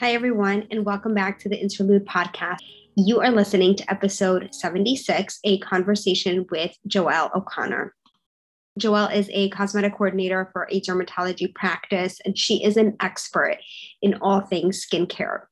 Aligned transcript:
Hi, 0.00 0.12
everyone, 0.12 0.66
and 0.72 0.84
welcome 0.84 1.14
back 1.14 1.38
to 1.38 1.48
the 1.48 1.56
Interlude 1.56 2.04
podcast. 2.04 2.58
You 2.96 3.20
are 3.20 3.30
listening 3.30 3.76
to 3.76 3.88
episode 3.88 4.52
76, 4.52 5.38
a 5.44 5.58
conversation 5.60 6.46
with 6.50 6.76
Joelle 6.88 7.32
O'Connor. 7.32 7.94
Joelle 8.78 9.14
is 9.14 9.30
a 9.32 9.50
cosmetic 9.50 9.92
coordinator 9.92 10.50
for 10.52 10.66
a 10.68 10.80
dermatology 10.80 11.54
practice, 11.54 12.18
and 12.24 12.36
she 12.36 12.64
is 12.64 12.76
an 12.76 12.96
expert 12.98 13.58
in 14.02 14.14
all 14.14 14.40
things 14.40 14.84
skincare. 14.84 15.42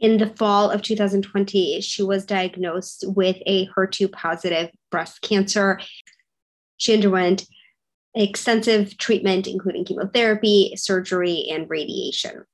In 0.00 0.16
the 0.16 0.34
fall 0.38 0.70
of 0.70 0.80
2020, 0.80 1.82
she 1.82 2.02
was 2.02 2.24
diagnosed 2.24 3.04
with 3.06 3.36
a 3.44 3.68
HER2 3.68 4.12
positive 4.12 4.70
breast 4.90 5.20
cancer. 5.20 5.78
She 6.78 6.94
underwent 6.94 7.46
extensive 8.14 8.96
treatment, 8.96 9.46
including 9.46 9.84
chemotherapy, 9.84 10.72
surgery, 10.74 11.48
and 11.50 11.68
radiation. 11.68 12.46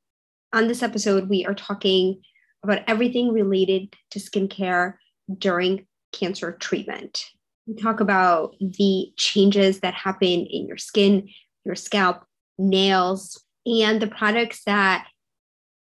On 0.53 0.69
this 0.69 0.83
episode, 0.83 1.31
we 1.31 1.47
are 1.47 1.55
talking 1.55 2.21
about 2.63 2.83
everything 2.87 3.33
related 3.33 3.95
to 4.11 4.19
skincare 4.19 4.95
during 5.39 5.87
cancer 6.13 6.53
treatment. 6.53 7.25
We 7.67 7.75
talk 7.75 8.01
about 8.01 8.55
the 8.61 9.13
changes 9.17 9.81
that 9.81 9.95
happen 9.95 10.29
in 10.29 10.67
your 10.67 10.77
skin, 10.77 11.29
your 11.65 11.75
scalp, 11.75 12.25
nails, 12.59 13.43
and 13.65 14.03
the 14.03 14.09
products 14.09 14.63
that 14.67 15.07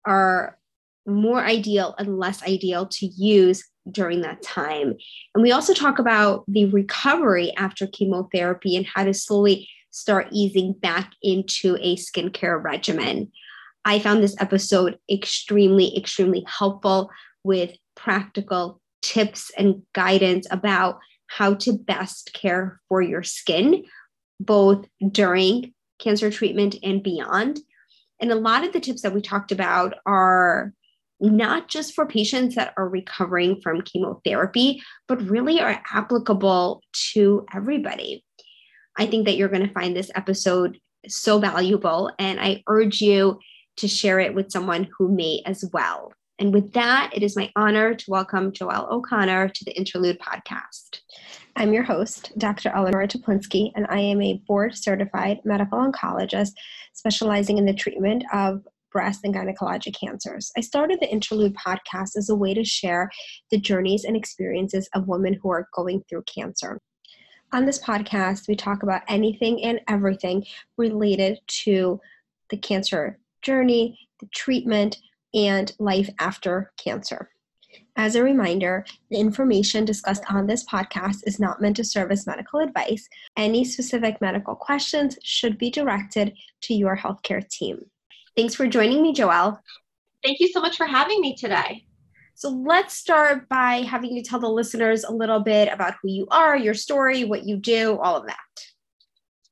are 0.05 0.57
more 1.05 1.43
ideal 1.43 1.93
and 1.99 2.17
less 2.17 2.41
ideal 2.41 2.87
to 2.87 3.05
use 3.05 3.63
during 3.91 4.21
that 4.21 4.41
time. 4.41 4.95
And 5.35 5.43
we 5.43 5.51
also 5.51 5.73
talk 5.73 5.99
about 5.99 6.43
the 6.47 6.65
recovery 6.65 7.53
after 7.55 7.85
chemotherapy 7.85 8.75
and 8.75 8.85
how 8.85 9.03
to 9.03 9.13
slowly 9.13 9.69
start 9.91 10.27
easing 10.31 10.73
back 10.73 11.13
into 11.21 11.77
a 11.81 11.95
skincare 11.97 12.61
regimen. 12.61 13.31
I 13.85 13.99
found 13.99 14.23
this 14.23 14.35
episode 14.39 14.97
extremely, 15.09 15.95
extremely 15.95 16.43
helpful 16.47 17.11
with 17.43 17.71
practical 17.95 18.81
tips 19.03 19.51
and 19.57 19.83
guidance 19.93 20.47
about 20.49 20.97
how 21.27 21.53
to 21.53 21.73
best 21.73 22.33
care 22.33 22.81
for 22.89 23.01
your 23.01 23.21
skin, 23.21 23.85
both 24.39 24.85
during 25.11 25.73
cancer 25.99 26.31
treatment 26.31 26.75
and 26.83 27.03
beyond. 27.03 27.59
And 28.19 28.31
a 28.31 28.35
lot 28.35 28.65
of 28.65 28.73
the 28.73 28.79
tips 28.79 29.03
that 29.03 29.13
we 29.13 29.21
talked 29.21 29.51
about 29.51 29.93
are 30.05 30.73
not 31.19 31.69
just 31.69 31.93
for 31.93 32.05
patients 32.05 32.55
that 32.55 32.73
are 32.77 32.89
recovering 32.89 33.61
from 33.61 33.81
chemotherapy, 33.81 34.81
but 35.07 35.21
really 35.21 35.61
are 35.61 35.81
applicable 35.93 36.81
to 37.13 37.45
everybody. 37.53 38.23
I 38.97 39.05
think 39.05 39.25
that 39.25 39.37
you're 39.37 39.49
going 39.49 39.67
to 39.67 39.73
find 39.73 39.95
this 39.95 40.11
episode 40.15 40.79
so 41.07 41.39
valuable, 41.39 42.11
and 42.17 42.39
I 42.39 42.63
urge 42.67 42.99
you 42.99 43.39
to 43.77 43.87
share 43.87 44.19
it 44.19 44.33
with 44.33 44.51
someone 44.51 44.87
who 44.97 45.09
may 45.09 45.41
as 45.45 45.63
well. 45.73 46.13
And 46.37 46.53
with 46.53 46.73
that, 46.73 47.11
it 47.13 47.23
is 47.23 47.37
my 47.37 47.49
honor 47.55 47.93
to 47.93 48.05
welcome 48.09 48.51
Joelle 48.51 48.91
O'Connor 48.91 49.49
to 49.49 49.65
the 49.65 49.75
Interlude 49.77 50.19
podcast. 50.19 50.99
I'm 51.55 51.71
your 51.71 51.83
host, 51.83 52.33
Dr. 52.37 52.69
Eleanor 52.75 53.07
Teplinsky, 53.07 53.71
and 53.75 53.85
I 53.89 53.99
am 53.99 54.21
a 54.21 54.41
board 54.45 54.75
certified 54.75 55.39
medical 55.45 55.79
oncologist 55.79 56.51
specializing 56.93 57.57
in 57.57 57.65
the 57.65 57.73
treatment 57.73 58.25
of 58.33 58.67
breast 58.91 59.21
and 59.23 59.33
gynecologic 59.33 59.95
cancers. 59.97 60.51
I 60.57 60.61
started 60.61 60.99
the 60.99 61.09
Interlude 61.09 61.55
podcast 61.55 62.17
as 62.17 62.29
a 62.29 62.35
way 62.35 62.53
to 62.53 62.65
share 62.65 63.09
the 63.49 63.57
journeys 63.57 64.03
and 64.03 64.17
experiences 64.17 64.89
of 64.93 65.07
women 65.07 65.37
who 65.41 65.49
are 65.51 65.69
going 65.73 66.03
through 66.09 66.23
cancer. 66.23 66.79
On 67.53 67.65
this 67.65 67.81
podcast, 67.81 68.47
we 68.49 68.55
talk 68.55 68.83
about 68.83 69.03
anything 69.07 69.63
and 69.63 69.79
everything 69.87 70.45
related 70.77 71.39
to 71.63 72.01
the 72.49 72.57
cancer 72.57 73.19
journey, 73.45 73.97
the 74.19 74.27
treatment, 74.35 74.97
and 75.33 75.71
life 75.79 76.09
after 76.19 76.71
cancer. 76.77 77.29
As 77.97 78.15
a 78.15 78.23
reminder, 78.23 78.85
the 79.09 79.17
information 79.17 79.85
discussed 79.85 80.23
on 80.29 80.47
this 80.47 80.65
podcast 80.65 81.19
is 81.25 81.39
not 81.39 81.61
meant 81.61 81.77
to 81.77 81.83
serve 81.83 82.11
as 82.11 82.27
medical 82.27 82.59
advice. 82.59 83.07
Any 83.37 83.63
specific 83.63 84.19
medical 84.19 84.55
questions 84.55 85.17
should 85.23 85.57
be 85.57 85.69
directed 85.69 86.33
to 86.63 86.73
your 86.73 86.97
healthcare 86.97 87.47
team. 87.47 87.79
Thanks 88.35 88.55
for 88.55 88.67
joining 88.67 89.01
me, 89.01 89.13
Joelle. 89.13 89.59
Thank 90.23 90.39
you 90.39 90.49
so 90.49 90.59
much 90.59 90.75
for 90.75 90.85
having 90.85 91.21
me 91.21 91.35
today. 91.35 91.85
So 92.33 92.49
let's 92.49 92.95
start 92.95 93.47
by 93.47 93.75
having 93.75 94.13
you 94.13 94.21
tell 94.21 94.39
the 94.39 94.49
listeners 94.49 95.05
a 95.05 95.13
little 95.13 95.39
bit 95.39 95.71
about 95.71 95.95
who 96.01 96.09
you 96.09 96.27
are, 96.31 96.57
your 96.57 96.73
story, 96.73 97.23
what 97.23 97.45
you 97.45 97.55
do, 97.55 97.97
all 97.99 98.17
of 98.17 98.25
that. 98.27 98.37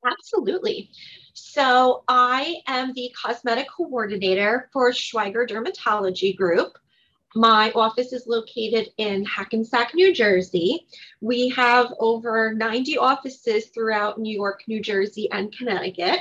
Absolutely. 0.06 0.90
So 1.34 2.04
I 2.08 2.62
am 2.68 2.94
the 2.94 3.12
cosmetic 3.20 3.68
coordinator 3.68 4.70
for 4.72 4.92
Schweiger 4.92 5.48
Dermatology 5.48 6.36
Group. 6.36 6.78
My 7.36 7.72
office 7.72 8.14
is 8.14 8.28
located 8.28 8.92
in 8.98 9.26
Hackensack, 9.26 9.96
New 9.96 10.14
Jersey. 10.14 10.86
We 11.22 11.50
have 11.50 11.92
over 12.00 12.54
90 12.54 13.00
offices 13.00 13.66
throughout 13.68 14.20
New 14.20 14.34
York, 14.34 14.62
New 14.68 14.80
Jersey, 14.80 15.32
and 15.32 15.52
Connecticut. 15.52 16.20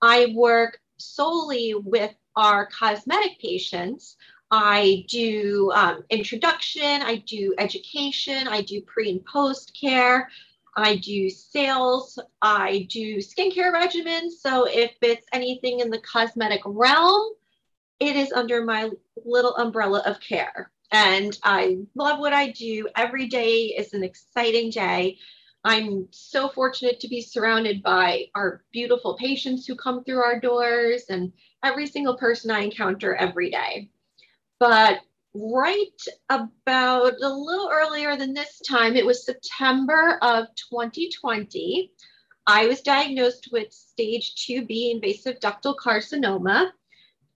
I 0.00 0.32
work 0.34 0.80
solely 0.96 1.74
with 1.74 2.14
our 2.34 2.66
cosmetic 2.66 3.38
patients. 3.40 4.16
I 4.50 5.04
do 5.08 5.70
um, 5.74 6.04
introduction, 6.08 7.02
I 7.02 7.16
do 7.26 7.54
education, 7.58 8.48
I 8.48 8.62
do 8.62 8.80
pre 8.80 9.10
and 9.10 9.24
post 9.26 9.76
care. 9.78 10.30
I 10.78 10.94
do 10.94 11.28
sales, 11.28 12.20
I 12.40 12.86
do 12.88 13.16
skincare 13.16 13.72
regimens. 13.74 14.34
So 14.40 14.64
if 14.68 14.92
it's 15.02 15.26
anything 15.32 15.80
in 15.80 15.90
the 15.90 16.00
cosmetic 16.02 16.60
realm, 16.64 17.32
it 17.98 18.14
is 18.14 18.30
under 18.30 18.64
my 18.64 18.90
little 19.24 19.56
umbrella 19.56 20.04
of 20.06 20.20
care. 20.20 20.70
And 20.92 21.36
I 21.42 21.78
love 21.96 22.20
what 22.20 22.32
I 22.32 22.52
do. 22.52 22.86
Every 22.94 23.26
day 23.26 23.74
is 23.76 23.92
an 23.92 24.04
exciting 24.04 24.70
day. 24.70 25.18
I'm 25.64 26.06
so 26.12 26.48
fortunate 26.48 27.00
to 27.00 27.08
be 27.08 27.22
surrounded 27.22 27.82
by 27.82 28.26
our 28.36 28.62
beautiful 28.72 29.16
patients 29.16 29.66
who 29.66 29.74
come 29.74 30.04
through 30.04 30.22
our 30.22 30.38
doors 30.38 31.06
and 31.08 31.32
every 31.64 31.88
single 31.88 32.16
person 32.16 32.52
I 32.52 32.60
encounter 32.60 33.16
every 33.16 33.50
day. 33.50 33.90
But 34.60 35.00
right 35.34 36.02
about 36.28 37.14
a 37.22 37.28
little 37.28 37.70
earlier 37.72 38.16
than 38.16 38.34
this 38.34 38.60
time, 38.68 38.96
it 38.96 39.06
was 39.06 39.24
September 39.24 40.18
of 40.22 40.46
2020. 40.70 41.92
I 42.46 42.66
was 42.66 42.80
diagnosed 42.80 43.48
with 43.52 43.72
stage 43.72 44.34
2B 44.36 44.94
invasive 44.94 45.38
ductal 45.38 45.76
carcinoma, 45.76 46.70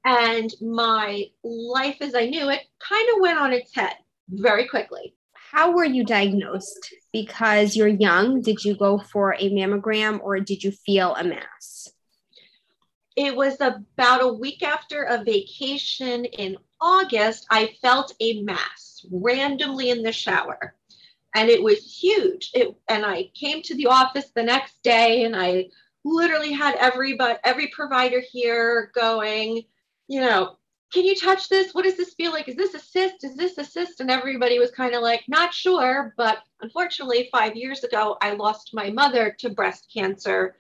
and 0.04 0.53
my 0.60 1.25
life 1.44 1.98
as 2.00 2.14
I 2.14 2.26
knew 2.26 2.48
it 2.48 2.62
kind 2.80 3.08
of 3.14 3.20
went 3.20 3.38
on 3.38 3.53
its 3.53 3.75
head 3.75 3.94
very 4.28 4.66
quickly. 4.69 5.14
How 5.34 5.72
were 5.72 5.84
you 5.84 6.03
diagnosed? 6.03 6.94
Because 7.12 7.76
you're 7.76 7.86
young, 7.86 8.41
did 8.41 8.64
you 8.64 8.74
go 8.74 8.98
for 8.98 9.34
a 9.34 9.50
mammogram 9.50 10.19
or 10.22 10.41
did 10.41 10.64
you 10.64 10.70
feel 10.70 11.14
a 11.14 11.24
mass? 11.24 11.92
It 13.16 13.36
was 13.36 13.60
about 13.60 14.22
a 14.22 14.32
week 14.32 14.62
after 14.62 15.03
a 15.03 15.22
vacation 15.22 16.24
in 16.24 16.56
August, 16.82 17.47
I 17.50 17.75
felt 17.81 18.15
a 18.20 18.43
mass 18.43 19.06
randomly 19.10 19.91
in 19.91 20.03
the 20.03 20.12
shower. 20.12 20.75
And 21.34 21.48
it 21.48 21.62
was 21.62 21.78
huge. 21.78 22.50
It, 22.53 22.75
and 22.88 23.06
I 23.06 23.31
came 23.34 23.62
to 23.62 23.75
the 23.75 23.87
office 23.87 24.31
the 24.34 24.43
next 24.43 24.82
day 24.82 25.25
and 25.25 25.34
I 25.34 25.69
literally 26.04 26.53
had 26.53 26.75
everybody, 26.75 27.38
every 27.44 27.69
provider 27.69 28.21
here 28.21 28.91
going, 28.94 29.62
you 30.09 30.21
know, 30.21 30.56
can 30.92 31.04
you 31.04 31.15
touch 31.15 31.48
this? 31.48 31.72
What 31.72 31.84
does 31.84 31.97
this 31.97 32.12
feel 32.12 32.32
like? 32.32 32.48
Is 32.48 32.56
this 32.56 32.75
a 32.75 32.78
cyst? 32.78 33.25
Is 33.25 33.34
this 33.34 33.56
a 33.56 33.65
cyst? 33.65 34.00
And 34.00 34.10
everybody 34.10 34.59
was 34.59 34.71
kind 34.71 34.94
of 34.94 35.00
like, 35.00 35.22
not 35.26 35.54
sure. 35.54 36.12
But 36.19 36.41
unfortunately, 36.60 37.31
five 37.32 37.56
years 37.56 37.82
ago, 37.82 38.19
I 38.21 38.34
lost 38.34 38.75
my 38.75 38.91
mother 38.91 39.34
to 39.38 39.48
breast 39.48 39.91
cancer 39.92 40.56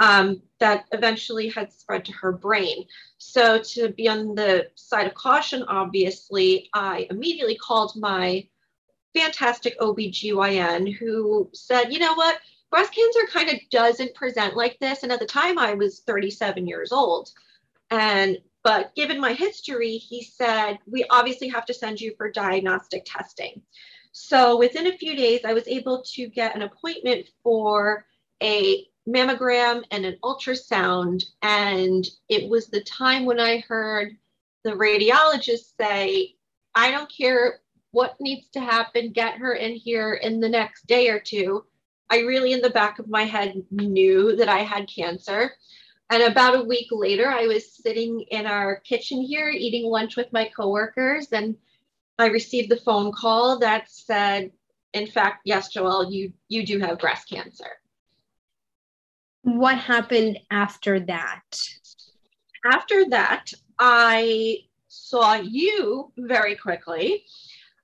um, 0.00 0.42
that 0.58 0.86
eventually 0.92 1.48
had 1.48 1.72
spread 1.72 2.04
to 2.06 2.12
her 2.12 2.32
brain. 2.32 2.84
So, 3.18 3.58
to 3.58 3.90
be 3.90 4.08
on 4.08 4.34
the 4.34 4.68
side 4.74 5.06
of 5.06 5.14
caution, 5.14 5.62
obviously, 5.64 6.68
I 6.74 7.06
immediately 7.10 7.56
called 7.56 7.92
my 7.96 8.46
fantastic 9.14 9.78
OBGYN 9.80 10.92
who 10.96 11.48
said, 11.54 11.92
you 11.92 12.00
know 12.00 12.14
what, 12.14 12.38
breast 12.70 12.92
cancer 12.92 13.20
kind 13.32 13.48
of 13.50 13.60
doesn't 13.70 14.14
present 14.14 14.56
like 14.56 14.78
this. 14.80 15.02
And 15.02 15.12
at 15.12 15.20
the 15.20 15.26
time, 15.26 15.58
I 15.58 15.74
was 15.74 16.00
37 16.00 16.66
years 16.66 16.90
old. 16.90 17.30
And 17.90 18.38
but 18.64 18.94
given 18.96 19.20
my 19.20 19.34
history, 19.34 19.98
he 19.98 20.24
said, 20.24 20.78
we 20.86 21.04
obviously 21.10 21.48
have 21.48 21.66
to 21.66 21.74
send 21.74 22.00
you 22.00 22.14
for 22.16 22.30
diagnostic 22.30 23.02
testing. 23.04 23.60
So 24.12 24.56
within 24.56 24.86
a 24.86 24.96
few 24.96 25.14
days, 25.14 25.40
I 25.44 25.52
was 25.52 25.68
able 25.68 26.02
to 26.14 26.28
get 26.28 26.56
an 26.56 26.62
appointment 26.62 27.26
for 27.42 28.06
a 28.42 28.86
mammogram 29.08 29.84
and 29.90 30.04
an 30.04 30.18
ultrasound. 30.22 31.24
And 31.42 32.06
it 32.28 32.48
was 32.48 32.66
the 32.66 32.82
time 32.82 33.24
when 33.24 33.40
I 33.40 33.58
heard 33.58 34.16
the 34.64 34.72
radiologist 34.72 35.76
say, 35.78 36.34
I 36.74 36.90
don't 36.90 37.10
care 37.10 37.60
what 37.90 38.20
needs 38.20 38.48
to 38.50 38.60
happen, 38.60 39.12
get 39.12 39.36
her 39.36 39.54
in 39.54 39.74
here 39.74 40.14
in 40.14 40.40
the 40.40 40.48
next 40.48 40.86
day 40.86 41.08
or 41.08 41.20
two. 41.20 41.64
I 42.10 42.20
really, 42.20 42.52
in 42.52 42.60
the 42.60 42.70
back 42.70 42.98
of 42.98 43.08
my 43.08 43.22
head, 43.22 43.62
knew 43.70 44.36
that 44.36 44.48
I 44.48 44.58
had 44.58 44.88
cancer. 44.88 45.52
And 46.10 46.22
about 46.22 46.56
a 46.56 46.64
week 46.64 46.88
later, 46.90 47.30
I 47.30 47.46
was 47.46 47.72
sitting 47.72 48.22
in 48.30 48.46
our 48.46 48.76
kitchen 48.80 49.22
here 49.22 49.48
eating 49.48 49.84
lunch 49.90 50.16
with 50.16 50.32
my 50.32 50.50
coworkers, 50.54 51.28
and 51.32 51.56
I 52.18 52.26
received 52.26 52.70
the 52.70 52.76
phone 52.76 53.12
call 53.12 53.58
that 53.60 53.90
said, 53.90 54.52
in 54.92 55.06
fact, 55.06 55.42
yes, 55.44 55.74
Joelle, 55.74 56.12
you 56.12 56.32
you 56.48 56.64
do 56.66 56.78
have 56.78 56.98
breast 56.98 57.28
cancer. 57.28 57.70
What 59.44 59.76
happened 59.76 60.38
after 60.50 61.00
that? 61.00 61.42
After 62.64 63.04
that, 63.10 63.52
I 63.78 64.60
saw 64.88 65.34
you 65.34 66.10
very 66.16 66.56
quickly. 66.56 67.26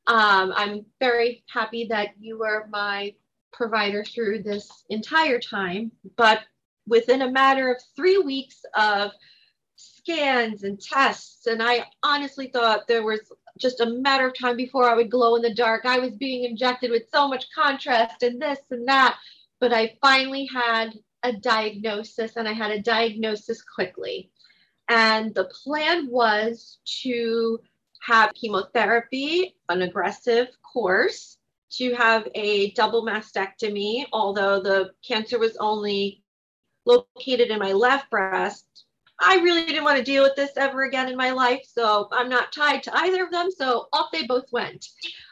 Um, 0.06 0.54
I'm 0.56 0.86
very 1.00 1.44
happy 1.52 1.86
that 1.90 2.08
you 2.18 2.38
were 2.38 2.66
my 2.70 3.14
provider 3.52 4.02
through 4.04 4.42
this 4.42 4.70
entire 4.88 5.38
time, 5.38 5.92
but 6.16 6.40
within 6.86 7.20
a 7.20 7.30
matter 7.30 7.70
of 7.70 7.82
three 7.94 8.16
weeks 8.16 8.62
of 8.74 9.10
scans 9.76 10.64
and 10.64 10.80
tests, 10.80 11.46
and 11.46 11.62
I 11.62 11.84
honestly 12.02 12.48
thought 12.48 12.88
there 12.88 13.04
was 13.04 13.20
just 13.58 13.80
a 13.80 14.00
matter 14.00 14.26
of 14.26 14.38
time 14.38 14.56
before 14.56 14.88
I 14.88 14.94
would 14.94 15.10
glow 15.10 15.36
in 15.36 15.42
the 15.42 15.54
dark. 15.54 15.84
I 15.84 15.98
was 15.98 16.14
being 16.14 16.44
injected 16.44 16.90
with 16.90 17.02
so 17.12 17.28
much 17.28 17.44
contrast 17.54 18.22
and 18.22 18.40
this 18.40 18.60
and 18.70 18.88
that, 18.88 19.18
but 19.60 19.74
I 19.74 19.98
finally 20.00 20.48
had 20.50 20.94
a 21.22 21.32
diagnosis 21.32 22.36
and 22.36 22.48
I 22.48 22.52
had 22.52 22.70
a 22.70 22.82
diagnosis 22.82 23.62
quickly. 23.62 24.30
And 24.88 25.34
the 25.34 25.50
plan 25.64 26.08
was 26.10 26.78
to 27.02 27.60
have 28.02 28.34
chemotherapy, 28.34 29.56
an 29.68 29.82
aggressive 29.82 30.48
course, 30.72 31.36
to 31.72 31.94
have 31.94 32.26
a 32.34 32.72
double 32.72 33.04
mastectomy, 33.04 34.06
although 34.12 34.60
the 34.60 34.90
cancer 35.06 35.38
was 35.38 35.56
only 35.58 36.24
located 36.86 37.50
in 37.50 37.58
my 37.58 37.72
left 37.72 38.10
breast. 38.10 38.66
I 39.20 39.36
really 39.36 39.66
didn't 39.66 39.84
want 39.84 39.98
to 39.98 40.04
deal 40.04 40.22
with 40.22 40.34
this 40.34 40.56
ever 40.56 40.84
again 40.84 41.08
in 41.08 41.16
my 41.16 41.30
life, 41.30 41.62
so 41.64 42.08
I'm 42.10 42.30
not 42.30 42.52
tied 42.52 42.82
to 42.84 42.96
either 42.96 43.22
of 43.22 43.30
them. 43.30 43.50
So 43.50 43.86
off 43.92 44.10
they 44.10 44.26
both 44.26 44.50
went. 44.50 44.86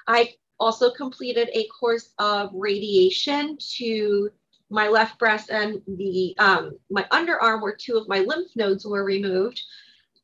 I 0.06 0.34
also 0.60 0.90
completed 0.90 1.48
a 1.52 1.66
course 1.80 2.10
of 2.18 2.50
radiation 2.52 3.56
to 3.76 4.30
my 4.70 4.88
left 4.88 5.18
breast 5.18 5.50
and 5.50 5.80
the 5.86 6.34
um, 6.38 6.78
my 6.90 7.04
underarm 7.10 7.62
where 7.62 7.76
two 7.76 7.96
of 7.96 8.08
my 8.08 8.20
lymph 8.20 8.54
nodes 8.56 8.84
were 8.86 9.04
removed. 9.04 9.62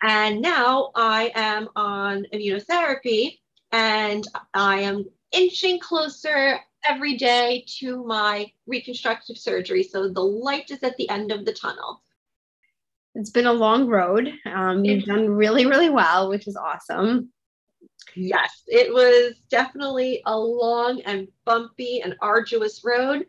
And 0.02 0.42
now 0.42 0.90
I 0.94 1.32
am 1.34 1.68
on 1.76 2.26
immunotherapy 2.32 3.38
and 3.72 4.26
I 4.52 4.80
am 4.80 5.06
inching 5.32 5.80
closer 5.80 6.60
every 6.86 7.16
day 7.16 7.64
to 7.78 8.04
my 8.04 8.50
reconstructive 8.66 9.38
surgery. 9.38 9.82
So 9.82 10.08
the 10.08 10.20
light 10.20 10.70
is 10.70 10.82
at 10.82 10.96
the 10.96 11.08
end 11.08 11.32
of 11.32 11.44
the 11.44 11.52
tunnel. 11.52 12.02
It's 13.14 13.30
been 13.30 13.46
a 13.46 13.52
long 13.52 13.86
road. 13.86 14.30
Um, 14.44 14.84
you've 14.84 15.04
done 15.04 15.28
really, 15.28 15.66
really 15.66 15.88
well, 15.88 16.28
which 16.28 16.46
is 16.48 16.56
awesome. 16.56 17.30
Yes, 18.16 18.62
it 18.66 18.92
was 18.92 19.34
definitely 19.48 20.22
a 20.26 20.36
long 20.36 21.00
and 21.02 21.28
bumpy 21.44 22.02
and 22.02 22.16
arduous 22.20 22.82
road, 22.84 23.26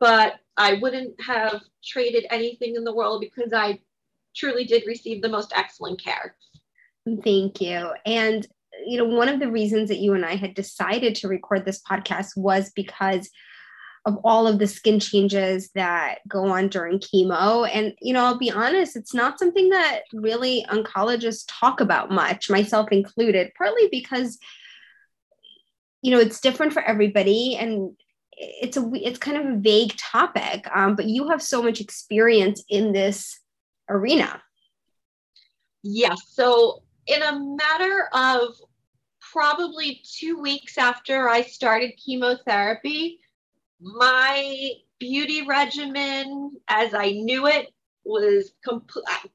but 0.00 0.34
I 0.56 0.74
wouldn't 0.74 1.14
have 1.22 1.60
traded 1.84 2.26
anything 2.30 2.74
in 2.74 2.84
the 2.84 2.94
world 2.94 3.20
because 3.20 3.52
I 3.52 3.80
truly 4.34 4.64
did 4.64 4.84
receive 4.86 5.22
the 5.22 5.28
most 5.28 5.52
excellent 5.54 6.02
care. 6.02 6.34
Thank 7.24 7.60
you. 7.60 7.92
And 8.04 8.46
you 8.86 8.98
know, 8.98 9.04
one 9.04 9.28
of 9.28 9.40
the 9.40 9.50
reasons 9.50 9.88
that 9.88 9.98
you 9.98 10.14
and 10.14 10.24
I 10.24 10.36
had 10.36 10.54
decided 10.54 11.14
to 11.16 11.28
record 11.28 11.64
this 11.64 11.82
podcast 11.82 12.36
was 12.36 12.72
because 12.74 13.30
of 14.06 14.16
all 14.24 14.46
of 14.46 14.58
the 14.58 14.66
skin 14.66 14.98
changes 14.98 15.70
that 15.74 16.18
go 16.26 16.46
on 16.46 16.68
during 16.68 16.98
chemo. 16.98 17.68
And, 17.70 17.94
you 18.00 18.14
know, 18.14 18.24
I'll 18.24 18.38
be 18.38 18.50
honest, 18.50 18.96
it's 18.96 19.12
not 19.12 19.38
something 19.38 19.68
that 19.70 20.02
really 20.14 20.64
oncologists 20.70 21.44
talk 21.46 21.80
about 21.80 22.10
much, 22.10 22.48
myself 22.48 22.88
included, 22.90 23.52
partly 23.58 23.88
because, 23.90 24.38
you 26.00 26.10
know, 26.10 26.18
it's 26.18 26.40
different 26.40 26.72
for 26.72 26.82
everybody 26.82 27.56
and 27.56 27.94
it's 28.42 28.76
a 28.76 28.90
it's 28.94 29.18
kind 29.18 29.36
of 29.36 29.44
a 29.44 29.56
vague 29.58 29.94
topic 29.96 30.66
um, 30.74 30.96
but 30.96 31.04
you 31.04 31.28
have 31.28 31.42
so 31.42 31.62
much 31.62 31.80
experience 31.80 32.64
in 32.70 32.92
this 32.92 33.38
arena 33.88 34.40
yes 35.82 36.18
so 36.28 36.82
in 37.06 37.22
a 37.22 37.38
matter 37.38 38.08
of 38.14 38.54
probably 39.32 40.02
two 40.04 40.40
weeks 40.40 40.78
after 40.78 41.28
I 41.28 41.42
started 41.42 41.92
chemotherapy, 42.04 43.20
my 43.80 44.70
beauty 44.98 45.46
regimen, 45.46 46.52
as 46.68 46.94
I 46.94 47.10
knew 47.10 47.46
it, 47.46 47.68
was 48.04 48.52
com- 48.64 48.86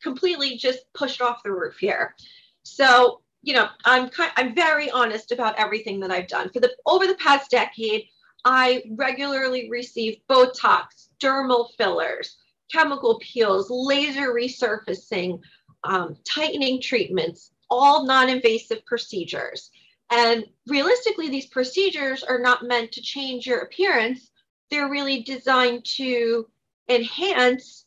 completely 0.02 0.58
just 0.58 0.92
pushed 0.94 1.22
off 1.22 1.44
the 1.44 1.52
roof 1.52 1.78
here. 1.78 2.16
So, 2.64 3.22
you 3.42 3.54
know, 3.54 3.68
I'm 3.86 4.10
kind 4.10 4.32
I'm 4.36 4.56
very 4.56 4.90
honest 4.90 5.32
about 5.32 5.58
everything 5.58 6.00
that 6.00 6.12
I've 6.12 6.28
done 6.28 6.50
for 6.50 6.60
the 6.60 6.72
over 6.86 7.06
the 7.08 7.16
past 7.16 7.52
decade. 7.52 8.06
I 8.46 8.84
regularly 8.92 9.70
receive 9.70 10.22
Botox, 10.30 11.10
dermal 11.20 11.70
fillers, 11.78 12.38
chemical 12.72 13.20
peels, 13.20 13.68
laser 13.70 14.34
resurfacing, 14.34 15.42
um, 15.84 16.16
tightening 16.28 16.80
treatments, 16.80 17.52
all 17.70 18.06
non-invasive 18.06 18.86
procedures. 18.86 19.72
And 20.12 20.46
realistically, 20.68 21.30
these 21.30 21.48
procedures 21.48 22.24
are 22.24 22.40
not 22.40 22.64
meant 22.64 22.92
to 22.94 23.02
change 23.02 23.48
your 23.48 23.60
appearance. 23.62 24.30
They're 24.70 24.90
really 24.90 25.24
designed 25.24 25.84
to 25.98 26.48
enhance 26.88 27.86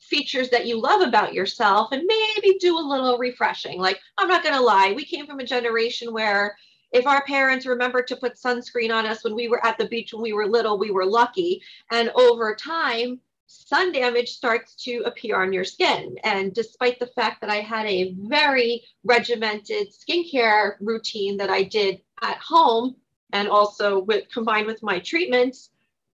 features 0.00 0.50
that 0.50 0.66
you 0.66 0.80
love 0.80 1.00
about 1.00 1.34
yourself 1.34 1.92
and 1.92 2.02
maybe 2.06 2.58
do 2.58 2.78
a 2.78 2.80
little 2.80 3.18
refreshing. 3.18 3.78
Like, 3.78 3.98
I'm 4.18 4.28
not 4.28 4.42
going 4.42 4.54
to 4.54 4.60
lie, 4.60 4.92
we 4.94 5.04
came 5.04 5.26
from 5.26 5.40
a 5.40 5.44
generation 5.44 6.12
where 6.12 6.56
if 6.92 7.06
our 7.06 7.22
parents 7.24 7.66
remembered 7.66 8.06
to 8.08 8.16
put 8.16 8.36
sunscreen 8.36 8.94
on 8.94 9.06
us 9.06 9.22
when 9.22 9.34
we 9.34 9.48
were 9.48 9.64
at 9.64 9.78
the 9.78 9.88
beach 9.88 10.12
when 10.12 10.22
we 10.22 10.32
were 10.32 10.46
little, 10.46 10.78
we 10.78 10.90
were 10.90 11.04
lucky. 11.04 11.62
And 11.90 12.10
over 12.14 12.54
time, 12.54 13.20
sun 13.46 13.92
damage 13.92 14.30
starts 14.30 14.74
to 14.84 15.02
appear 15.04 15.40
on 15.40 15.52
your 15.52 15.64
skin. 15.64 16.16
And 16.24 16.54
despite 16.54 16.98
the 16.98 17.06
fact 17.08 17.40
that 17.40 17.50
I 17.50 17.56
had 17.56 17.86
a 17.86 18.14
very 18.18 18.82
regimented 19.04 19.88
skincare 19.92 20.74
routine 20.80 21.36
that 21.38 21.50
I 21.50 21.62
did 21.62 22.00
at 22.22 22.38
home 22.38 22.96
and 23.32 23.48
also 23.48 24.00
with 24.00 24.30
combined 24.32 24.66
with 24.66 24.82
my 24.82 24.98
treatments, 24.98 25.70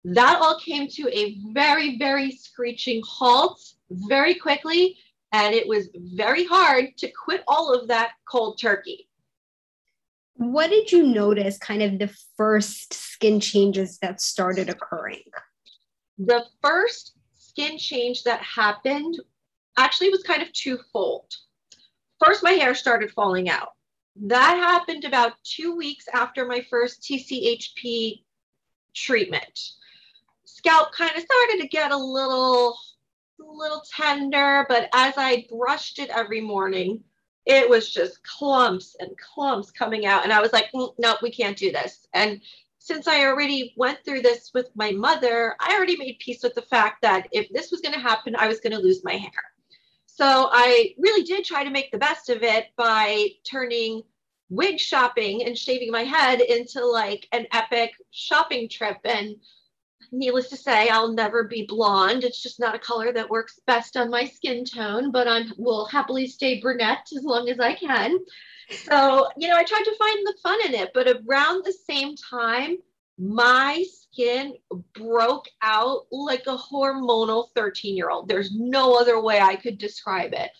that 0.04 0.38
all 0.40 0.58
came 0.58 0.88
to 0.88 1.08
a 1.12 1.38
very, 1.52 1.98
very 1.98 2.30
screeching 2.30 3.02
halt 3.06 3.60
very 3.90 4.34
quickly. 4.34 4.96
And 5.32 5.54
it 5.54 5.68
was 5.68 5.88
very 5.94 6.44
hard 6.44 6.96
to 6.98 7.10
quit 7.10 7.42
all 7.46 7.74
of 7.74 7.88
that 7.88 8.12
cold 8.30 8.58
turkey. 8.58 9.07
What 10.38 10.70
did 10.70 10.92
you 10.92 11.02
notice 11.02 11.58
kind 11.58 11.82
of 11.82 11.98
the 11.98 12.14
first 12.36 12.94
skin 12.94 13.40
changes 13.40 13.98
that 13.98 14.20
started 14.20 14.68
occurring? 14.68 15.24
The 16.16 16.44
first 16.62 17.14
skin 17.34 17.76
change 17.76 18.22
that 18.22 18.40
happened 18.40 19.18
actually 19.76 20.10
was 20.10 20.22
kind 20.22 20.40
of 20.40 20.52
twofold. 20.52 21.34
First, 22.24 22.44
my 22.44 22.52
hair 22.52 22.76
started 22.76 23.10
falling 23.10 23.48
out. 23.48 23.70
That 24.14 24.56
happened 24.58 25.04
about 25.04 25.32
two 25.42 25.76
weeks 25.76 26.04
after 26.14 26.46
my 26.46 26.64
first 26.70 27.02
TCHP 27.02 28.22
treatment. 28.94 29.58
Scalp 30.44 30.92
kind 30.92 31.16
of 31.16 31.22
started 31.24 31.62
to 31.62 31.68
get 31.68 31.90
a 31.90 31.96
little, 31.96 32.76
a 33.40 33.44
little 33.44 33.82
tender, 33.92 34.66
but 34.68 34.88
as 34.94 35.14
I 35.16 35.46
brushed 35.50 35.98
it 35.98 36.10
every 36.10 36.40
morning, 36.40 37.02
it 37.48 37.68
was 37.68 37.90
just 37.90 38.22
clumps 38.24 38.94
and 39.00 39.10
clumps 39.16 39.70
coming 39.70 40.04
out. 40.04 40.22
And 40.22 40.32
I 40.32 40.40
was 40.40 40.52
like, 40.52 40.70
mm, 40.74 40.92
no, 40.98 41.16
we 41.22 41.30
can't 41.30 41.56
do 41.56 41.72
this. 41.72 42.06
And 42.12 42.42
since 42.78 43.08
I 43.08 43.24
already 43.24 43.72
went 43.76 44.04
through 44.04 44.20
this 44.20 44.50
with 44.52 44.68
my 44.74 44.92
mother, 44.92 45.56
I 45.58 45.74
already 45.74 45.96
made 45.96 46.18
peace 46.18 46.42
with 46.42 46.54
the 46.54 46.62
fact 46.62 47.00
that 47.02 47.26
if 47.32 47.48
this 47.50 47.70
was 47.70 47.80
going 47.80 47.94
to 47.94 48.00
happen, 48.00 48.36
I 48.36 48.48
was 48.48 48.60
going 48.60 48.74
to 48.74 48.78
lose 48.78 49.02
my 49.02 49.14
hair. 49.14 49.30
So 50.04 50.50
I 50.52 50.94
really 50.98 51.24
did 51.24 51.44
try 51.44 51.64
to 51.64 51.70
make 51.70 51.90
the 51.90 51.98
best 51.98 52.28
of 52.28 52.42
it 52.42 52.66
by 52.76 53.28
turning 53.50 54.02
wig 54.50 54.78
shopping 54.78 55.44
and 55.44 55.56
shaving 55.56 55.90
my 55.90 56.02
head 56.02 56.40
into 56.40 56.84
like 56.84 57.28
an 57.32 57.46
epic 57.52 57.92
shopping 58.10 58.68
trip. 58.68 58.98
And 59.04 59.36
needless 60.10 60.48
to 60.48 60.56
say, 60.56 60.88
I'll 60.88 61.12
never 61.12 61.44
be 61.44 61.66
blonde. 61.66 62.24
It's 62.24 62.42
just 62.42 62.60
not 62.60 62.74
a 62.74 62.78
color 62.78 63.12
that 63.12 63.30
works 63.30 63.60
best 63.66 63.96
on 63.96 64.10
my 64.10 64.24
skin 64.24 64.64
tone, 64.64 65.10
but 65.10 65.28
I 65.28 65.42
will 65.56 65.86
happily 65.86 66.26
stay 66.26 66.60
brunette 66.60 67.08
as 67.16 67.24
long 67.24 67.48
as 67.48 67.60
I 67.60 67.74
can 67.74 68.18
so, 68.70 69.28
you 69.36 69.48
know, 69.48 69.56
I 69.56 69.64
tried 69.64 69.84
to 69.84 69.96
find 69.96 70.26
the 70.26 70.36
fun 70.42 70.58
in 70.66 70.74
it, 70.74 70.90
but 70.92 71.08
around 71.08 71.64
the 71.64 71.72
same 71.72 72.14
time, 72.16 72.76
my 73.18 73.84
skin 73.90 74.54
broke 74.94 75.46
out 75.62 76.06
like 76.10 76.46
a 76.46 76.56
hormonal 76.56 77.48
13 77.54 77.96
year 77.96 78.10
old. 78.10 78.28
There's 78.28 78.54
no 78.54 78.94
other 78.94 79.20
way 79.20 79.40
I 79.40 79.56
could 79.56 79.78
describe 79.78 80.34
it. 80.34 80.50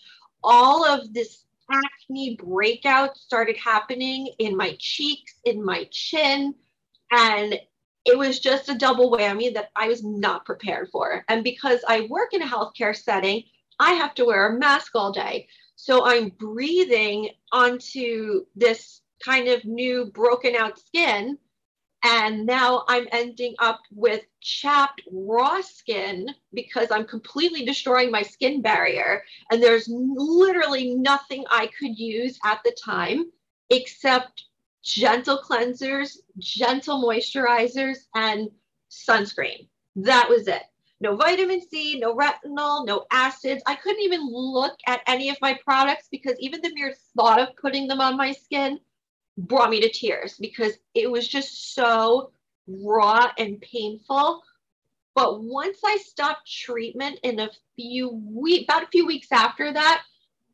All 0.43 0.85
of 0.85 1.13
this 1.13 1.45
acne 1.71 2.37
breakout 2.37 3.17
started 3.17 3.57
happening 3.59 4.33
in 4.39 4.57
my 4.57 4.77
cheeks, 4.79 5.35
in 5.45 5.63
my 5.63 5.87
chin, 5.91 6.55
and 7.11 7.61
it 8.09 8.17
was 8.17 8.41
just 8.41 8.71
a 8.71 8.75
double 8.75 9.13
whammy 9.13 9.53
that 9.53 9.71
I 9.77 9.89
was 9.89 10.03
not 10.03 10.47
prepared 10.47 10.89
for. 10.91 11.27
And 11.29 11.45
because 11.45 11.81
I 11.87 12.07
work 12.09 12.33
in 12.33 12.41
a 12.41 12.47
healthcare 12.47 12.97
setting, 12.97 13.45
I 13.79 13.93
have 13.93 14.15
to 14.15 14.25
wear 14.25 14.49
a 14.49 14.59
mask 14.59 14.93
all 14.95 15.13
day. 15.13 15.47
So 15.77 16.07
I'm 16.07 16.31
breathing 16.31 17.29
onto 17.53 18.47
this 18.57 19.03
kind 19.23 19.49
of 19.49 19.63
new 19.67 20.07
broken 20.07 20.57
out 20.57 20.79
skin. 20.79 21.37
And 22.03 22.47
now 22.47 22.85
I'm 22.89 23.09
ending 23.13 23.55
up 23.59 23.81
with 23.93 24.25
chapped 24.41 25.03
raw 25.13 25.61
skin 25.61 26.29
because 26.55 26.91
I'm 26.91 27.05
completely 27.05 27.67
destroying 27.67 28.11
my 28.11 28.23
skin 28.23 28.63
barrier. 28.63 29.23
And 29.51 29.63
there's 29.63 29.87
literally 29.87 30.95
nothing 30.95 31.45
I 31.51 31.69
could 31.79 31.99
use 31.99 32.39
at 32.43 32.61
the 32.65 32.75
time 32.83 33.31
except 33.69 34.45
gentle 34.83 35.39
cleansers, 35.39 36.19
gentle 36.39 37.03
moisturizers, 37.03 37.99
and 38.15 38.49
sunscreen. 38.91 39.69
That 39.97 40.29
was 40.29 40.49
it. 40.49 40.63
No 41.01 41.15
vitamin 41.15 41.61
C, 41.61 41.99
no 41.99 42.17
retinol, 42.17 42.87
no 42.87 43.07
acids. 43.13 43.63
I 43.67 43.77
couldn't 43.77 44.03
even 44.03 44.29
look 44.29 44.77
at 44.87 45.01
any 45.07 45.29
of 45.31 45.37
my 45.41 45.59
products 45.65 46.09
because 46.11 46.35
even 46.41 46.61
the 46.61 46.75
mere 46.75 46.95
thought 47.17 47.41
of 47.41 47.57
putting 47.57 47.87
them 47.87 48.01
on 48.01 48.17
my 48.17 48.33
skin 48.33 48.81
brought 49.37 49.71
me 49.71 49.81
to 49.81 49.89
tears 49.89 50.37
because 50.39 50.73
it 50.95 51.09
was 51.09 51.29
just 51.29 51.75
so 51.75 52.33
raw 52.67 53.31
and 53.39 53.61
painful. 53.61 54.43
But 55.15 55.43
once 55.43 55.79
I 55.85 55.99
stopped 55.99 56.51
treatment 56.51 57.21
in 57.23 57.41
a 57.41 57.51
few 57.77 58.09
weeks, 58.09 58.65
about 58.65 58.85
a 58.85 58.89
few 58.89 59.07
weeks 59.07 59.29
after 59.31 59.73
that, 59.73 60.03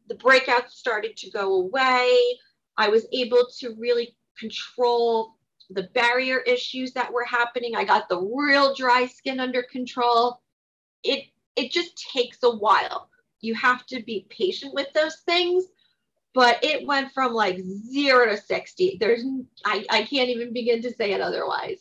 the 0.08 0.14
breakouts 0.14 0.70
started 0.70 1.16
to 1.18 1.30
go 1.30 1.54
away. 1.54 2.38
I 2.76 2.88
was 2.88 3.06
able 3.12 3.46
to 3.60 3.74
really 3.78 4.16
control 4.38 5.36
the 5.70 5.84
barrier 5.94 6.40
issues 6.40 6.92
that 6.92 7.12
were 7.12 7.24
happening. 7.24 7.74
I 7.74 7.84
got 7.84 8.08
the 8.08 8.20
real 8.20 8.74
dry 8.74 9.06
skin 9.06 9.40
under 9.40 9.62
control. 9.62 10.40
It 11.02 11.24
it 11.56 11.70
just 11.70 11.96
takes 12.12 12.38
a 12.42 12.50
while. 12.50 13.08
You 13.40 13.54
have 13.54 13.86
to 13.86 14.02
be 14.02 14.26
patient 14.30 14.74
with 14.74 14.92
those 14.92 15.20
things, 15.26 15.64
but 16.34 16.62
it 16.64 16.86
went 16.86 17.12
from 17.12 17.32
like 17.32 17.60
0 17.60 18.26
to 18.26 18.36
60. 18.36 18.96
There's 19.00 19.24
I 19.64 19.84
I 19.90 20.02
can't 20.04 20.30
even 20.30 20.52
begin 20.52 20.82
to 20.82 20.92
say 20.92 21.12
it 21.12 21.20
otherwise. 21.20 21.78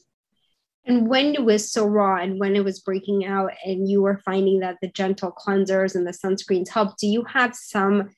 And 0.86 1.08
when 1.08 1.34
it 1.34 1.44
was 1.44 1.72
so 1.72 1.88
raw 1.88 2.18
and 2.22 2.40
when 2.40 2.58
it 2.58 2.64
was 2.64 2.82
breaking 2.82 3.26
out 3.26 3.52
and 3.66 3.90
you 3.90 4.02
were 4.02 4.18
finding 4.26 4.60
that 4.60 4.78
the 4.82 4.90
gentle 4.90 5.32
cleansers 5.32 5.96
and 5.96 6.06
the 6.06 6.12
sunscreens 6.12 6.68
helped, 6.68 7.00
do 7.00 7.08
you 7.08 7.24
have 7.24 7.56
some 7.56 8.10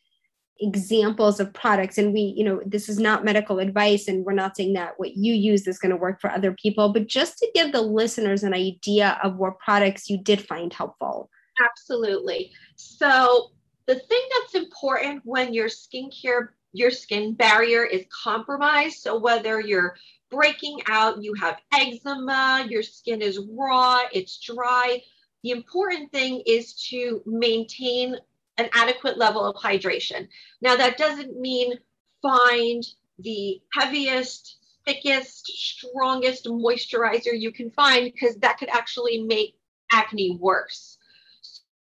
examples 0.62 1.42
of 1.42 1.52
products 1.54 1.98
and 1.98 2.14
we 2.14 2.34
you 2.38 2.44
know 2.44 2.62
this 2.66 2.88
is 2.88 2.98
not 2.98 3.26
medical 3.26 3.60
advice 3.60 4.08
and 4.08 4.24
we're 4.24 4.32
not 4.32 4.56
saying 4.56 4.72
that 4.72 4.94
what 4.98 5.18
you 5.18 5.34
use 5.34 5.68
is 5.68 5.78
going 5.78 5.90
to 5.90 5.98
work 5.98 6.22
for 6.22 6.32
other 6.32 6.54
people 6.54 6.94
but 6.94 7.08
just 7.08 7.38
to 7.38 7.48
give 7.54 7.74
the 7.74 7.82
listeners 7.82 8.42
an 8.42 8.54
idea 8.54 9.20
of 9.22 9.36
what 9.36 9.60
products 9.60 10.10
you 10.10 10.18
did 10.18 10.42
find 10.48 10.72
helpful. 10.72 11.30
Absolutely. 11.62 12.52
So 12.78 13.52
the 13.86 13.96
thing 13.96 14.22
that's 14.32 14.56
important 14.56 15.22
when 15.26 15.54
your 15.54 15.68
skincare 15.68 16.50
your 16.72 16.92
skin 16.92 17.34
barrier 17.34 17.84
is 17.84 18.06
compromised 18.24 18.98
so 18.98 19.18
whether 19.18 19.62
you're 19.62 19.96
breaking 20.30 20.78
out 20.88 21.24
you 21.24 21.34
have 21.34 21.60
eczema 21.74 22.66
your 22.70 22.84
skin 22.84 23.22
is 23.22 23.40
raw 23.52 24.02
it's 24.12 24.40
dry 24.40 25.02
the 25.44 25.52
important 25.52 26.12
thing 26.12 26.42
is 26.46 26.74
to 26.74 27.22
maintain 27.26 28.18
an 28.58 28.70
adequate 28.74 29.18
level 29.18 29.46
of 29.46 29.56
hydration. 29.56 30.28
Now, 30.62 30.76
that 30.76 30.98
doesn't 30.98 31.40
mean 31.40 31.74
find 32.22 32.84
the 33.20 33.62
heaviest, 33.74 34.58
thickest, 34.86 35.48
strongest 35.48 36.46
moisturizer 36.46 37.38
you 37.38 37.52
can 37.52 37.72
find 37.72 38.12
because 38.12 38.36
that 38.38 38.58
could 38.58 38.70
actually 38.70 39.22
make 39.22 39.56
acne 39.92 40.38
worse. 40.40 40.98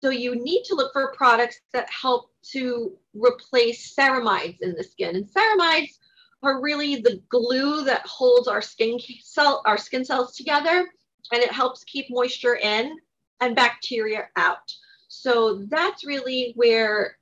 So, 0.03 0.11
you 0.11 0.37
need 0.37 0.65
to 0.65 0.75
look 0.75 0.93
for 0.93 1.13
products 1.13 1.61
that 1.73 1.89
help 1.91 2.31
to 2.53 2.97
replace 3.15 3.95
ceramides 3.95 4.61
in 4.61 4.75
the 4.75 4.85
skin. 4.85 5.17
And 5.17 5.27
ceramides 5.27 5.99
are 6.43 6.63
really 6.63 6.97
the 6.97 7.23
glue 7.29 7.85
that 7.85 8.07
holds 8.07 8.47
our 8.47 8.63
skin 8.63 8.99
cell 9.21 9.63
our 9.65 9.79
skin 9.79 10.05
cells 10.05 10.37
together 10.37 10.87
and 11.33 11.43
it 11.43 11.51
helps 11.51 11.85
keep 11.85 12.07
moisture 12.11 12.57
in 12.57 12.97
and 13.41 13.57
bacteria 13.57 14.29
out. 14.37 14.73
So 15.21 15.65
that's 15.69 16.07
really 16.07 16.53
where 16.57 17.17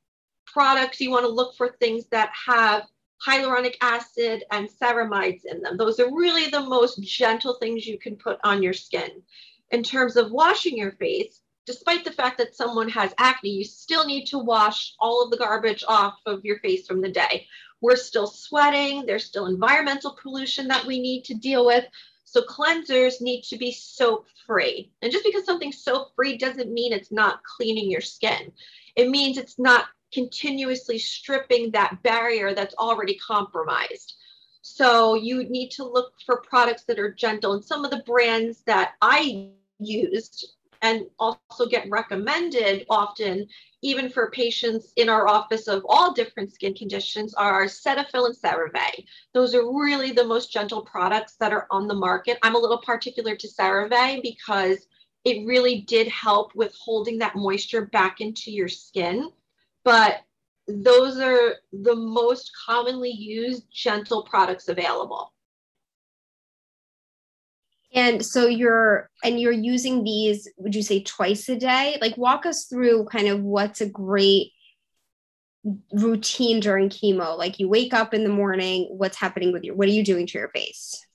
products 0.47 1.01
you 1.01 1.11
want 1.11 1.25
to 1.25 1.33
look 1.33 1.55
for 1.57 1.77
things 1.81 2.07
that 2.11 2.31
have 2.47 2.83
hyaluronic 3.27 3.77
acid 3.81 4.45
and 4.51 4.69
ceramides 4.69 5.43
in 5.45 5.63
them. 5.63 5.77
Those 5.77 5.99
are 6.01 6.15
really 6.15 6.49
the 6.51 6.61
most 6.61 7.01
gentle 7.03 7.55
things 7.55 7.87
you 7.87 7.99
can 7.99 8.17
put 8.17 8.39
on 8.45 8.63
your 8.63 8.73
skin. 8.73 9.23
In 9.71 9.83
terms 9.83 10.17
of 10.17 10.31
washing 10.31 10.77
your 10.77 10.93
face, 10.93 11.41
despite 11.67 12.05
the 12.05 12.13
fact 12.13 12.37
that 12.39 12.55
someone 12.55 12.89
has 12.91 13.15
acne, 13.19 13.51
you 13.51 13.65
still 13.65 14.05
need 14.05 14.27
to 14.27 14.39
wash 14.39 14.95
all 15.01 15.23
of 15.23 15.31
the 15.31 15.39
garbage 15.39 15.85
off 15.89 16.19
of 16.27 16.45
your 16.45 16.59
face 16.59 16.87
from 16.87 17.01
the 17.01 17.11
day. 17.11 17.47
We're 17.81 17.97
still 17.97 18.27
sweating, 18.27 19.07
there's 19.07 19.25
still 19.25 19.47
environmental 19.47 20.17
pollution 20.21 20.69
that 20.69 20.85
we 20.85 21.01
need 21.01 21.25
to 21.25 21.35
deal 21.35 21.65
with. 21.65 21.85
So 22.35 22.43
cleansers 22.43 23.21
need 23.21 23.43
to 23.43 23.57
be 23.57 23.71
soap 23.71 24.27
free. 24.45 24.91
And 25.03 25.13
just 25.13 25.25
because 25.25 25.45
something's 25.45 25.85
soap 25.85 26.09
free 26.17 26.37
doesn't 26.37 26.73
mean 26.73 26.93
it's 26.93 27.13
not 27.13 27.45
cleaning 27.45 27.89
your 27.89 28.01
skin. 28.01 28.51
It 28.97 29.09
means 29.09 29.39
it's 29.39 29.57
not 29.57 29.85
continuously 30.13 30.99
stripping 30.99 31.71
that 31.71 32.03
barrier 32.03 32.53
that's 32.53 32.75
already 32.75 33.17
compromised. 33.19 34.15
So 34.63 35.15
you 35.15 35.45
need 35.45 35.71
to 35.77 35.85
look 35.85 36.13
for 36.27 36.41
products 36.41 36.83
that 36.89 36.99
are 36.99 37.13
gentle. 37.13 37.53
And 37.53 37.65
some 37.65 37.85
of 37.85 37.93
the 37.93 38.03
brands 38.05 38.63
that 38.67 38.95
I 39.01 39.51
used 39.79 40.55
and 40.85 41.07
also 41.19 41.67
get 41.67 41.89
recommended 41.89 42.85
often, 42.91 43.49
even 43.83 44.11
for 44.11 44.31
patients 44.31 44.93
in 44.97 45.09
our 45.09 45.27
office 45.27 45.67
of 45.67 45.85
all 45.89 46.13
different 46.13 46.53
skin 46.53 46.75
conditions, 46.75 47.33
are 47.35 47.65
Cetaphil 47.65 48.27
and 48.27 48.37
CeraVe. 48.37 49.07
Those 49.33 49.55
are 49.55 49.65
really 49.65 50.13
the 50.13 50.27
most 50.27 50.53
gentle 50.53 50.83
products 50.83 51.37
that 51.41 51.55
are 51.55 51.67
on 51.71 51.89
the 51.89 51.95
market. 51.95 52.39
I'm 52.43 52.55
a 52.55 52.59
little 52.59 52.83
particular 52.83 53.35
to 53.35 53.49
CeraVe 53.49 54.23
because 54.23 54.87
it 55.25 55.47
really 55.47 55.81
did 55.81 56.07
help 56.09 56.55
with 56.55 56.77
holding 56.79 57.19
that 57.21 57.35
moisture 57.35 57.87
back 57.87 58.21
into 58.21 58.53
your 58.53 58.69
skin. 58.69 59.31
But 59.85 60.21
those 60.69 61.19
are 61.19 61.57
the 61.73 61.97
most 61.97 62.53
commonly 62.67 63.11
used 63.11 63.65
gentle 63.73 64.23
products 64.23 64.69
available. 64.69 65.34
And 67.95 68.25
so 68.25 68.47
you're 68.47 69.09
and 69.23 69.41
you're 69.41 69.53
using 69.53 70.03
these, 70.03 70.49
would 70.57 70.75
you 70.75 70.83
say 70.83 71.03
twice 71.03 71.49
a 71.49 71.57
day? 71.57 71.97
Like 72.01 72.17
walk 72.17 72.45
us 72.45 72.65
through 72.65 73.07
kind 73.07 73.29
of 73.29 73.41
what's 73.41 73.81
a 73.81 73.89
great 73.89 74.53
routine 75.93 76.61
during 76.61 76.89
chemo. 76.91 77.39
Like 77.39 77.59
you 77.61 77.69
wake 77.69 77.95
up 77.95 78.13
in 78.13 78.25
the 78.25 78.31
morning, 78.31 78.89
what's 78.91 79.17
happening 79.17 79.53
with 79.53 79.65
your 79.65 79.77
What 79.77 79.89
are 79.89 79.93
you 79.93 80.05
doing 80.05 80.27
to 80.27 80.39
your 80.39 80.51
face? 80.51 81.07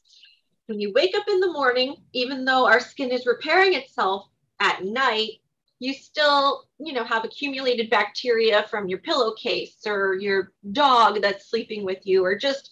When 0.67 0.79
you 0.79 0.93
wake 0.93 1.15
up 1.17 1.27
in 1.27 1.39
the 1.39 1.51
morning, 1.51 1.95
even 2.13 2.45
though 2.45 2.65
our 2.65 2.79
skin 2.79 3.11
is 3.11 3.25
repairing 3.25 3.73
itself 3.73 4.27
at 4.59 4.83
night, 4.83 5.41
you 5.79 5.93
still, 5.93 6.65
you 6.77 6.93
know, 6.93 7.03
have 7.03 7.23
accumulated 7.23 7.89
bacteria 7.89 8.65
from 8.69 8.87
your 8.87 8.99
pillowcase 8.99 9.77
or 9.85 10.15
your 10.15 10.51
dog 10.71 11.21
that's 11.21 11.49
sleeping 11.49 11.85
with 11.85 12.05
you 12.05 12.23
or 12.23 12.37
just 12.37 12.69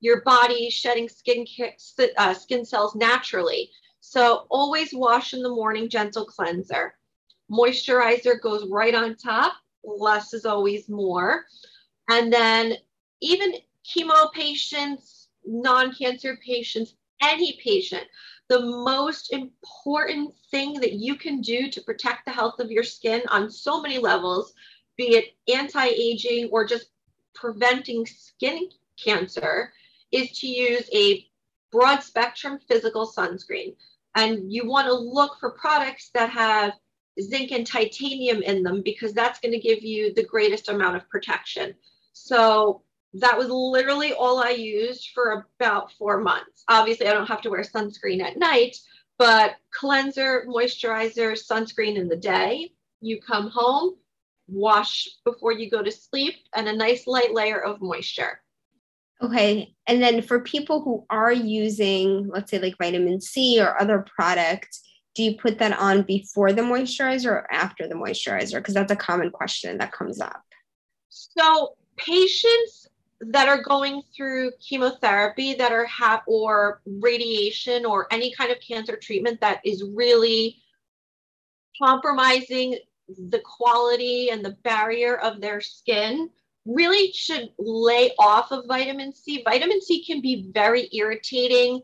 your 0.00 0.22
body 0.22 0.70
shedding 0.70 1.08
skin, 1.08 1.46
uh, 2.16 2.34
skin 2.34 2.64
cells 2.64 2.94
naturally. 2.94 3.70
So 4.00 4.46
always 4.50 4.94
wash 4.94 5.34
in 5.34 5.42
the 5.42 5.48
morning, 5.48 5.88
gentle 5.88 6.24
cleanser. 6.24 6.94
Moisturizer 7.50 8.40
goes 8.40 8.66
right 8.68 8.94
on 8.94 9.16
top. 9.16 9.54
Less 9.84 10.32
is 10.34 10.46
always 10.46 10.88
more. 10.88 11.44
And 12.08 12.32
then 12.32 12.74
even 13.20 13.54
chemo 13.84 14.32
patients, 14.32 15.28
non-cancer 15.44 16.38
patients, 16.44 16.94
any 17.22 17.58
patient, 17.62 18.04
the 18.48 18.60
most 18.60 19.32
important 19.32 20.34
thing 20.50 20.74
that 20.80 20.94
you 20.94 21.14
can 21.14 21.40
do 21.40 21.70
to 21.70 21.80
protect 21.82 22.24
the 22.24 22.32
health 22.32 22.58
of 22.58 22.70
your 22.70 22.82
skin 22.82 23.22
on 23.28 23.50
so 23.50 23.80
many 23.80 23.98
levels, 23.98 24.54
be 24.96 25.14
it 25.14 25.34
anti-aging 25.52 26.48
or 26.50 26.64
just 26.64 26.86
preventing 27.34 28.06
skin 28.06 28.68
cancer, 29.02 29.72
is 30.12 30.38
to 30.40 30.46
use 30.46 30.88
a 30.94 31.26
broad 31.70 32.02
spectrum 32.02 32.58
physical 32.68 33.06
sunscreen. 33.06 33.74
And 34.14 34.52
you 34.52 34.68
want 34.68 34.86
to 34.86 34.94
look 34.94 35.38
for 35.38 35.52
products 35.52 36.10
that 36.14 36.30
have 36.30 36.72
zinc 37.20 37.52
and 37.52 37.66
titanium 37.66 38.42
in 38.42 38.62
them 38.62 38.82
because 38.82 39.12
that's 39.12 39.40
going 39.40 39.52
to 39.52 39.58
give 39.58 39.82
you 39.82 40.12
the 40.14 40.24
greatest 40.24 40.68
amount 40.68 40.96
of 40.96 41.08
protection. 41.08 41.74
So 42.12 42.82
that 43.14 43.36
was 43.36 43.48
literally 43.48 44.12
all 44.12 44.38
I 44.38 44.50
used 44.50 45.10
for 45.14 45.46
about 45.58 45.92
four 45.92 46.20
months. 46.20 46.64
Obviously, 46.68 47.08
I 47.08 47.12
don't 47.12 47.28
have 47.28 47.42
to 47.42 47.50
wear 47.50 47.62
sunscreen 47.62 48.22
at 48.22 48.36
night, 48.36 48.76
but 49.18 49.56
cleanser, 49.72 50.44
moisturizer, 50.48 51.32
sunscreen 51.32 51.96
in 51.96 52.08
the 52.08 52.16
day. 52.16 52.72
You 53.00 53.20
come 53.20 53.50
home, 53.50 53.96
wash 54.48 55.08
before 55.24 55.52
you 55.52 55.70
go 55.70 55.82
to 55.82 55.90
sleep, 55.90 56.34
and 56.54 56.68
a 56.68 56.76
nice 56.76 57.06
light 57.06 57.34
layer 57.34 57.60
of 57.62 57.80
moisture. 57.80 58.40
Okay. 59.22 59.74
And 59.86 60.02
then 60.02 60.22
for 60.22 60.40
people 60.40 60.82
who 60.82 61.04
are 61.10 61.32
using, 61.32 62.28
let's 62.28 62.50
say, 62.50 62.58
like 62.58 62.78
vitamin 62.78 63.20
C 63.20 63.60
or 63.60 63.80
other 63.80 64.04
products, 64.16 64.82
do 65.14 65.22
you 65.22 65.36
put 65.36 65.58
that 65.58 65.78
on 65.78 66.02
before 66.02 66.52
the 66.52 66.62
moisturizer 66.62 67.26
or 67.26 67.52
after 67.52 67.86
the 67.86 67.94
moisturizer? 67.94 68.56
Because 68.56 68.74
that's 68.74 68.92
a 68.92 68.96
common 68.96 69.30
question 69.30 69.78
that 69.78 69.92
comes 69.92 70.20
up. 70.20 70.42
So 71.08 71.74
patients 71.96 72.88
that 73.20 73.48
are 73.48 73.62
going 73.62 74.02
through 74.16 74.52
chemotherapy 74.66 75.54
that 75.54 75.72
are 75.72 75.84
ha- 75.84 76.22
or 76.26 76.80
radiation 76.86 77.84
or 77.84 78.06
any 78.10 78.32
kind 78.32 78.50
of 78.50 78.58
cancer 78.66 78.96
treatment 78.96 79.40
that 79.40 79.60
is 79.64 79.84
really 79.94 80.56
compromising 81.82 82.78
the 83.08 83.40
quality 83.40 84.30
and 84.30 84.44
the 84.44 84.56
barrier 84.62 85.18
of 85.18 85.40
their 85.40 85.60
skin 85.60 86.30
really 86.74 87.12
should 87.12 87.50
lay 87.58 88.12
off 88.18 88.52
of 88.52 88.66
vitamin 88.66 89.12
C. 89.12 89.42
Vitamin 89.44 89.80
C 89.80 90.04
can 90.04 90.20
be 90.20 90.50
very 90.52 90.88
irritating 90.92 91.82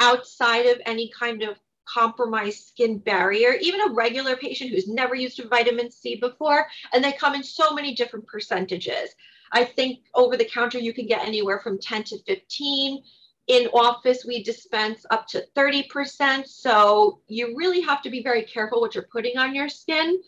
outside 0.00 0.66
of 0.66 0.80
any 0.86 1.10
kind 1.18 1.42
of 1.42 1.56
compromised 1.86 2.66
skin 2.68 2.98
barrier. 2.98 3.54
Even 3.60 3.80
a 3.82 3.92
regular 3.92 4.36
patient 4.36 4.70
who's 4.70 4.88
never 4.88 5.14
used 5.14 5.40
vitamin 5.50 5.90
C 5.90 6.16
before, 6.16 6.66
and 6.92 7.04
they 7.04 7.12
come 7.12 7.34
in 7.34 7.42
so 7.42 7.72
many 7.74 7.94
different 7.94 8.26
percentages. 8.26 9.14
I 9.52 9.64
think 9.64 10.00
over 10.14 10.36
the 10.36 10.44
counter 10.44 10.78
you 10.78 10.92
can 10.92 11.06
get 11.06 11.26
anywhere 11.26 11.60
from 11.60 11.78
10 11.78 12.04
to 12.04 12.18
15. 12.24 13.02
In 13.46 13.66
office, 13.68 14.24
we 14.26 14.42
dispense 14.42 15.04
up 15.10 15.26
to 15.28 15.44
30%. 15.54 16.48
So 16.48 17.20
you 17.28 17.54
really 17.56 17.82
have 17.82 18.00
to 18.02 18.10
be 18.10 18.22
very 18.22 18.42
careful 18.42 18.80
what 18.80 18.94
you're 18.94 19.08
putting 19.12 19.36
on 19.36 19.54
your 19.54 19.68
skin. 19.68 20.20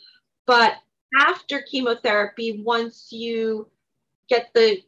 But 0.46 0.74
after 1.18 1.62
chemotherapy, 1.62 2.62
once 2.62 3.08
you 3.10 3.68
get 4.28 4.49
the 4.54 4.83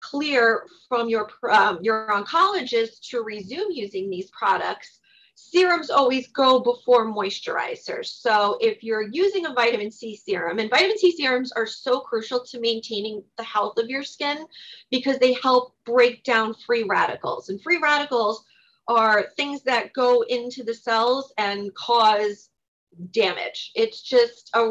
clear 0.00 0.66
from 0.88 1.08
your 1.08 1.30
um, 1.50 1.78
your 1.82 2.08
oncologist 2.08 3.08
to 3.10 3.22
resume 3.22 3.70
using 3.70 4.10
these 4.10 4.30
products, 4.30 5.00
serums 5.34 5.90
always 5.90 6.28
go 6.28 6.60
before 6.60 7.06
moisturizers. 7.06 8.06
So 8.06 8.58
if 8.60 8.82
you're 8.82 9.08
using 9.10 9.46
a 9.46 9.54
vitamin 9.54 9.90
C 9.90 10.16
serum, 10.16 10.58
and 10.58 10.70
vitamin 10.70 10.98
C 10.98 11.12
serums 11.12 11.52
are 11.52 11.66
so 11.66 12.00
crucial 12.00 12.44
to 12.46 12.60
maintaining 12.60 13.22
the 13.38 13.44
health 13.44 13.78
of 13.78 13.88
your 13.88 14.02
skin 14.02 14.46
because 14.90 15.18
they 15.18 15.34
help 15.34 15.74
break 15.86 16.24
down 16.24 16.54
free 16.54 16.84
radicals. 16.84 17.48
And 17.48 17.62
free 17.62 17.78
radicals 17.78 18.44
are 18.88 19.30
things 19.36 19.62
that 19.62 19.92
go 19.92 20.22
into 20.22 20.64
the 20.64 20.74
cells 20.74 21.32
and 21.38 21.72
cause 21.74 22.50
damage. 23.12 23.72
It's 23.74 24.02
just 24.02 24.50
a 24.54 24.68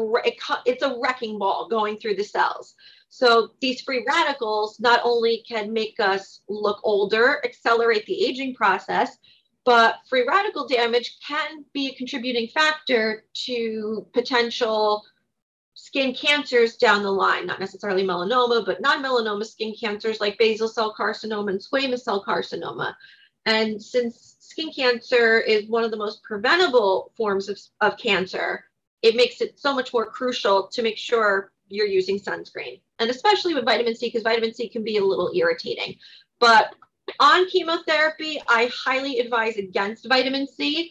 it's 0.64 0.82
a 0.82 0.96
wrecking 1.02 1.38
ball 1.38 1.68
going 1.68 1.98
through 1.98 2.16
the 2.16 2.24
cells. 2.24 2.74
So 3.14 3.50
these 3.60 3.82
free 3.82 4.02
radicals 4.08 4.80
not 4.80 5.02
only 5.04 5.44
can 5.46 5.70
make 5.70 6.00
us 6.00 6.40
look 6.48 6.80
older, 6.82 7.42
accelerate 7.44 8.06
the 8.06 8.24
aging 8.24 8.54
process, 8.54 9.18
but 9.66 9.96
free 10.08 10.24
radical 10.26 10.66
damage 10.66 11.18
can 11.28 11.62
be 11.74 11.88
a 11.88 11.94
contributing 11.94 12.48
factor 12.48 13.26
to 13.44 14.06
potential 14.14 15.04
skin 15.74 16.14
cancers 16.14 16.78
down 16.78 17.02
the 17.02 17.10
line, 17.10 17.44
not 17.44 17.60
necessarily 17.60 18.02
melanoma, 18.02 18.64
but 18.64 18.80
non 18.80 19.04
melanoma 19.04 19.44
skin 19.44 19.74
cancers 19.78 20.18
like 20.18 20.38
basal 20.38 20.66
cell 20.66 20.94
carcinoma 20.98 21.50
and 21.50 21.60
squamous 21.60 22.00
cell 22.00 22.24
carcinoma. 22.24 22.94
And 23.44 23.80
since 23.82 24.36
skin 24.38 24.72
cancer 24.72 25.38
is 25.38 25.68
one 25.68 25.84
of 25.84 25.90
the 25.90 25.98
most 25.98 26.22
preventable 26.22 27.12
forms 27.14 27.50
of, 27.50 27.60
of 27.82 27.98
cancer, 27.98 28.64
it 29.02 29.16
makes 29.16 29.42
it 29.42 29.60
so 29.60 29.74
much 29.74 29.92
more 29.92 30.06
crucial 30.06 30.68
to 30.68 30.82
make 30.82 30.96
sure 30.96 31.52
you're 31.72 31.86
using 31.86 32.20
sunscreen. 32.20 32.80
And 32.98 33.10
especially 33.10 33.54
with 33.54 33.64
vitamin 33.64 33.94
C, 33.94 34.06
because 34.06 34.22
vitamin 34.22 34.54
C 34.54 34.68
can 34.68 34.84
be 34.84 34.98
a 34.98 35.04
little 35.04 35.32
irritating. 35.34 35.96
But 36.38 36.74
on 37.18 37.48
chemotherapy, 37.48 38.40
I 38.48 38.70
highly 38.72 39.18
advise 39.18 39.56
against 39.56 40.08
vitamin 40.08 40.46
C. 40.46 40.90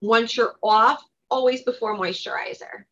Once 0.00 0.36
you're 0.36 0.54
off, 0.62 1.02
always 1.30 1.62
before 1.62 1.96
moisturizer. 1.98 2.84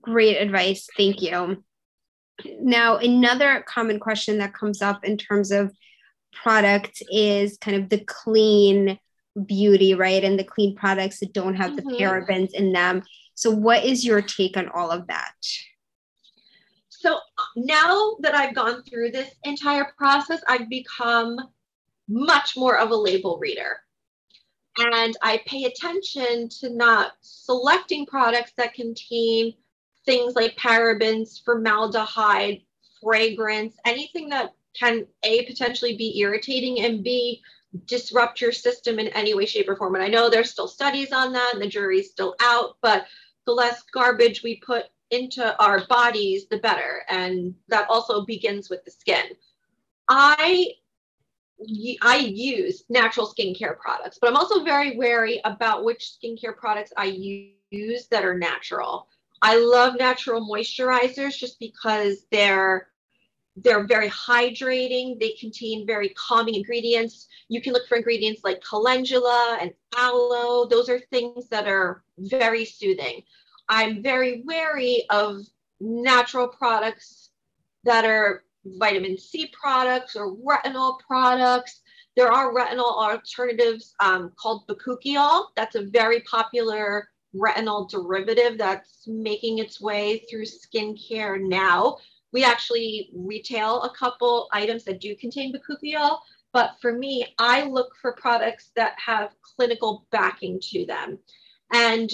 Great 0.00 0.36
advice. 0.36 0.88
Thank 0.96 1.20
you. 1.20 1.64
Now, 2.60 2.98
another 2.98 3.64
common 3.66 3.98
question 3.98 4.38
that 4.38 4.54
comes 4.54 4.80
up 4.80 5.04
in 5.04 5.16
terms 5.16 5.50
of 5.50 5.74
product 6.32 7.02
is 7.10 7.58
kind 7.58 7.76
of 7.76 7.88
the 7.88 8.04
clean 8.04 8.98
beauty, 9.46 9.94
right? 9.94 10.22
And 10.22 10.38
the 10.38 10.44
clean 10.44 10.76
products 10.76 11.20
that 11.20 11.32
don't 11.32 11.56
have 11.56 11.72
mm-hmm. 11.72 11.88
the 11.88 11.96
parabens 11.96 12.52
in 12.52 12.72
them. 12.72 13.02
So, 13.34 13.50
what 13.50 13.84
is 13.84 14.04
your 14.04 14.22
take 14.22 14.56
on 14.56 14.68
all 14.68 14.90
of 14.90 15.06
that? 15.08 15.32
So 17.00 17.20
now 17.54 18.16
that 18.20 18.34
I've 18.34 18.56
gone 18.56 18.82
through 18.82 19.12
this 19.12 19.30
entire 19.44 19.92
process, 19.96 20.40
I've 20.48 20.68
become 20.68 21.38
much 22.08 22.56
more 22.56 22.76
of 22.76 22.90
a 22.90 22.96
label 22.96 23.38
reader. 23.38 23.78
And 24.78 25.16
I 25.22 25.40
pay 25.46 25.64
attention 25.64 26.48
to 26.60 26.70
not 26.70 27.12
selecting 27.20 28.04
products 28.04 28.52
that 28.56 28.74
contain 28.74 29.54
things 30.06 30.34
like 30.34 30.56
parabens, 30.56 31.44
formaldehyde, 31.44 32.62
fragrance, 33.00 33.76
anything 33.84 34.28
that 34.30 34.54
can 34.74 35.06
A, 35.22 35.44
potentially 35.46 35.96
be 35.96 36.18
irritating, 36.18 36.84
and 36.84 37.04
B, 37.04 37.40
disrupt 37.86 38.40
your 38.40 38.52
system 38.52 38.98
in 38.98 39.08
any 39.08 39.34
way, 39.34 39.46
shape, 39.46 39.68
or 39.68 39.76
form. 39.76 39.94
And 39.94 40.02
I 40.02 40.08
know 40.08 40.28
there's 40.28 40.50
still 40.50 40.68
studies 40.68 41.12
on 41.12 41.32
that, 41.32 41.54
and 41.54 41.62
the 41.62 41.68
jury's 41.68 42.10
still 42.10 42.34
out, 42.40 42.76
but 42.82 43.06
the 43.46 43.52
less 43.52 43.82
garbage 43.92 44.42
we 44.42 44.56
put 44.64 44.86
into 45.10 45.56
our 45.62 45.86
bodies, 45.86 46.46
the 46.48 46.58
better. 46.58 47.02
And 47.08 47.54
that 47.68 47.88
also 47.88 48.24
begins 48.24 48.70
with 48.70 48.84
the 48.84 48.90
skin. 48.90 49.24
I 50.08 50.72
I 52.02 52.18
use 52.18 52.84
natural 52.88 53.26
skincare 53.26 53.76
products, 53.78 54.18
but 54.20 54.30
I'm 54.30 54.36
also 54.36 54.62
very 54.62 54.96
wary 54.96 55.40
about 55.44 55.84
which 55.84 56.12
skincare 56.22 56.56
products 56.56 56.92
I 56.96 57.06
use 57.70 58.06
that 58.08 58.24
are 58.24 58.38
natural. 58.38 59.08
I 59.42 59.56
love 59.56 59.96
natural 59.98 60.40
moisturizers 60.40 61.36
just 61.36 61.58
because 61.58 62.26
they're 62.30 62.88
they're 63.56 63.86
very 63.86 64.08
hydrating. 64.08 65.18
They 65.18 65.30
contain 65.32 65.84
very 65.84 66.10
calming 66.10 66.54
ingredients. 66.54 67.26
You 67.48 67.60
can 67.60 67.72
look 67.72 67.88
for 67.88 67.96
ingredients 67.96 68.42
like 68.44 68.62
calendula 68.62 69.58
and 69.60 69.72
aloe. 69.96 70.66
Those 70.66 70.88
are 70.88 71.00
things 71.10 71.48
that 71.48 71.66
are 71.66 72.04
very 72.18 72.64
soothing. 72.64 73.22
I'm 73.68 74.02
very 74.02 74.42
wary 74.46 75.04
of 75.10 75.42
natural 75.80 76.48
products 76.48 77.30
that 77.84 78.04
are 78.04 78.44
vitamin 78.64 79.16
C 79.16 79.52
products 79.60 80.16
or 80.16 80.34
retinol 80.36 80.98
products. 81.06 81.80
There 82.16 82.32
are 82.32 82.52
retinol 82.52 82.96
alternatives 82.96 83.94
um, 84.00 84.32
called 84.36 84.66
bakuchiol. 84.66 85.46
That's 85.56 85.76
a 85.76 85.86
very 85.86 86.20
popular 86.20 87.08
retinol 87.34 87.88
derivative 87.88 88.58
that's 88.58 89.06
making 89.06 89.58
its 89.58 89.80
way 89.80 90.24
through 90.30 90.44
skincare 90.44 91.40
now. 91.40 91.98
We 92.32 92.44
actually 92.44 93.10
retail 93.14 93.82
a 93.82 93.94
couple 93.94 94.48
items 94.52 94.84
that 94.84 95.00
do 95.00 95.14
contain 95.16 95.54
bakuchiol, 95.54 96.18
but 96.52 96.72
for 96.80 96.92
me, 96.92 97.34
I 97.38 97.64
look 97.64 97.92
for 98.00 98.12
products 98.12 98.70
that 98.76 98.94
have 99.04 99.34
clinical 99.42 100.06
backing 100.10 100.58
to 100.70 100.86
them. 100.86 101.18
And 101.72 102.10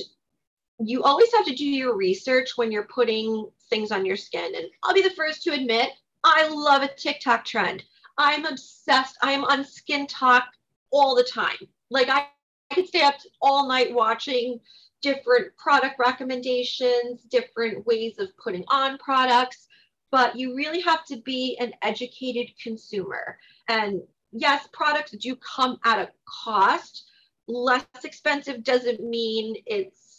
you 0.88 1.02
always 1.02 1.32
have 1.34 1.44
to 1.46 1.54
do 1.54 1.66
your 1.66 1.96
research 1.96 2.52
when 2.56 2.72
you're 2.72 2.84
putting 2.84 3.48
things 3.70 3.90
on 3.90 4.04
your 4.04 4.16
skin. 4.16 4.54
And 4.54 4.66
I'll 4.82 4.94
be 4.94 5.02
the 5.02 5.10
first 5.10 5.42
to 5.44 5.52
admit, 5.52 5.90
I 6.24 6.48
love 6.48 6.82
a 6.82 6.94
TikTok 6.94 7.44
trend. 7.44 7.84
I'm 8.18 8.44
obsessed. 8.44 9.16
I 9.22 9.32
am 9.32 9.44
on 9.44 9.64
SkinTok 9.64 10.44
all 10.90 11.14
the 11.14 11.24
time. 11.24 11.68
Like 11.90 12.08
I, 12.08 12.26
I 12.70 12.74
could 12.74 12.86
stay 12.86 13.02
up 13.02 13.16
all 13.42 13.68
night 13.68 13.92
watching 13.92 14.60
different 15.02 15.54
product 15.56 15.96
recommendations, 15.98 17.22
different 17.24 17.84
ways 17.86 18.18
of 18.18 18.28
putting 18.38 18.64
on 18.68 18.96
products, 18.98 19.68
but 20.10 20.34
you 20.36 20.56
really 20.56 20.80
have 20.80 21.04
to 21.04 21.16
be 21.16 21.58
an 21.60 21.72
educated 21.82 22.48
consumer. 22.62 23.38
And 23.68 24.00
yes, 24.32 24.66
products 24.72 25.10
do 25.12 25.36
come 25.36 25.78
at 25.84 25.98
a 25.98 26.10
cost. 26.24 27.04
Less 27.46 27.84
expensive 28.02 28.64
doesn't 28.64 29.02
mean 29.02 29.56
it's 29.66 30.13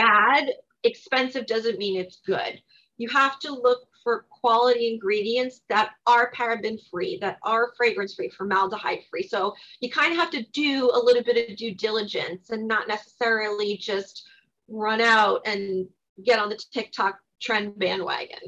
bad, 0.00 0.50
expensive 0.84 1.46
doesn't 1.46 1.78
mean 1.78 1.98
it's 1.98 2.20
good. 2.26 2.60
You 2.98 3.08
have 3.10 3.38
to 3.40 3.52
look 3.52 3.80
for 4.02 4.26
quality 4.30 4.92
ingredients 4.92 5.62
that 5.68 5.92
are 6.06 6.32
paraben 6.32 6.78
free, 6.90 7.18
that 7.20 7.38
are 7.42 7.72
fragrance 7.76 8.14
free, 8.14 8.30
formaldehyde 8.30 9.00
free. 9.10 9.26
So 9.26 9.54
you 9.80 9.90
kind 9.90 10.12
of 10.12 10.18
have 10.18 10.30
to 10.30 10.42
do 10.52 10.90
a 10.92 11.02
little 11.02 11.22
bit 11.22 11.50
of 11.50 11.56
due 11.56 11.74
diligence 11.74 12.50
and 12.50 12.66
not 12.66 12.88
necessarily 12.88 13.76
just 13.76 14.26
run 14.68 15.00
out 15.00 15.42
and 15.44 15.86
get 16.24 16.38
on 16.38 16.48
the 16.48 16.60
TikTok 16.72 17.18
trend 17.40 17.78
bandwagon. 17.78 18.38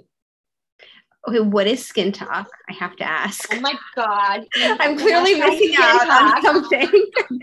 Okay, 1.29 1.41
what 1.41 1.69
is 1.69 1.89
SkinTok? 1.89 2.47
I 2.69 2.73
have 2.73 2.97
to 2.97 3.05
ask. 3.05 3.49
Oh 3.55 3.61
my 3.61 3.75
god. 3.95 4.45
I'm 4.57 4.99
clearly 4.99 5.39
missing 5.39 5.75
out 5.79 6.09
on 6.09 6.43
something. 6.43 6.89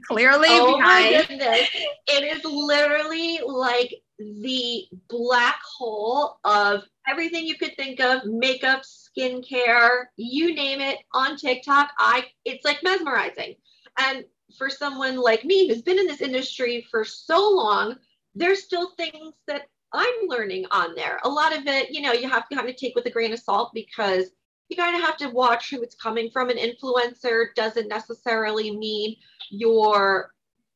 clearly 0.07 0.47
oh 0.49 0.77
behind. 0.77 1.15
my 1.15 1.25
goodness. 1.27 1.69
It 2.07 2.37
is 2.37 2.43
literally 2.43 3.39
like 3.45 3.93
the 4.19 4.83
black 5.07 5.59
hole 5.77 6.39
of 6.43 6.83
everything 7.07 7.45
you 7.45 7.55
could 7.55 7.75
think 7.77 8.01
of, 8.01 8.25
makeup, 8.25 8.81
skincare, 8.83 10.05
you 10.17 10.53
name 10.53 10.81
it 10.81 10.99
on 11.13 11.37
TikTok. 11.37 11.91
I 11.97 12.25
it's 12.43 12.65
like 12.65 12.83
mesmerizing. 12.83 13.55
And 13.97 14.25
for 14.57 14.69
someone 14.69 15.15
like 15.15 15.45
me 15.45 15.67
who's 15.67 15.81
been 15.81 15.99
in 15.99 16.07
this 16.07 16.21
industry 16.21 16.85
for 16.91 17.05
so 17.05 17.49
long, 17.49 17.95
there's 18.35 18.63
still 18.63 18.91
things 18.97 19.33
that 19.47 19.63
I'm 19.93 20.27
learning 20.27 20.65
on 20.71 20.95
there. 20.95 21.19
A 21.23 21.29
lot 21.29 21.55
of 21.55 21.65
it, 21.65 21.91
you 21.91 22.01
know, 22.01 22.13
you 22.13 22.29
have 22.29 22.47
to 22.49 22.55
kind 22.55 22.69
of 22.69 22.75
take 22.75 22.95
with 22.95 23.05
a 23.05 23.09
grain 23.09 23.33
of 23.33 23.39
salt 23.39 23.71
because 23.73 24.31
you 24.69 24.77
kind 24.77 24.95
of 24.95 25.01
have 25.01 25.17
to 25.17 25.29
watch 25.29 25.71
who 25.71 25.81
it's 25.81 25.95
coming 25.95 26.29
from. 26.31 26.49
An 26.49 26.57
influencer 26.57 27.47
doesn't 27.55 27.87
necessarily 27.87 28.75
mean 28.75 29.15
you're 29.49 30.31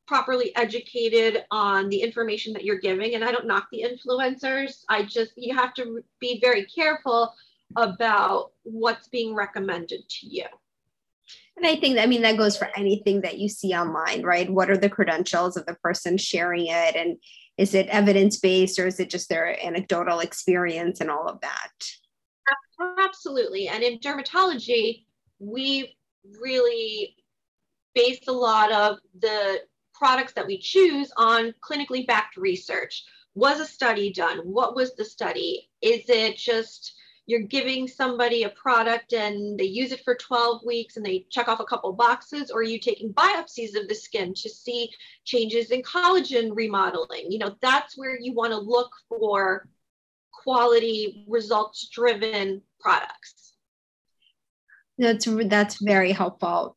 properly 0.08 0.56
educated 0.56 1.46
on 1.52 1.90
the 1.90 2.02
information 2.02 2.54
that 2.54 2.64
you're 2.64 2.80
giving. 2.80 3.16
And 3.16 3.24
I 3.24 3.32
don't 3.32 3.48
knock 3.48 3.68
the 3.72 3.86
influencers. 3.86 4.84
I 4.90 5.04
just, 5.04 5.34
you 5.38 5.56
have 5.56 5.74
to 5.76 6.04
be 6.20 6.40
very 6.42 6.66
careful 6.66 7.34
about 7.76 8.52
what's 8.64 9.08
being 9.08 9.34
recommended 9.36 10.08
to 10.10 10.28
you. 10.28 10.46
And 11.56 11.68
I 11.68 11.76
think, 11.76 12.00
I 12.00 12.08
mean, 12.08 12.24
that 12.24 12.38
goes 12.38 12.58
for 12.58 12.70
anything 12.76 13.22
that 13.22 13.38
you 13.38 13.48
see 13.48 13.74
online, 13.74 14.24
right? 14.24 14.50
What 14.50 14.72
are 14.72 14.78
the 14.78 14.90
credentials 14.90 15.56
of 15.56 15.66
the 15.68 15.76
person 15.76 16.18
sharing 16.18 16.66
it? 16.68 16.96
And 16.96 17.18
is 17.58 17.76
it 17.76 17.88
evidence 17.88 18.40
based 18.40 18.80
or 18.80 18.88
is 18.88 19.00
it 19.00 19.10
just 19.10 19.30
their 19.30 19.64
anecdotal 19.64 20.20
experience 20.20 21.02
and 21.02 21.12
all 21.12 21.28
of 21.28 21.40
that? 21.42 21.72
Absolutely. 23.00 23.68
And 23.68 23.84
in 23.84 24.00
dermatology, 24.00 25.06
we 25.40 25.96
really 26.42 27.16
base 27.94 28.28
a 28.28 28.32
lot 28.32 28.72
of 28.72 28.98
the 29.20 29.60
products 29.94 30.34
that 30.34 30.48
we 30.48 30.58
choose 30.58 31.12
on 31.18 31.54
clinically 31.64 32.08
backed 32.08 32.38
research. 32.38 33.04
Was 33.36 33.60
a 33.60 33.66
study 33.66 34.12
done? 34.12 34.40
What 34.40 34.76
was 34.76 34.96
the 34.96 35.06
study? 35.06 35.70
Is 35.82 36.04
it 36.08 36.38
just 36.38 36.96
you're 37.26 37.42
giving 37.42 37.88
somebody 37.88 38.44
a 38.44 38.50
product 38.50 39.14
and 39.14 39.58
they 39.58 39.64
use 39.64 39.92
it 39.92 40.04
for 40.04 40.16
12 40.16 40.62
weeks 40.66 40.98
and 40.98 41.06
they 41.06 41.26
check 41.30 41.48
off 41.48 41.60
a 41.60 41.66
couple 41.66 41.92
boxes 41.94 42.52
or 42.52 42.60
are 42.60 42.64
you 42.64 42.80
taking 42.80 43.14
biopsies 43.14 43.80
of 43.80 43.88
the 43.88 43.96
skin 43.96 44.34
to 44.34 44.50
see 44.50 44.90
changes 45.24 45.72
in 45.72 45.82
collagen 45.82 46.52
remodeling. 46.54 47.32
You 47.32 47.40
know 47.40 47.56
that's 47.62 47.98
where 47.98 48.20
you 48.20 48.34
want 48.34 48.52
to 48.52 48.58
look 48.58 48.92
for 49.08 49.68
quality 50.32 51.24
results 51.28 51.88
driven 51.90 52.62
products. 52.80 53.54
That's 54.98 55.28
that's 55.46 55.82
very 55.82 56.12
helpful. 56.12 56.76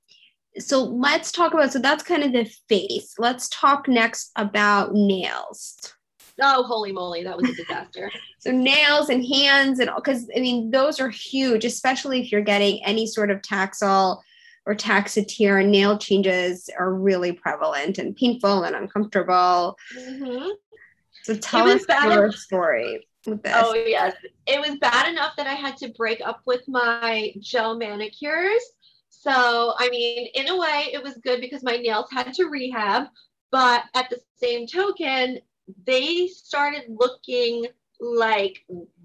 So 0.58 0.84
let's 0.84 1.32
talk 1.32 1.54
about 1.54 1.72
so 1.72 1.80
that's 1.80 2.04
kind 2.04 2.22
of 2.22 2.32
the 2.32 2.50
face. 2.68 3.14
Let's 3.18 3.48
talk 3.48 3.88
next 3.88 4.30
about 4.36 4.94
nails 4.94 5.95
oh 6.40 6.62
holy 6.64 6.92
moly 6.92 7.24
that 7.24 7.36
was 7.36 7.50
a 7.50 7.54
disaster. 7.54 8.10
So 8.38 8.52
nails 8.52 9.08
and 9.08 9.26
hands 9.26 9.80
and 9.80 9.90
all 9.90 9.96
because 9.96 10.30
i 10.36 10.38
mean 10.38 10.70
those 10.70 11.00
are 11.00 11.08
huge 11.08 11.64
especially 11.64 12.20
if 12.20 12.30
you're 12.30 12.42
getting 12.42 12.84
any 12.84 13.04
sort 13.04 13.32
of 13.32 13.42
taxol 13.42 14.20
or 14.66 14.74
taxotere 14.74 15.66
nail 15.66 15.98
changes 15.98 16.70
are 16.78 16.94
really 16.94 17.32
prevalent 17.32 17.98
and 17.98 18.14
painful 18.14 18.62
and 18.62 18.76
uncomfortable. 18.76 19.76
Mm-hmm. 19.98 20.50
so 21.24 21.34
tell 21.34 21.68
us 21.68 21.84
your 21.88 22.30
story 22.30 23.08
oh 23.26 23.74
yes. 23.74 24.14
It 24.46 24.60
was 24.60 24.78
bad 24.78 25.08
enough 25.10 25.32
that 25.36 25.48
i 25.48 25.54
had 25.54 25.76
to 25.78 25.88
break 25.88 26.20
up 26.24 26.42
with 26.46 26.62
my 26.68 27.32
gel 27.40 27.76
manicures. 27.76 28.62
So 29.10 29.74
i 29.78 29.88
mean 29.90 30.28
in 30.34 30.48
a 30.48 30.56
way 30.56 30.90
it 30.92 31.02
was 31.02 31.14
good 31.14 31.40
because 31.40 31.64
my 31.64 31.78
nails 31.78 32.06
had 32.12 32.32
to 32.34 32.44
rehab 32.44 33.08
but 33.50 33.84
at 33.94 34.10
the 34.10 34.18
same 34.40 34.66
token 34.66 35.40
they 35.86 36.28
started 36.28 36.84
looking 36.88 37.66
like 38.00 38.64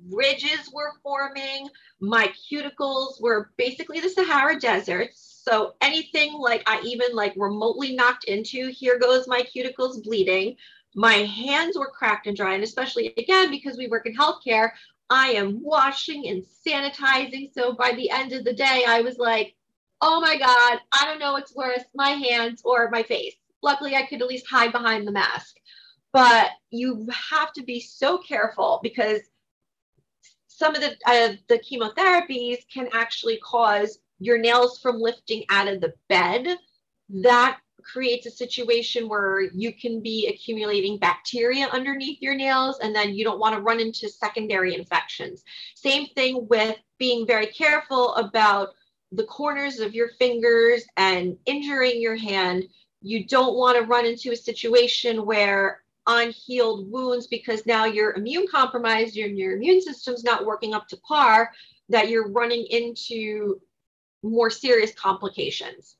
ridges 0.10 0.69
were 0.74 0.93
forming. 1.02 1.69
My 2.00 2.34
cuticles 2.52 3.21
were 3.21 3.52
basically 3.58 4.00
the 4.00 4.10
Sahara 4.10 4.60
Desert. 4.60 5.10
So 5.13 5.76
anything 5.82 6.34
like 6.34 6.63
I 6.67 6.82
even 6.82 7.15
like 7.15 7.34
remotely 7.36 7.95
knocked 7.95 8.26
into, 8.26 8.69
here 8.69 9.00
goes 9.00 9.28
my 9.28 9.41
cuticles 9.41 10.04
bleeding. 10.04 10.56
My 10.93 11.13
hands 11.13 11.78
were 11.78 11.89
cracked 11.89 12.28
and 12.28 12.36
dry. 12.36 12.54
And 12.54 12.63
especially 12.63 13.13
again, 13.17 13.50
because 13.50 13.78
we 13.78 13.88
work 13.88 14.06
in 14.06 14.15
healthcare, 14.15 14.71
I 15.10 15.30
am 15.30 15.63
washing 15.63 16.28
and 16.28 16.43
sanitizing. 16.65 17.54
So 17.54 17.74
by 17.74 17.93
the 17.93 18.10
end 18.10 18.34
of 18.34 18.43
the 18.43 18.54
day, 18.54 18.86
I 18.88 19.02
was 19.02 19.17
like, 19.17 19.56
oh 20.02 20.19
my 20.19 20.38
God, 20.38 20.80
I 20.91 21.06
don't 21.06 21.19
know 21.19 21.34
what's 21.34 21.56
worse, 21.56 21.84
my 21.95 22.10
hands 22.10 22.62
or 22.65 22.89
my 22.89 23.04
face. 23.04 23.36
Luckily, 23.63 23.95
I 23.95 24.06
could 24.08 24.21
at 24.21 24.28
least 24.28 24.47
hide 24.50 24.71
behind 24.71 25.08
the 25.08 25.12
mask 25.12 25.56
but 26.13 26.50
you 26.69 27.08
have 27.30 27.54
to 27.54 27.63
be 27.63 27.80
so 27.80 28.17
careful 28.17 28.80
because 28.84 29.21
some 30.47 30.76
of 30.76 30.82
the 30.82 30.95
uh, 31.08 31.34
the 31.47 31.60
chemotherapies 31.60 32.60
can 32.71 32.88
actually 32.93 33.38
cause 33.38 34.00
your 34.19 34.38
nails 34.38 34.80
from 34.80 35.00
lifting 35.00 35.43
out 35.50 35.67
of 35.67 35.82
the 35.82 35.93
bed. 36.08 36.58
That 37.10 37.60
creates 37.84 38.28
a 38.28 38.32
situation 38.32 39.10
where 39.10 39.41
you 39.41 39.74
can 39.74 40.02
be 40.02 40.28
accumulating 40.28 41.00
bacteria 41.00 41.67
underneath 41.71 42.21
your 42.21 42.36
nails 42.36 42.80
and 42.80 42.95
then 42.95 43.15
you 43.15 43.24
don't 43.24 43.39
want 43.39 43.56
to 43.56 43.62
run 43.62 43.80
into 43.80 44.08
secondary 44.08 44.76
infections. 44.76 45.43
Same 45.76 46.08
thing 46.08 46.47
with 46.47 46.78
being 47.00 47.26
very 47.26 47.47
careful 47.47 48.13
about 48.15 48.69
the 49.12 49.24
corners 49.24 49.80
of 49.80 49.93
your 49.93 50.10
fingers 50.19 50.84
and 50.95 51.36
injuring 51.45 52.02
your 52.02 52.15
hand. 52.15 52.63
You 53.02 53.26
don't 53.26 53.56
want 53.56 53.78
to 53.78 53.84
run 53.86 54.06
into 54.06 54.32
a 54.32 54.36
situation 54.36 55.26
where 55.26 55.81
unhealed 56.08 56.92
wounds 56.92 57.28
because 57.28 57.66
now 57.66 57.86
you're 57.86 58.14
immune 58.14 58.48
compromised 58.52 59.18
and 59.18 59.38
your 59.38 59.56
immune 59.56 59.82
system's 59.82 60.24
not 60.24 60.46
working 60.46 60.74
up 60.74 60.88
to 60.88 60.98
par 61.08 61.52
that 61.90 62.10
you're 62.10 62.30
running 62.30 62.66
into 62.70 63.60
more 64.24 64.50
serious 64.50 64.94
complications. 64.94 65.98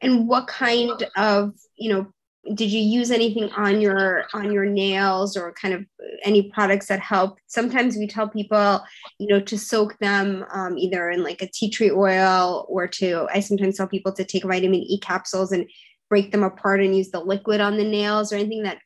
And 0.00 0.28
what 0.28 0.46
kind 0.46 1.06
of 1.16 1.54
you 1.76 1.92
know 1.92 2.12
did 2.52 2.70
you 2.70 2.80
use 2.80 3.10
anything 3.10 3.50
on 3.52 3.80
your 3.80 4.26
on 4.34 4.52
your 4.52 4.66
nails 4.66 5.36
or 5.36 5.52
kind 5.52 5.72
of 5.72 5.84
any 6.24 6.50
products 6.50 6.86
that 6.86 7.00
help? 7.00 7.38
Sometimes 7.46 7.96
we 7.96 8.06
tell 8.06 8.28
people 8.28 8.82
you 9.18 9.26
know 9.28 9.40
to 9.40 9.58
soak 9.58 9.98
them 9.98 10.44
um, 10.52 10.76
either 10.76 11.10
in 11.10 11.22
like 11.22 11.40
a 11.42 11.48
tea 11.48 11.70
tree 11.70 11.90
oil 11.90 12.66
or 12.68 12.86
to 12.86 13.26
i 13.32 13.40
sometimes 13.40 13.76
tell 13.76 13.86
people 13.86 14.12
to 14.12 14.24
take 14.24 14.44
vitamin 14.44 14.80
e 14.80 14.98
capsules 14.98 15.52
and 15.52 15.68
break 16.10 16.32
them 16.32 16.42
apart 16.42 16.80
and 16.80 16.96
use 16.96 17.10
the 17.10 17.20
liquid 17.20 17.60
on 17.60 17.76
the 17.76 17.84
nails 17.84 18.32
or 18.32 18.36
anything 18.36 18.62
that 18.62 18.78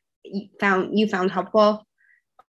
found 0.59 0.97
you 0.97 1.07
found 1.07 1.31
helpful? 1.31 1.85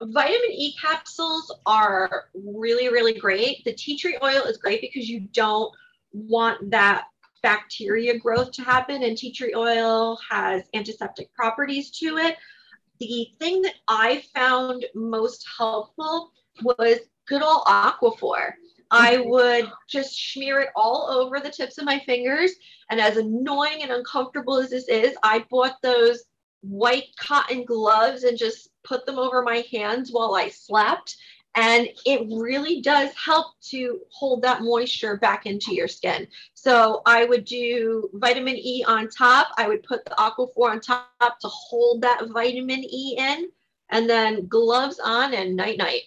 Vitamin 0.03 0.51
E 0.53 0.75
capsules 0.81 1.55
are 1.67 2.25
really, 2.35 2.89
really 2.89 3.19
great. 3.19 3.63
The 3.65 3.75
tea 3.75 3.99
tree 3.99 4.17
oil 4.23 4.45
is 4.45 4.57
great 4.57 4.81
because 4.81 5.09
you 5.09 5.21
don't 5.33 5.73
want 6.13 6.71
that 6.71 7.05
bacteria 7.43 8.19
growth 8.19 8.53
to 8.53 8.63
happen, 8.63 9.03
and 9.03 9.17
tea 9.17 9.33
tree 9.33 9.55
oil 9.55 10.19
has 10.31 10.63
antiseptic 10.75 11.33
properties 11.35 11.91
to 11.99 12.17
it. 12.17 12.37
The 12.99 13.29
thing 13.39 13.63
that 13.63 13.75
I 13.89 14.23
found 14.35 14.85
most 14.95 15.47
helpful 15.59 16.33
was 16.63 16.99
good 17.27 17.43
old 17.43 17.65
Aquaphor. 17.65 18.53
I 18.91 19.17
mm-hmm. 19.17 19.31
would 19.31 19.73
just 19.89 20.33
smear 20.33 20.61
it 20.61 20.71
all 20.75 21.09
over 21.11 21.41
the 21.41 21.51
tips 21.51 21.79
of 21.79 21.85
my 21.85 22.01
fingers. 22.01 22.53
And 22.91 23.01
as 23.01 23.17
annoying 23.17 23.83
and 23.83 23.93
uncomfortable 23.93 24.59
as 24.59 24.71
this 24.71 24.89
is, 24.89 25.15
I 25.23 25.45
bought 25.51 25.77
those 25.83 26.25
white 26.63 27.09
cotton 27.19 27.65
gloves 27.65 28.25
and 28.25 28.37
just 28.37 28.69
put 28.85 29.07
them 29.07 29.19
over 29.19 29.43
my 29.43 29.65
hands 29.71 30.11
while 30.11 30.35
I 30.35 30.49
slept. 30.49 31.17
And 31.57 31.89
it 32.07 32.27
really 32.31 32.81
does 32.81 33.11
help 33.15 33.59
to 33.71 33.99
hold 34.13 34.43
that 34.43 34.63
moisture 34.63 35.17
back 35.17 35.47
into 35.47 35.75
your 35.75 35.89
skin. 35.89 36.29
So 36.55 37.03
I 37.07 37.25
would 37.25 37.45
do 37.45 38.09
vitamin 38.15 38.57
E 38.57 38.85
on 38.87 39.09
top. 39.09 39.49
I 39.59 39.67
would 39.67 39.83
put 39.83 40.05
the 40.05 40.13
Aquaphor 40.13 40.71
on 40.71 40.81
top 40.81 41.09
to 41.21 41.49
hold 41.49 42.03
that 42.03 42.29
vitamin 42.33 42.85
E 42.85 43.17
in, 43.19 43.49
and 43.91 44.09
then 44.09 44.47
gloves 44.47 45.01
on 45.01 45.35
and 45.35 45.57
night 45.57 45.77
night. 45.77 46.03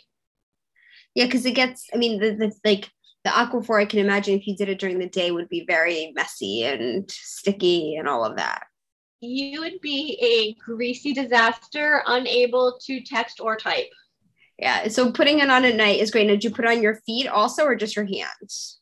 Yeah, 1.13 1.25
because 1.25 1.45
it 1.45 1.55
gets. 1.55 1.89
I 1.93 1.97
mean, 1.97 2.21
the, 2.21 2.31
the 2.31 2.53
like 2.63 2.89
the 3.25 3.29
Aquaphor. 3.31 3.81
I 3.81 3.85
can 3.85 3.99
imagine 3.99 4.39
if 4.39 4.47
you 4.47 4.55
did 4.55 4.69
it 4.69 4.79
during 4.79 4.97
the 4.97 5.09
day 5.09 5.31
would 5.31 5.49
be 5.49 5.65
very 5.67 6.13
messy 6.15 6.63
and 6.63 7.11
sticky 7.11 7.97
and 7.97 8.07
all 8.07 8.23
of 8.23 8.37
that 8.37 8.63
you 9.23 9.61
would 9.61 9.79
be 9.81 10.17
a 10.21 10.53
greasy 10.63 11.13
disaster, 11.13 12.03
unable 12.07 12.77
to 12.85 13.01
text 13.01 13.39
or 13.39 13.55
type. 13.55 13.89
Yeah. 14.59 14.87
So 14.87 15.11
putting 15.11 15.39
it 15.39 15.49
on 15.49 15.65
at 15.65 15.75
night 15.75 15.99
is 15.99 16.11
great. 16.11 16.27
Now, 16.27 16.33
did 16.33 16.43
you 16.43 16.51
put 16.51 16.67
on 16.67 16.81
your 16.81 16.95
feet 17.07 17.27
also 17.27 17.63
or 17.63 17.75
just 17.75 17.95
your 17.95 18.05
hands? 18.05 18.79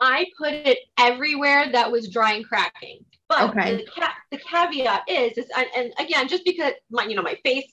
I 0.00 0.26
put 0.38 0.52
it 0.52 0.78
everywhere 0.98 1.70
that 1.72 1.90
was 1.90 2.08
dry 2.08 2.34
and 2.34 2.46
cracking. 2.46 3.04
But 3.28 3.50
okay. 3.50 3.76
the, 3.76 3.84
ca- 3.84 4.14
the 4.30 4.38
caveat 4.38 5.02
is, 5.08 5.36
is 5.36 5.46
and, 5.56 5.66
and 5.76 5.92
again, 5.98 6.28
just 6.28 6.44
because 6.44 6.72
my, 6.90 7.04
you 7.04 7.14
know, 7.14 7.22
my 7.22 7.36
face 7.44 7.70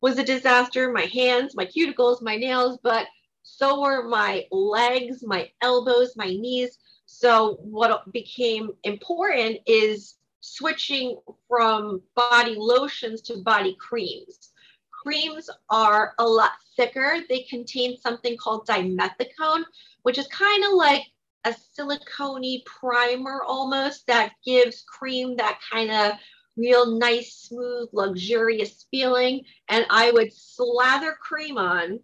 was 0.00 0.18
a 0.18 0.24
disaster, 0.24 0.92
my 0.92 1.06
hands, 1.06 1.56
my 1.56 1.64
cuticles, 1.64 2.22
my 2.22 2.36
nails, 2.36 2.78
but 2.82 3.06
so 3.42 3.80
were 3.80 4.08
my 4.08 4.44
legs, 4.52 5.24
my 5.24 5.50
elbows, 5.60 6.14
my 6.16 6.26
knees. 6.26 6.78
So 7.06 7.58
what 7.62 8.10
became 8.12 8.70
important 8.84 9.58
is 9.66 10.14
switching 10.42 11.18
from 11.48 12.02
body 12.14 12.56
lotions 12.58 13.22
to 13.22 13.38
body 13.38 13.76
creams. 13.80 14.50
Creams 14.90 15.48
are 15.70 16.14
a 16.18 16.24
lot 16.24 16.52
thicker. 16.76 17.20
They 17.28 17.44
contain 17.44 17.96
something 17.96 18.36
called 18.36 18.66
dimethicone, 18.66 19.64
which 20.02 20.18
is 20.18 20.26
kind 20.28 20.64
of 20.64 20.72
like 20.72 21.04
a 21.44 21.54
silicone 21.72 22.60
primer 22.66 23.42
almost 23.46 24.06
that 24.06 24.32
gives 24.44 24.82
cream 24.82 25.36
that 25.36 25.58
kind 25.72 25.90
of 25.90 26.12
real 26.56 26.98
nice, 26.98 27.34
smooth, 27.34 27.88
luxurious 27.92 28.86
feeling. 28.90 29.42
And 29.68 29.86
I 29.90 30.10
would 30.10 30.32
slather 30.32 31.16
cream 31.20 31.56
on. 31.56 32.00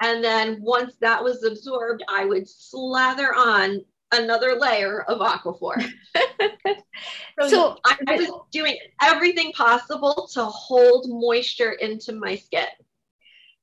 And 0.00 0.22
then 0.22 0.58
once 0.60 0.94
that 1.00 1.22
was 1.22 1.42
absorbed, 1.42 2.04
I 2.08 2.26
would 2.26 2.48
slather 2.48 3.34
on 3.34 3.80
another 4.12 4.56
layer 4.56 5.02
of 5.02 5.18
Aquaphor. 5.20 5.82
so, 7.48 7.78
I 7.84 8.16
was 8.16 8.30
doing 8.52 8.76
everything 9.02 9.52
possible 9.52 10.28
to 10.32 10.44
hold 10.44 11.06
moisture 11.08 11.72
into 11.72 12.12
my 12.12 12.36
skin. 12.36 12.66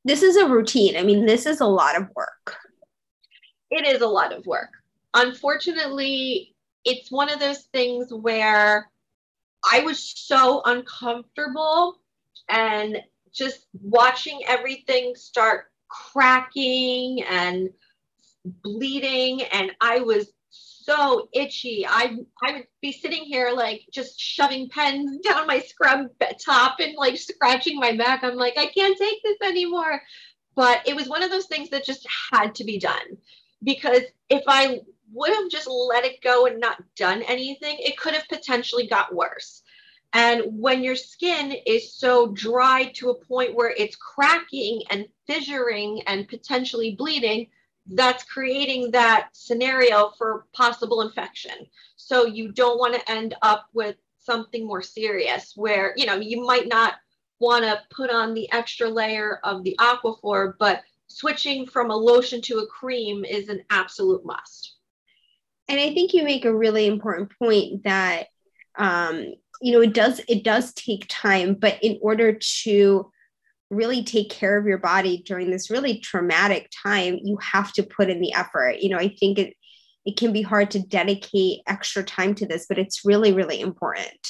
This 0.06 0.22
is 0.22 0.36
a 0.36 0.48
routine. 0.48 0.98
I 0.98 1.04
mean, 1.04 1.26
this 1.26 1.46
is 1.46 1.62
a 1.62 1.66
lot 1.66 1.96
of 1.96 2.10
work. 2.16 2.58
It 3.72 3.88
is 3.88 4.02
a 4.02 4.08
lot 4.08 4.34
of 4.34 4.46
work. 4.46 4.70
Unfortunately, 5.14 6.54
it's 6.84 7.12
one 7.12 7.30
of 7.30 7.40
those 7.40 7.64
things 7.74 8.14
where 8.14 8.90
I 9.72 9.80
was 9.80 10.00
so 10.00 10.62
uncomfortable 10.66 12.00
and 12.50 12.98
just 13.32 13.68
watching 13.82 14.42
everything 14.48 15.16
start 15.16 15.72
cracking 15.88 17.24
and 17.24 17.70
bleeding 18.46 19.44
and 19.44 19.72
I 19.80 20.00
was 20.02 20.33
so 20.84 21.30
itchy. 21.34 21.86
I 21.88 22.18
I 22.42 22.54
would 22.54 22.68
be 22.82 22.92
sitting 22.92 23.24
here 23.24 23.52
like 23.52 23.86
just 23.92 24.20
shoving 24.20 24.70
pens 24.70 25.20
down 25.24 25.48
my 25.48 25.60
scrub 25.60 26.08
top 26.44 26.80
and 26.80 26.96
like 26.96 27.18
scratching 27.18 27.80
my 27.80 27.96
back. 27.96 28.24
I'm 28.24 28.36
like, 28.36 28.58
I 28.58 28.68
can't 28.68 28.98
take 28.98 29.22
this 29.24 29.38
anymore. 29.44 30.02
But 30.56 30.82
it 30.86 30.96
was 30.96 31.10
one 31.10 31.24
of 31.24 31.32
those 31.32 31.48
things 31.48 31.70
that 31.70 31.84
just 31.84 32.06
had 32.32 32.54
to 32.56 32.64
be 32.64 32.78
done 32.78 33.18
because 33.64 34.02
if 34.30 34.44
I 34.48 34.82
would 35.12 35.34
have 35.34 35.50
just 35.50 35.68
let 35.68 36.06
it 36.06 36.22
go 36.22 36.46
and 36.46 36.60
not 36.60 36.84
done 36.96 37.24
anything, 37.24 37.78
it 37.80 37.98
could 37.98 38.14
have 38.14 38.28
potentially 38.28 38.88
got 38.88 39.14
worse. 39.14 39.64
And 40.14 40.44
when 40.60 40.84
your 40.84 40.96
skin 40.96 41.56
is 41.66 41.96
so 41.96 42.28
dry 42.28 42.92
to 42.96 43.10
a 43.10 43.26
point 43.26 43.56
where 43.56 43.72
it's 43.72 43.96
cracking 43.96 44.84
and 44.92 45.08
fissuring 45.28 46.04
and 46.06 46.28
potentially 46.28 46.96
bleeding, 46.96 47.48
that's 47.88 48.24
creating 48.24 48.92
that 48.92 49.30
scenario 49.34 50.12
for 50.18 50.46
possible 50.54 51.02
infection. 51.02 51.54
So 51.98 52.26
you 52.26 52.52
don't 52.52 52.80
want 52.80 52.96
to 52.96 53.12
end 53.12 53.36
up 53.42 53.66
with 53.74 53.96
something 54.20 54.66
more 54.66 54.82
serious 54.82 55.54
where, 55.56 55.94
you 55.98 56.06
know, 56.06 56.16
you 56.16 56.46
might 56.46 56.68
not 56.68 56.94
want 57.40 57.66
to 57.66 57.82
put 57.94 58.10
on 58.10 58.34
the 58.34 58.52
extra 58.54 58.88
layer 58.88 59.40
of 59.44 59.64
the 59.64 59.76
aquaphor, 59.80 60.54
but 60.60 60.82
switching 61.08 61.68
from 61.68 61.92
a 61.92 61.96
lotion 61.96 62.42
to 62.42 62.60
a 62.60 62.68
cream 62.68 63.26
is 63.26 63.50
an 63.50 63.62
absolute 63.70 64.26
must. 64.26 64.76
And 65.68 65.80
I 65.80 65.94
think 65.94 66.14
you 66.14 66.24
make 66.24 66.46
a 66.46 66.56
really 66.56 66.88
important 66.88 67.32
point 67.38 67.84
that 67.84 68.28
um, 68.78 69.34
you 69.62 69.72
know 69.72 69.82
it 69.82 69.94
does 69.94 70.20
it 70.28 70.44
does 70.44 70.74
take 70.74 71.06
time, 71.08 71.54
but 71.54 71.78
in 71.82 72.00
order 72.02 72.34
to 72.64 73.12
really 73.76 74.04
take 74.04 74.30
care 74.30 74.58
of 74.58 74.66
your 74.66 74.78
body 74.78 75.24
during 75.26 75.52
this 75.52 75.70
really 75.70 76.00
traumatic 76.00 76.72
time, 76.84 77.20
you 77.24 77.38
have 77.38 77.74
to 77.74 77.84
put 77.84 78.10
in 78.10 78.22
the 78.22 78.34
effort. 78.34 78.78
You 78.80 78.90
know, 78.90 78.98
I 78.98 79.10
think 79.10 79.40
it 79.40 79.54
it 80.06 80.18
can 80.18 80.34
be 80.34 80.42
hard 80.42 80.72
to 80.72 80.80
dedicate 80.80 81.62
extra 81.68 82.04
time 82.04 82.36
to 82.36 82.46
this, 82.46 82.66
but 82.68 82.78
it's 82.78 83.06
really, 83.06 83.32
really 83.32 83.62
important. 83.62 84.28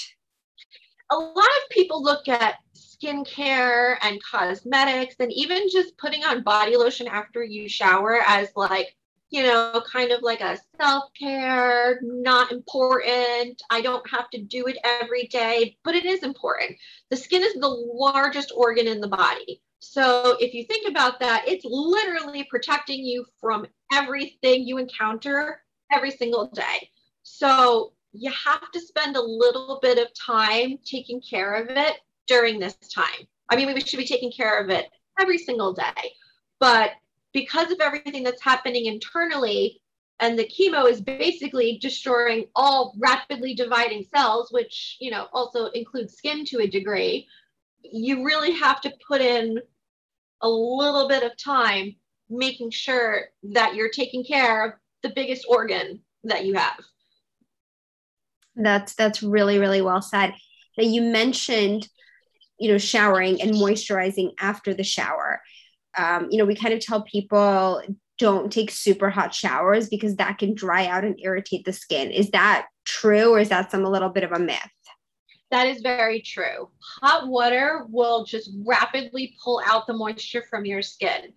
A 1.12 1.16
lot 1.16 1.38
of 1.38 1.70
people 1.72 2.04
look 2.04 2.28
at 2.28 2.56
skincare 2.76 3.98
and 4.02 4.22
cosmetics 4.24 5.16
and 5.20 5.32
even 5.34 5.64
just 5.72 5.98
putting 5.98 6.24
on 6.24 6.44
body 6.44 6.78
lotion 6.78 7.08
after 7.08 7.44
you 7.44 7.68
shower 7.68 8.22
as 8.26 8.50
like 8.56 8.96
you 9.34 9.42
know, 9.42 9.82
kind 9.92 10.12
of 10.12 10.22
like 10.22 10.42
a 10.42 10.60
self 10.80 11.06
care, 11.20 12.00
not 12.04 12.52
important. 12.52 13.60
I 13.72 13.82
don't 13.82 14.08
have 14.08 14.30
to 14.30 14.40
do 14.40 14.68
it 14.68 14.78
every 14.84 15.26
day, 15.26 15.76
but 15.84 15.96
it 15.96 16.06
is 16.06 16.22
important. 16.22 16.78
The 17.10 17.18
skin 17.18 17.42
is 17.42 17.56
the 17.56 17.68
largest 17.68 18.54
organ 18.56 18.86
in 18.86 19.02
the 19.02 19.08
body. 19.08 19.60
So 19.80 20.38
if 20.40 20.54
you 20.54 20.64
think 20.66 20.88
about 20.88 21.20
that, 21.22 21.46
it's 21.48 21.66
literally 21.66 22.46
protecting 22.48 23.04
you 23.04 23.26
from 23.42 23.66
everything 23.92 24.68
you 24.68 24.78
encounter 24.78 25.64
every 25.92 26.12
single 26.12 26.46
day. 26.54 26.88
So 27.24 27.94
you 28.12 28.32
have 28.32 28.70
to 28.72 28.80
spend 28.80 29.16
a 29.16 29.22
little 29.22 29.80
bit 29.82 29.98
of 29.98 30.10
time 30.14 30.78
taking 30.86 31.20
care 31.28 31.56
of 31.56 31.72
it 31.72 31.96
during 32.28 32.60
this 32.60 32.76
time. 32.94 33.28
I 33.50 33.56
mean, 33.56 33.74
we 33.74 33.82
should 33.82 33.98
be 33.98 34.06
taking 34.06 34.32
care 34.32 34.64
of 34.64 34.70
it 34.70 34.86
every 35.20 35.40
single 35.40 35.74
day, 35.74 36.12
but 36.60 36.92
because 37.34 37.72
of 37.72 37.80
everything 37.82 38.24
that's 38.24 38.42
happening 38.42 38.86
internally, 38.86 39.82
and 40.20 40.38
the 40.38 40.46
chemo 40.48 40.90
is 40.90 41.02
basically 41.02 41.80
destroying 41.82 42.46
all 42.56 42.94
rapidly 42.98 43.54
dividing 43.56 44.04
cells, 44.04 44.52
which 44.52 44.98
you 45.02 45.12
know 45.12 45.28
also 45.34 45.66
includes 45.68 46.16
skin 46.16 46.46
to 46.46 46.60
a 46.60 46.68
degree. 46.68 47.28
You 47.82 48.24
really 48.24 48.54
have 48.54 48.80
to 48.82 48.94
put 49.06 49.22
in 49.22 49.60
a 50.42 50.50
little 50.50 51.08
bit 51.08 51.24
of 51.24 51.36
time 51.38 51.96
making 52.30 52.72
sure 52.72 53.26
that 53.52 53.76
you're 53.76 53.90
taking 53.90 54.24
care 54.24 54.66
of 54.66 54.74
the 55.02 55.10
biggest 55.10 55.46
organ 55.50 56.00
that 56.24 56.46
you 56.46 56.54
have. 56.54 56.80
That's 58.56 58.94
that's 58.94 59.24
really 59.24 59.58
really 59.58 59.82
well 59.82 60.02
said. 60.02 60.34
Now 60.78 60.86
you 60.86 61.02
mentioned, 61.02 61.88
you 62.60 62.72
know, 62.72 62.78
showering 62.78 63.42
and 63.42 63.52
moisturizing 63.52 64.34
after 64.40 64.74
the 64.74 64.84
shower 64.84 65.42
um, 65.98 66.28
you 66.30 66.38
know, 66.38 66.46
we 66.46 66.56
kind 66.56 66.74
of 66.74 66.80
tell 66.80 67.04
people 67.04 67.82
don't 68.18 68.52
take 68.52 68.72
super 68.72 69.10
hot 69.10 69.34
showers 69.34 69.90
because 69.90 70.16
that 70.16 70.38
can 70.38 70.54
dry 70.54 70.86
out 70.86 71.04
and 71.04 71.20
irritate 71.20 71.66
the 71.66 71.74
skin. 71.74 72.12
Is 72.12 72.30
that 72.32 72.68
true 72.86 73.34
or 73.34 73.40
is 73.40 73.50
that 73.50 73.72
some 73.72 73.84
a 73.84 73.90
little 73.90 74.10
bit 74.10 74.24
of 74.24 74.32
a 74.32 74.40
myth? 74.40 74.60
That 75.52 75.68
is 75.68 75.82
very 75.82 76.22
true. 76.22 76.70
Hot 77.02 77.28
water 77.28 77.86
will 77.90 78.26
just 78.26 78.50
rapidly 78.66 79.36
pull 79.44 79.62
out 79.66 79.86
the 79.86 79.94
moisture 79.94 80.44
from 80.50 80.66
your 80.66 80.82
skin. 80.82 81.34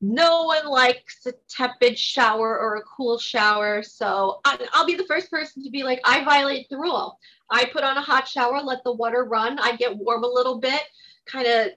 No 0.00 0.44
one 0.44 0.66
likes 0.66 1.26
a 1.26 1.32
tepid 1.48 1.98
shower 1.98 2.58
or 2.58 2.76
a 2.76 2.82
cool 2.82 3.18
shower. 3.18 3.82
So 3.82 4.40
I'll 4.44 4.86
be 4.86 4.94
the 4.94 5.06
first 5.08 5.30
person 5.30 5.64
to 5.64 5.70
be 5.70 5.82
like, 5.82 6.00
I 6.04 6.22
violate 6.22 6.68
the 6.68 6.76
rule. 6.76 7.18
I 7.50 7.64
put 7.72 7.82
on 7.82 7.96
a 7.96 8.02
hot 8.02 8.28
shower, 8.28 8.60
let 8.60 8.84
the 8.84 8.92
water 8.92 9.24
run. 9.24 9.58
I 9.58 9.74
get 9.76 9.96
warm 9.96 10.22
a 10.22 10.28
little 10.28 10.60
bit, 10.60 10.82
kind 11.26 11.46
of 11.46 11.68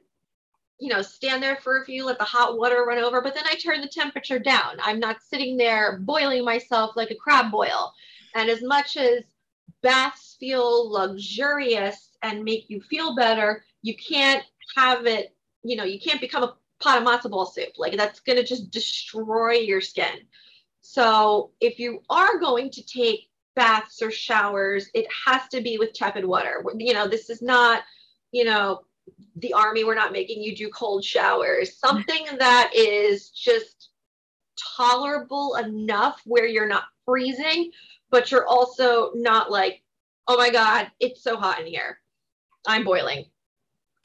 you 0.79 0.87
know, 0.89 1.01
stand 1.01 1.43
there 1.43 1.57
for 1.57 1.81
a 1.81 1.85
few, 1.85 2.05
let 2.05 2.17
the 2.17 2.23
hot 2.23 2.57
water 2.57 2.85
run 2.85 2.97
over, 2.97 3.21
but 3.21 3.35
then 3.35 3.43
I 3.45 3.55
turn 3.55 3.81
the 3.81 3.87
temperature 3.87 4.39
down. 4.39 4.77
I'm 4.81 4.99
not 4.99 5.21
sitting 5.21 5.57
there 5.57 5.99
boiling 5.99 6.45
myself 6.45 6.95
like 6.95 7.11
a 7.11 7.15
crab 7.15 7.51
boil. 7.51 7.93
And 8.33 8.49
as 8.49 8.63
much 8.63 8.95
as 8.95 9.23
baths 9.81 10.37
feel 10.39 10.89
luxurious 10.89 12.17
and 12.21 12.43
make 12.43 12.69
you 12.69 12.81
feel 12.81 13.15
better, 13.15 13.63
you 13.81 13.95
can't 13.95 14.43
have 14.75 15.05
it, 15.05 15.35
you 15.63 15.75
know, 15.75 15.83
you 15.83 15.99
can't 15.99 16.21
become 16.21 16.43
a 16.43 16.55
pot 16.79 17.01
of 17.01 17.07
matzo 17.07 17.29
ball 17.29 17.45
soup. 17.45 17.69
Like 17.77 17.97
that's 17.97 18.21
going 18.21 18.37
to 18.37 18.45
just 18.45 18.71
destroy 18.71 19.53
your 19.53 19.81
skin. 19.81 20.19
So 20.81 21.51
if 21.59 21.77
you 21.77 22.01
are 22.09 22.39
going 22.39 22.71
to 22.71 22.85
take 22.85 23.29
baths 23.55 24.01
or 24.01 24.11
showers, 24.11 24.89
it 24.93 25.07
has 25.25 25.41
to 25.49 25.59
be 25.59 25.77
with 25.77 25.93
tepid 25.93 26.25
water. 26.25 26.63
You 26.77 26.93
know, 26.93 27.07
this 27.07 27.29
is 27.29 27.41
not, 27.41 27.83
you 28.31 28.45
know, 28.45 28.81
the 29.35 29.53
army 29.53 29.83
we're 29.83 29.95
not 29.95 30.11
making 30.11 30.41
you 30.41 30.55
do 30.55 30.69
cold 30.69 31.03
showers. 31.03 31.77
Something 31.77 32.25
that 32.39 32.71
is 32.75 33.29
just 33.29 33.89
tolerable 34.77 35.55
enough 35.55 36.21
where 36.25 36.45
you're 36.45 36.67
not 36.67 36.83
freezing 37.05 37.71
but 38.11 38.29
you're 38.29 38.45
also 38.45 39.11
not 39.15 39.49
like 39.49 39.81
oh 40.27 40.35
my 40.35 40.49
god 40.49 40.91
it's 40.99 41.23
so 41.23 41.37
hot 41.37 41.59
in 41.59 41.67
here. 41.67 41.99
I'm 42.67 42.83
boiling. 42.83 43.25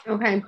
Okay. 0.07 0.43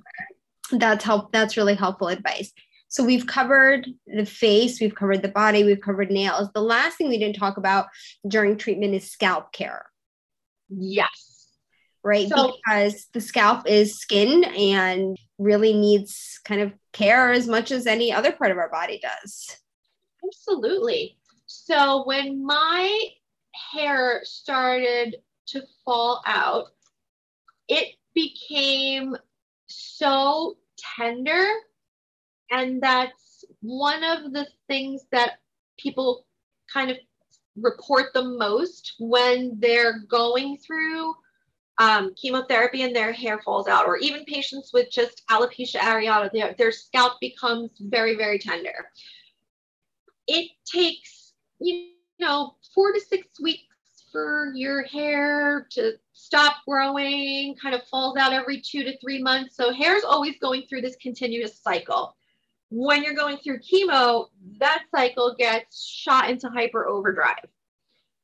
That's 0.71 1.05
help 1.05 1.33
that's 1.33 1.57
really 1.57 1.75
helpful 1.75 2.09
advice. 2.09 2.53
So 2.89 3.05
we've 3.05 3.27
covered 3.27 3.89
the 4.07 4.27
face 4.27 4.81
we've 4.81 4.95
covered 4.95 5.23
the 5.23 5.29
body 5.29 5.65
we've 5.65 5.81
covered 5.81 6.11
nails. 6.11 6.51
The 6.55 6.63
last 6.63 6.97
thing 6.97 7.09
we 7.09 7.19
didn't 7.19 7.37
talk 7.37 7.57
about 7.57 7.87
during 8.29 8.57
treatment 8.57 8.95
is 8.95 9.11
scalp 9.11 9.53
care. 9.53 9.87
Yes 10.69 11.36
right? 12.07 12.29
So, 12.29 12.55
because 12.65 13.09
the 13.13 13.21
scalp 13.21 13.67
is 13.67 13.99
skin 13.99 14.45
and 14.45 15.19
really 15.39 15.75
needs 15.75 16.41
kind 16.45 16.61
of 16.61 16.73
care 16.93 17.33
as 17.33 17.49
much 17.49 17.73
as 17.73 17.87
any 17.87 18.13
other 18.13 18.31
part 18.31 18.53
of 18.53 18.59
our 18.59 18.71
body 18.71 19.01
does. 19.03 19.57
Absolutely. 20.25 21.19
So 21.47 22.05
when 22.07 22.47
my 22.47 23.09
hair 23.73 24.21
started 24.23 25.17
to 25.49 25.63
fall 25.85 26.23
out, 26.27 26.67
it 27.69 27.97
became 28.15 29.17
so 29.67 30.57
tender. 30.97 31.45
And 32.53 32.81
that's 32.81 33.45
one 33.61 34.05
of 34.05 34.33
the 34.33 34.47
things 34.69 35.03
that 35.11 35.41
people 35.77 36.25
kind 36.73 36.93
of 36.93 36.99
report 37.57 38.13
the 38.15 38.23
most 38.23 38.95
when 39.01 39.57
they're 39.59 40.01
going 40.09 40.59
through 40.59 41.15
um, 41.79 42.15
chemotherapy 42.15 42.83
and 42.83 42.97
their 42.97 43.13
hair 43.13 43.41
falls 43.43 43.69
out, 43.69 43.87
or 43.87 43.99
even 43.99 44.25
patients 44.25 44.73
with 44.73 44.91
just 44.91 45.23
alopecia 45.31 45.79
areata, 45.79 46.33
their, 46.33 46.55
their 46.57 46.73
scalp 46.73 47.21
becomes 47.21 47.71
very, 47.81 48.17
very 48.17 48.39
tender. 48.39 48.91
It 50.27 50.51
takes, 50.65 51.35
you 51.61 51.91
know, 52.19 52.57
four 52.75 52.93
to 52.93 53.01
six 53.01 53.27
weeks 53.41 53.63
for 54.11 54.53
your 54.55 54.85
hair 54.85 55.67
to 55.73 55.93
stop 56.15 56.57
growing, 56.67 57.55
kind 57.61 57.75
of 57.75 57.87
falls 57.89 58.17
out 58.17 58.33
every 58.33 58.61
two 58.61 58.83
to 58.83 58.99
three 58.99 59.23
months. 59.23 59.57
So 59.57 59.73
hair 59.73 59.97
is 59.97 60.05
always 60.05 60.37
going 60.41 60.63
through 60.63 60.81
this 60.81 60.97
continuous 60.97 61.59
cycle. 61.59 62.17
When 62.71 63.05
you're 63.05 63.15
going 63.15 63.37
through 63.37 63.61
chemo, 63.61 64.27
that 64.59 64.85
cycle 64.95 65.37
gets 65.39 65.87
shot 65.87 66.31
into 66.31 66.49
hyper 66.49 66.87
overdrive. 66.89 67.45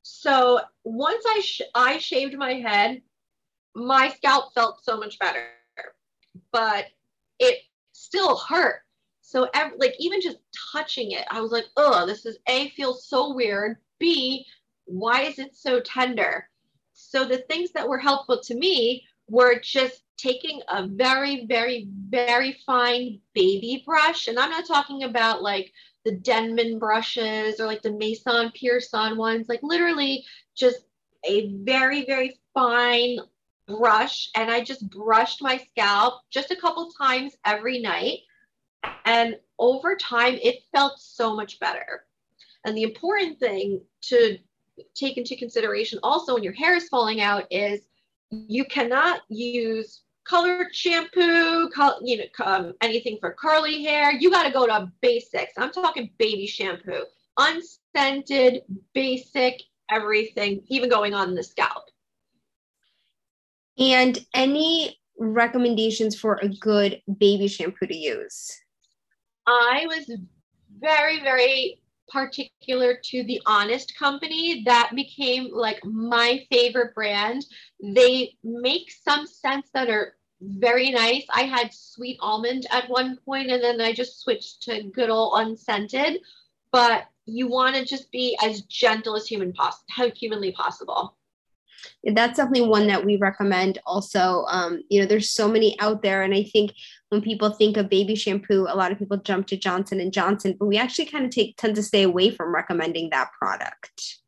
So 0.02 0.60
once 0.82 1.22
I 1.28 1.40
sh- 1.44 1.62
I 1.74 1.98
shaved 1.98 2.36
my 2.36 2.54
head, 2.54 3.02
my 3.74 4.08
scalp 4.10 4.52
felt 4.54 4.84
so 4.84 4.96
much 4.96 5.18
better, 5.18 5.46
but 6.52 6.86
it 7.38 7.58
still 7.92 8.36
hurt. 8.36 8.82
So 9.20 9.48
every, 9.54 9.78
like 9.78 9.94
even 9.98 10.20
just 10.20 10.38
touching 10.72 11.12
it, 11.12 11.24
I 11.30 11.40
was 11.40 11.52
like, 11.52 11.64
oh, 11.76 12.06
this 12.06 12.26
is 12.26 12.38
a 12.48 12.68
feels 12.70 13.06
so 13.06 13.34
weird. 13.34 13.78
B, 13.98 14.44
why 14.84 15.22
is 15.22 15.38
it 15.38 15.56
so 15.56 15.80
tender? 15.80 16.48
So 16.92 17.24
the 17.24 17.38
things 17.38 17.70
that 17.72 17.88
were 17.88 17.98
helpful 17.98 18.40
to 18.42 18.54
me 18.54 19.04
were 19.28 19.58
just 19.60 20.02
taking 20.18 20.60
a 20.68 20.86
very, 20.86 21.46
very, 21.46 21.88
very 22.10 22.56
fine 22.66 23.20
baby 23.34 23.82
brush. 23.86 24.28
And 24.28 24.38
I'm 24.38 24.50
not 24.50 24.66
talking 24.66 25.04
about 25.04 25.42
like 25.42 25.72
the 26.04 26.12
Denman 26.12 26.78
brushes 26.78 27.58
or 27.58 27.66
like 27.66 27.82
the 27.82 27.92
Mason 27.92 28.52
Pearson 28.54 29.16
ones, 29.16 29.48
like 29.48 29.60
literally 29.62 30.24
just 30.54 30.84
a 31.24 31.54
very, 31.64 32.04
very 32.04 32.38
fine 32.52 33.18
brush. 33.66 34.30
And 34.34 34.50
I 34.50 34.62
just 34.62 34.88
brushed 34.90 35.42
my 35.42 35.56
scalp 35.56 36.22
just 36.30 36.50
a 36.50 36.56
couple 36.56 36.90
times 36.92 37.34
every 37.44 37.80
night. 37.80 38.20
And 39.04 39.36
over 39.58 39.96
time, 39.96 40.38
it 40.42 40.64
felt 40.72 40.98
so 40.98 41.34
much 41.34 41.60
better. 41.60 42.04
And 42.64 42.76
the 42.76 42.82
important 42.82 43.38
thing 43.38 43.80
to 44.02 44.38
take 44.94 45.16
into 45.16 45.36
consideration 45.36 45.98
also 46.02 46.34
when 46.34 46.42
your 46.42 46.52
hair 46.52 46.74
is 46.74 46.88
falling 46.88 47.20
out 47.20 47.44
is 47.50 47.80
you 48.30 48.64
cannot 48.64 49.20
use 49.28 50.02
colored 50.24 50.74
shampoo, 50.74 51.68
you 52.02 52.16
know, 52.16 52.24
um, 52.44 52.72
anything 52.80 53.18
for 53.20 53.32
curly 53.32 53.82
hair. 53.82 54.12
You 54.12 54.30
got 54.30 54.44
to 54.44 54.52
go 54.52 54.66
to 54.66 54.90
basics. 55.00 55.52
I'm 55.58 55.72
talking 55.72 56.10
baby 56.18 56.46
shampoo, 56.46 57.04
unscented, 57.38 58.62
basic, 58.94 59.62
everything, 59.90 60.62
even 60.68 60.88
going 60.88 61.14
on 61.14 61.34
the 61.34 61.42
scalp. 61.42 61.84
And 63.78 64.18
any 64.34 64.98
recommendations 65.18 66.18
for 66.18 66.36
a 66.36 66.48
good 66.48 67.00
baby 67.18 67.48
shampoo 67.48 67.86
to 67.86 67.96
use? 67.96 68.50
I 69.46 69.86
was 69.86 70.10
very, 70.80 71.20
very 71.20 71.80
particular 72.08 72.98
to 73.02 73.24
the 73.24 73.40
Honest 73.46 73.96
Company. 73.98 74.62
That 74.66 74.92
became 74.94 75.48
like 75.52 75.84
my 75.84 76.44
favorite 76.50 76.94
brand. 76.94 77.44
They 77.82 78.36
make 78.44 78.90
some 78.90 79.26
scents 79.26 79.70
that 79.74 79.88
are 79.88 80.16
very 80.40 80.90
nice. 80.90 81.24
I 81.30 81.42
had 81.42 81.72
sweet 81.72 82.18
almond 82.20 82.66
at 82.70 82.90
one 82.90 83.18
point, 83.24 83.50
and 83.50 83.62
then 83.62 83.80
I 83.80 83.92
just 83.92 84.20
switched 84.20 84.62
to 84.62 84.82
good 84.82 85.08
old 85.08 85.34
unscented. 85.36 86.20
But 86.72 87.04
you 87.26 87.48
want 87.48 87.76
to 87.76 87.84
just 87.84 88.10
be 88.10 88.36
as 88.42 88.62
gentle 88.62 89.16
as 89.16 89.26
human 89.26 89.52
pos- 89.52 89.84
humanly 90.14 90.52
possible 90.52 91.16
that's 92.14 92.36
definitely 92.36 92.68
one 92.68 92.86
that 92.86 93.04
we 93.04 93.16
recommend 93.16 93.78
also. 93.86 94.44
Um, 94.48 94.82
you 94.88 95.00
know 95.00 95.06
there's 95.06 95.30
so 95.30 95.48
many 95.48 95.78
out 95.80 96.02
there 96.02 96.22
and 96.22 96.34
i 96.34 96.42
think 96.42 96.72
when 97.08 97.20
people 97.20 97.50
think 97.50 97.76
of 97.76 97.88
baby 97.88 98.14
shampoo 98.14 98.66
a 98.68 98.76
lot 98.76 98.92
of 98.92 98.98
people 98.98 99.16
jump 99.16 99.46
to 99.46 99.56
johnson 99.56 100.00
and 100.00 100.12
johnson 100.12 100.56
but 100.58 100.66
we 100.66 100.76
actually 100.76 101.06
kind 101.06 101.24
of 101.24 101.30
take 101.30 101.56
tend 101.56 101.74
to 101.76 101.82
stay 101.82 102.02
away 102.02 102.30
from 102.30 102.54
recommending 102.54 103.10
that 103.10 103.30
product. 103.38 104.18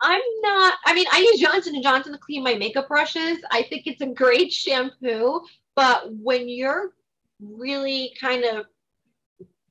I'm 0.00 0.22
not 0.40 0.74
i 0.86 0.94
mean 0.94 1.06
i 1.12 1.18
use 1.18 1.40
johnson 1.40 1.74
and 1.74 1.82
johnson 1.82 2.12
to 2.12 2.18
clean 2.18 2.42
my 2.42 2.54
makeup 2.54 2.88
brushes. 2.88 3.38
I 3.50 3.62
think 3.64 3.86
it's 3.86 4.00
a 4.00 4.06
great 4.06 4.52
shampoo 4.52 5.40
but 5.74 6.12
when 6.12 6.48
you're 6.48 6.92
really 7.40 8.14
kind 8.20 8.44
of 8.44 8.66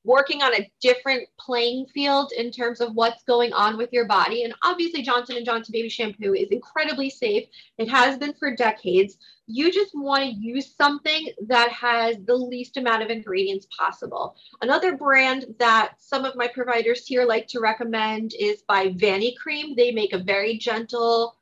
working 0.08 0.42
on 0.42 0.56
a 0.56 0.72
different 0.80 1.28
playing 1.38 1.86
field 1.94 2.32
in 2.38 2.50
terms 2.50 2.80
of 2.80 2.96
what's 2.96 3.24
going 3.24 3.52
on 3.52 3.78
with 3.78 3.92
your 3.92 4.06
body. 4.06 4.44
And 4.44 4.56
obviously, 4.64 5.02
Johnson 5.02 5.44
& 5.44 5.46
Johnson 5.46 5.74
baby 5.74 5.90
shampoo 5.90 6.34
is 6.34 6.48
incredibly 6.50 7.10
safe. 7.10 7.50
It 7.78 7.90
has 7.90 8.18
been 8.18 8.34
for 8.34 8.56
decades. 8.56 9.18
You 9.48 9.70
just 9.70 9.92
want 9.94 10.24
to 10.24 10.30
use 10.30 10.74
something 10.76 11.28
that 11.48 11.70
has 11.72 12.16
the 12.26 12.36
least 12.36 12.78
amount 12.78 13.04
of 13.04 13.10
ingredients 13.10 13.68
possible. 13.78 14.38
Another 14.62 14.96
brand 14.96 15.46
that 15.60 15.96
some 16.00 16.24
of 16.24 16.38
my 16.38 16.48
providers 16.48 17.06
here 17.06 17.26
like 17.26 17.48
to 17.50 17.60
recommend 17.60 18.34
is 18.40 18.62
by 18.62 18.88
Vanicream. 18.88 19.76
They 19.76 19.92
make 19.92 20.14
a 20.14 20.24
very 20.24 20.58
gentle 20.58 21.36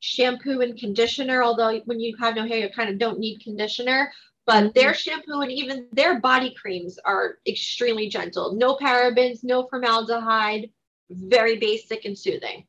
shampoo 0.00 0.62
and 0.62 0.78
conditioner, 0.78 1.42
although 1.42 1.78
when 1.84 2.00
you 2.00 2.16
have 2.18 2.34
no 2.34 2.46
hair, 2.46 2.60
you 2.60 2.70
kind 2.70 2.88
of 2.88 2.98
don't 2.98 3.18
need 3.18 3.42
conditioner 3.42 4.10
but 4.50 4.64
mm-hmm. 4.64 4.72
their 4.74 4.94
shampoo 4.94 5.42
and 5.42 5.52
even 5.52 5.86
their 5.92 6.18
body 6.18 6.52
creams 6.60 6.98
are 7.04 7.36
extremely 7.46 8.08
gentle. 8.08 8.56
No 8.56 8.74
parabens, 8.76 9.44
no 9.44 9.68
formaldehyde, 9.68 10.70
very 11.08 11.56
basic 11.56 12.04
and 12.04 12.18
soothing. 12.18 12.64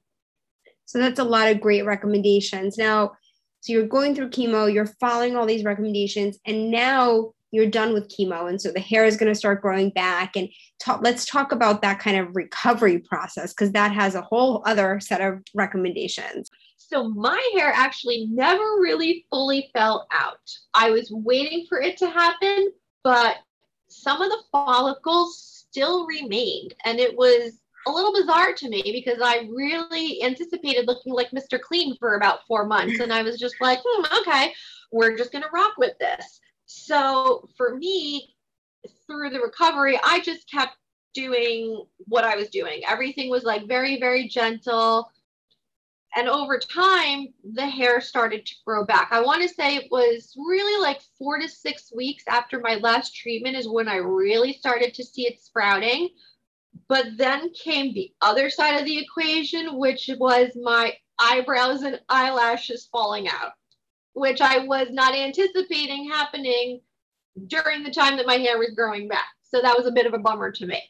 So 0.86 1.00
that's 1.00 1.18
a 1.18 1.24
lot 1.24 1.50
of 1.50 1.60
great 1.60 1.84
recommendations. 1.84 2.78
Now, 2.78 3.14
so 3.62 3.74
you're 3.74 3.88
going 3.88 4.14
through 4.14 4.30
chemo, 4.30 4.72
you're 4.72 4.86
following 4.86 5.36
all 5.36 5.48
these 5.48 5.64
recommendations, 5.64 6.38
and 6.46 6.70
now 6.70 7.34
you're 7.50 7.66
done 7.66 7.94
with 7.94 8.16
chemo. 8.16 8.48
And 8.48 8.62
so 8.62 8.72
the 8.72 8.80
hair 8.80 9.06
is 9.06 9.18
going 9.18 9.32
to 9.32 9.38
start 9.38 9.64
growing 9.64 9.90
back. 9.90 10.36
And 10.36 10.50
let's 11.00 11.26
talk 11.26 11.52
about 11.52 11.82
that 11.82 11.98
kind 11.98 12.18
of 12.18 12.36
recovery 12.36 13.00
process 13.00 13.56
because 13.56 13.72
that 13.72 13.92
has 13.92 14.14
a 14.14 14.22
whole 14.22 14.62
other 14.68 15.00
set 15.00 15.22
of 15.22 15.42
recommendations. 15.56 16.52
So 16.92 17.08
my 17.08 17.42
hair 17.56 17.72
actually 17.74 18.28
never 18.30 18.64
really 18.80 19.26
fully 19.30 19.70
fell 19.74 20.08
out. 20.12 20.40
I 20.74 20.90
was 20.90 21.10
waiting 21.10 21.66
for 21.70 21.80
it 21.80 21.96
to 21.98 22.10
happen, 22.10 22.72
but 23.02 23.38
some 23.88 24.22
of 24.22 24.30
the 24.30 24.44
follicles 24.52 25.66
still 25.70 26.06
remained. 26.06 26.74
And 26.84 27.00
it 27.00 27.16
was 27.16 27.62
a 27.88 27.92
little 27.92 28.14
bizarre 28.14 28.54
to 28.54 28.70
me 28.70 28.84
because 28.84 29.22
I 29.24 29.48
really 29.50 30.22
anticipated 30.22 30.86
looking 30.86 31.14
like 31.14 31.32
Mr. 31.32 31.60
Clean 31.62 31.96
for 31.98 32.16
about 32.16 32.46
four 32.46 32.66
months. 32.66 33.00
And 33.00 33.14
I 33.14 33.24
was 33.24 33.40
just 33.40 33.56
like, 33.62 33.80
hmm, 33.86 34.06
okay, 34.20 34.54
we're 34.92 35.18
just 35.18 35.32
going 35.32 35.44
to 35.44 35.50
rock 35.54 35.76
with 35.78 35.98
this. 35.98 36.42
So 36.66 37.48
for 37.56 37.78
me, 37.78 38.36
through 39.08 39.30
the 39.30 39.40
recovery, 39.40 39.98
I 40.04 40.20
just 40.20 40.50
kept 40.52 40.76
doing 41.14 41.86
what 42.08 42.26
I 42.26 42.36
was 42.36 42.50
doing. 42.50 42.82
Everything 42.86 43.30
was 43.30 43.44
like 43.44 43.66
very, 43.66 43.98
very 43.98 44.28
gentle 44.28 45.10
and 46.16 46.28
over 46.28 46.60
time 46.60 47.28
the 47.54 47.66
hair 47.66 48.02
started 48.02 48.46
to 48.46 48.56
grow 48.66 48.86
back. 48.86 49.10
I 49.12 49.22
want 49.22 49.42
to 49.42 49.50
say 49.50 49.76
it 49.76 49.88
was 49.92 50.34
really 50.38 50.82
like 50.82 51.02
four 51.18 51.40
to 51.40 51.48
six 51.48 51.92
weeks 51.96 52.24
after 52.28 52.60
my 52.60 52.76
last 52.76 53.16
treatment 53.16 53.56
is 53.56 53.68
when 53.68 53.88
i 53.88 53.96
really 53.96 54.54
started 54.54 54.94
to 54.96 55.04
see 55.04 55.28
it 55.28 55.42
sprouting. 55.42 56.10
But 56.88 57.18
then 57.18 57.52
came 57.54 57.94
the 57.94 58.12
other 58.22 58.50
side 58.50 58.80
of 58.80 58.86
the 58.86 58.98
equation 58.98 59.78
which 59.78 60.10
was 60.20 60.52
my 60.62 60.94
eyebrows 61.20 61.84
and 61.84 62.00
eyelashes 62.10 62.90
falling 62.92 63.28
out 63.28 63.52
which 64.14 64.42
i 64.42 64.58
was 64.60 64.88
not 64.92 65.16
anticipating 65.16 66.10
happening 66.10 66.82
during 67.48 67.84
the 67.84 67.92
time 67.92 68.18
that 68.18 68.28
my 68.28 68.36
hair 68.36 68.58
was 68.58 68.74
growing 68.76 69.08
back. 69.08 69.28
So 69.44 69.62
that 69.62 69.78
was 69.78 69.88
a 69.88 69.92
bit 69.92 70.06
of 70.06 70.14
a 70.14 70.20
bummer 70.20 70.52
to 70.52 70.66
me 70.66 70.82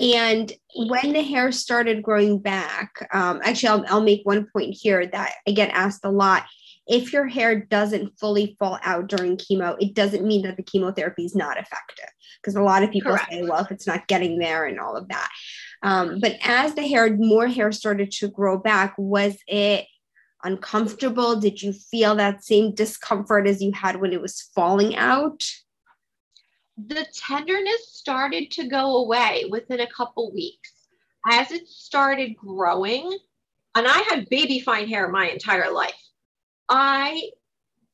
and 0.00 0.50
when 0.74 1.12
the 1.12 1.22
hair 1.22 1.52
started 1.52 2.02
growing 2.02 2.38
back, 2.38 3.06
um, 3.12 3.40
actually, 3.44 3.68
I'll, 3.68 3.84
I'll 3.88 4.02
make 4.02 4.22
one 4.24 4.48
point 4.50 4.74
here 4.78 5.06
that 5.06 5.32
I 5.46 5.50
get 5.50 5.70
asked 5.70 6.04
a 6.04 6.10
lot. 6.10 6.44
If 6.86 7.12
your 7.12 7.28
hair 7.28 7.60
doesn't 7.60 8.18
fully 8.18 8.56
fall 8.58 8.78
out 8.82 9.08
during 9.08 9.36
chemo, 9.36 9.76
it 9.78 9.94
doesn't 9.94 10.26
mean 10.26 10.42
that 10.42 10.56
the 10.56 10.62
chemotherapy 10.62 11.24
is 11.24 11.36
not 11.36 11.58
effective. 11.58 12.08
Because 12.40 12.56
a 12.56 12.62
lot 12.62 12.82
of 12.82 12.90
people 12.90 13.12
Correct. 13.12 13.30
say, 13.30 13.42
well, 13.42 13.62
if 13.62 13.70
it's 13.70 13.86
not 13.86 14.08
getting 14.08 14.38
there 14.38 14.64
and 14.64 14.80
all 14.80 14.96
of 14.96 15.06
that. 15.08 15.28
Um, 15.82 16.18
but 16.18 16.36
as 16.42 16.74
the 16.74 16.86
hair, 16.86 17.14
more 17.16 17.46
hair 17.46 17.70
started 17.70 18.10
to 18.12 18.28
grow 18.28 18.58
back, 18.58 18.94
was 18.96 19.36
it 19.46 19.86
uncomfortable? 20.42 21.38
Did 21.38 21.60
you 21.60 21.74
feel 21.74 22.16
that 22.16 22.42
same 22.42 22.74
discomfort 22.74 23.46
as 23.46 23.60
you 23.60 23.72
had 23.72 24.00
when 24.00 24.14
it 24.14 24.22
was 24.22 24.48
falling 24.54 24.96
out? 24.96 25.42
The 26.76 27.06
tenderness 27.14 27.92
started 27.92 28.50
to 28.52 28.68
go 28.68 28.96
away 28.98 29.44
within 29.50 29.80
a 29.80 29.90
couple 29.90 30.32
weeks 30.32 30.88
as 31.30 31.50
it 31.50 31.68
started 31.68 32.36
growing. 32.36 33.18
And 33.74 33.86
I 33.86 33.98
had 34.08 34.28
baby 34.28 34.60
fine 34.60 34.88
hair 34.88 35.08
my 35.08 35.28
entire 35.28 35.70
life. 35.70 35.94
I 36.68 37.30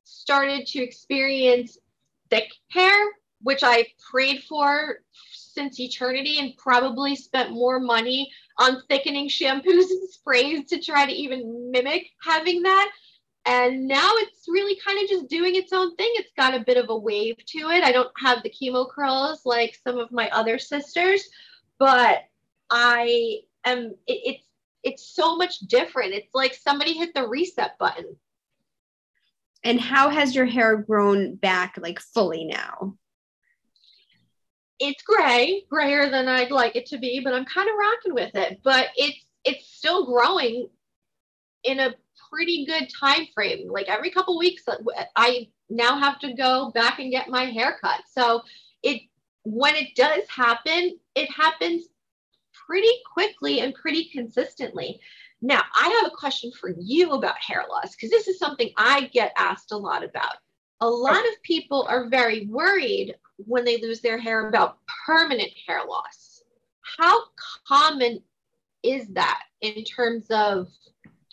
started 0.05 0.67
to 0.69 0.83
experience 0.83 1.79
thick 2.31 2.51
hair, 2.71 2.97
which 3.43 3.63
I 3.63 3.87
prayed 4.11 4.43
for 4.45 4.99
since 5.33 5.81
eternity 5.81 6.39
and 6.39 6.57
probably 6.57 7.17
spent 7.17 7.53
more 7.53 7.81
money 7.81 8.31
on 8.59 8.83
thickening 8.89 9.29
shampoos 9.29 9.65
and 9.91 10.09
sprays 10.09 10.67
to 10.69 10.81
try 10.81 11.07
to 11.07 11.13
even 11.13 11.71
mimic 11.71 12.07
having 12.23 12.63
that. 12.63 12.91
And 13.47 13.87
now 13.87 14.11
it's 14.15 14.49
really 14.49 14.79
kind 14.85 15.01
of 15.03 15.09
just 15.09 15.29
doing 15.29 15.55
its 15.55 15.73
own 15.73 15.95
thing. 15.95 16.11
It's 16.15 16.33
got 16.37 16.55
a 16.55 16.65
bit 16.65 16.77
of 16.77 16.91
a 16.91 16.99
wave 16.99 17.37
to 17.37 17.59
it. 17.71 17.85
I 17.85 17.93
don't 17.93 18.11
have 18.19 18.43
the 18.43 18.51
chemo 18.51 18.91
curls 18.91 19.43
like 19.45 19.79
some 19.87 19.99
of 19.99 20.11
my 20.11 20.29
other 20.31 20.59
sisters, 20.59 21.23
but 21.79 22.25
I 22.71 23.39
am 23.65 23.95
it, 24.09 24.21
it's 24.25 24.45
it's 24.83 25.15
so 25.15 25.37
much 25.37 25.61
different. 25.61 26.15
It's 26.15 26.35
like 26.35 26.55
somebody 26.55 26.95
hit 26.95 27.15
the 27.15 27.29
reset 27.29 27.79
button. 27.79 28.17
And 29.65 29.81
how 29.81 30.11
has 30.11 30.35
your 30.35 30.47
hair 30.47 30.77
grown 30.77 31.37
back 31.37 31.77
like 31.81 32.01
fully 32.01 32.45
now? 32.45 32.97
It's 34.79 35.03
gray, 35.03 35.65
grayer 35.71 36.11
than 36.11 36.29
I'd 36.29 36.51
like 36.51 36.77
it 36.77 36.87
to 36.87 36.99
be, 36.99 37.21
but 37.23 37.33
I'm 37.33 37.45
kind 37.45 37.69
of 37.69 37.77
rocking 37.79 38.15
with 38.15 38.35
it. 38.35 38.61
But 38.65 38.89
it's 38.97 39.25
it's 39.45 39.69
still 39.69 40.05
growing 40.05 40.69
in 41.63 41.79
a 41.79 41.95
pretty 42.37 42.67
good 42.67 42.89
time 43.01 43.27
frame. 43.35 43.69
Like 43.71 43.89
every 43.89 44.11
couple 44.11 44.39
weeks, 44.39 44.63
uh, 44.69 44.77
I 45.17 45.49
now 45.71 45.99
have 45.99 46.19
to 46.21 46.35
go 46.35 46.71
back 46.75 46.99
and 46.99 47.11
get 47.11 47.31
my 47.31 47.45
hair 47.45 47.79
cut. 47.81 48.03
So 48.13 48.43
it 48.83 49.01
when 49.45 49.75
it 49.75 49.95
does 49.97 50.29
happen, 50.29 50.99
it 51.15 51.31
happens 51.31 51.87
pretty 52.67 52.93
quickly 53.11 53.61
and 53.61 53.75
pretty 53.75 54.11
consistently. 54.13 55.01
Now, 55.41 55.63
I 55.81 55.89
have 56.01 56.13
a 56.13 56.17
question 56.17 56.51
for 56.53 56.75
you 56.79 57.13
about 57.13 57.37
hair 57.39 57.65
loss 57.71 57.95
because 57.95 58.11
this 58.11 58.29
is 58.29 58.39
something 58.39 58.71
I 58.77 59.09
get 59.13 59.33
asked 59.39 59.73
a 59.73 59.77
lot 59.77 60.05
about. 60.05 60.37
A 60.81 60.89
lot 60.89 61.25
of 61.27 61.43
people 61.43 61.87
are 61.89 62.09
very 62.09 62.47
worried 62.47 63.15
when 63.39 63.65
they 63.65 63.81
lose 63.81 64.01
their 64.01 64.19
hair 64.19 64.49
about 64.49 64.79
permanent 65.07 65.51
hair 65.67 65.83
loss. 65.89 66.43
How 66.99 67.19
common 67.67 68.21
is 68.83 69.09
that 69.09 69.43
in 69.61 69.85
terms 69.85 70.27
of 70.31 70.69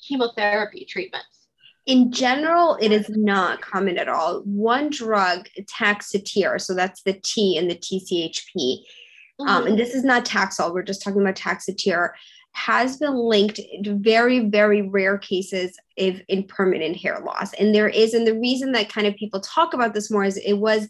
chemotherapy 0.07 0.85
treatments? 0.85 1.47
In 1.85 2.11
general, 2.11 2.77
it 2.79 2.91
is 2.91 3.09
not 3.09 3.61
common 3.61 3.97
at 3.97 4.07
all. 4.07 4.41
One 4.45 4.89
drug, 4.89 5.49
Taxotere, 5.61 6.61
so 6.61 6.73
that's 6.73 7.03
the 7.03 7.19
T 7.23 7.57
in 7.57 7.67
the 7.67 7.75
TCHP, 7.75 8.55
mm-hmm. 8.55 9.47
um, 9.47 9.67
and 9.67 9.77
this 9.77 9.93
is 9.93 10.03
not 10.03 10.25
Taxol, 10.25 10.73
we're 10.73 10.83
just 10.83 11.01
talking 11.01 11.21
about 11.21 11.35
Taxotere, 11.35 12.11
has 12.53 12.97
been 12.97 13.15
linked 13.15 13.59
to 13.83 13.95
very, 13.95 14.47
very 14.47 14.83
rare 14.83 15.17
cases 15.17 15.77
of 15.97 16.21
in 16.27 16.43
permanent 16.43 16.95
hair 16.95 17.19
loss. 17.19 17.53
And 17.55 17.73
there 17.73 17.89
is, 17.89 18.13
and 18.13 18.27
the 18.27 18.39
reason 18.39 18.71
that 18.73 18.93
kind 18.93 19.07
of 19.07 19.15
people 19.15 19.41
talk 19.41 19.73
about 19.73 19.93
this 19.93 20.11
more 20.11 20.23
is 20.23 20.37
it 20.37 20.53
was 20.53 20.87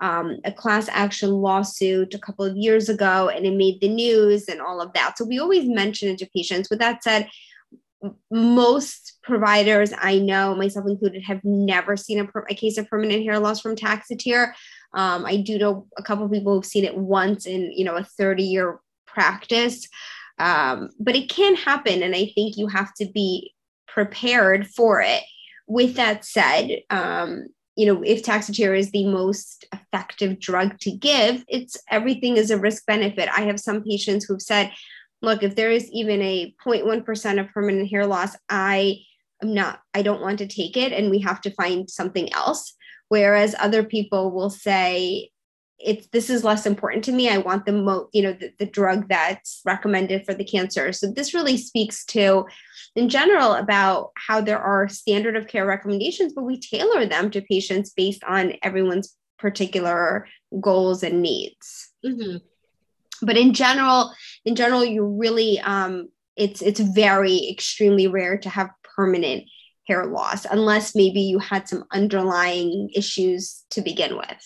um, 0.00 0.38
a 0.44 0.52
class 0.52 0.88
action 0.90 1.30
lawsuit 1.30 2.14
a 2.14 2.18
couple 2.18 2.44
of 2.44 2.56
years 2.56 2.88
ago 2.88 3.28
and 3.28 3.46
it 3.46 3.54
made 3.54 3.80
the 3.80 3.88
news 3.88 4.48
and 4.48 4.60
all 4.60 4.80
of 4.80 4.92
that. 4.94 5.16
So 5.16 5.24
we 5.24 5.38
always 5.38 5.66
mention 5.66 6.10
it 6.10 6.18
to 6.18 6.26
patients. 6.34 6.68
With 6.68 6.80
that 6.80 7.04
said, 7.04 7.28
most 8.30 9.18
providers 9.22 9.92
I 9.96 10.18
know, 10.18 10.54
myself 10.54 10.86
included, 10.88 11.22
have 11.24 11.40
never 11.44 11.96
seen 11.96 12.20
a, 12.20 12.28
a 12.50 12.54
case 12.54 12.78
of 12.78 12.88
permanent 12.88 13.24
hair 13.24 13.38
loss 13.38 13.60
from 13.60 13.76
Taxotere. 13.76 14.52
Um, 14.92 15.24
I 15.26 15.36
do 15.36 15.58
know 15.58 15.86
a 15.96 16.02
couple 16.02 16.28
people 16.28 16.54
who've 16.54 16.66
seen 16.66 16.84
it 16.84 16.96
once 16.96 17.46
in, 17.46 17.72
you 17.72 17.84
know, 17.84 17.96
a 17.96 18.04
30 18.04 18.42
year 18.42 18.80
practice, 19.06 19.88
um, 20.38 20.90
but 20.98 21.16
it 21.16 21.28
can 21.28 21.56
happen. 21.56 22.02
And 22.02 22.14
I 22.14 22.32
think 22.34 22.56
you 22.56 22.68
have 22.68 22.92
to 22.94 23.06
be 23.06 23.54
prepared 23.86 24.66
for 24.68 25.00
it. 25.00 25.22
With 25.66 25.94
that 25.96 26.24
said, 26.24 26.82
um, 26.90 27.46
you 27.76 27.86
know, 27.86 28.02
if 28.02 28.22
Taxotere 28.22 28.78
is 28.78 28.90
the 28.90 29.06
most 29.06 29.64
effective 29.72 30.38
drug 30.38 30.78
to 30.80 30.92
give, 30.92 31.44
it's 31.48 31.76
everything 31.90 32.36
is 32.36 32.50
a 32.50 32.58
risk 32.58 32.86
benefit. 32.86 33.28
I 33.36 33.42
have 33.42 33.58
some 33.58 33.82
patients 33.82 34.24
who've 34.24 34.42
said, 34.42 34.72
look, 35.24 35.42
if 35.42 35.56
there 35.56 35.70
is 35.70 35.90
even 35.92 36.20
a 36.22 36.54
0.1% 36.64 37.40
of 37.40 37.48
permanent 37.50 37.90
hair 37.90 38.06
loss, 38.06 38.36
I 38.48 38.98
am 39.42 39.54
not, 39.54 39.80
I 39.92 40.02
don't 40.02 40.22
want 40.22 40.38
to 40.38 40.46
take 40.46 40.76
it 40.76 40.92
and 40.92 41.10
we 41.10 41.20
have 41.20 41.40
to 41.42 41.50
find 41.50 41.88
something 41.90 42.32
else. 42.32 42.74
Whereas 43.08 43.54
other 43.58 43.84
people 43.84 44.30
will 44.30 44.50
say, 44.50 45.30
it's 45.78 46.06
this 46.08 46.30
is 46.30 46.44
less 46.44 46.66
important 46.66 47.04
to 47.04 47.12
me. 47.12 47.28
I 47.28 47.38
want 47.38 47.66
the 47.66 47.72
mo, 47.72 48.08
you 48.12 48.22
know, 48.22 48.32
the, 48.32 48.52
the 48.58 48.66
drug 48.66 49.08
that's 49.08 49.60
recommended 49.64 50.24
for 50.24 50.32
the 50.32 50.44
cancer. 50.44 50.92
So 50.92 51.10
this 51.10 51.34
really 51.34 51.56
speaks 51.56 52.04
to, 52.06 52.46
in 52.94 53.08
general, 53.08 53.54
about 53.54 54.12
how 54.16 54.40
there 54.40 54.58
are 54.58 54.88
standard 54.88 55.36
of 55.36 55.48
care 55.48 55.66
recommendations, 55.66 56.32
but 56.32 56.44
we 56.44 56.58
tailor 56.60 57.06
them 57.06 57.30
to 57.32 57.42
patients 57.42 57.90
based 57.90 58.24
on 58.24 58.54
everyone's 58.62 59.16
particular 59.38 60.26
goals 60.60 61.02
and 61.02 61.20
needs. 61.20 61.90
Mm-hmm 62.04 62.36
but 63.24 63.36
in 63.36 63.52
general 63.52 64.12
in 64.44 64.54
general 64.54 64.84
you 64.84 65.04
really 65.04 65.60
um, 65.60 66.08
it's 66.36 66.62
it's 66.62 66.80
very 66.80 67.48
extremely 67.50 68.06
rare 68.06 68.38
to 68.38 68.48
have 68.48 68.70
permanent 68.96 69.44
hair 69.86 70.06
loss 70.06 70.46
unless 70.46 70.94
maybe 70.94 71.20
you 71.20 71.38
had 71.38 71.68
some 71.68 71.84
underlying 71.92 72.90
issues 72.94 73.64
to 73.70 73.80
begin 73.82 74.16
with. 74.16 74.42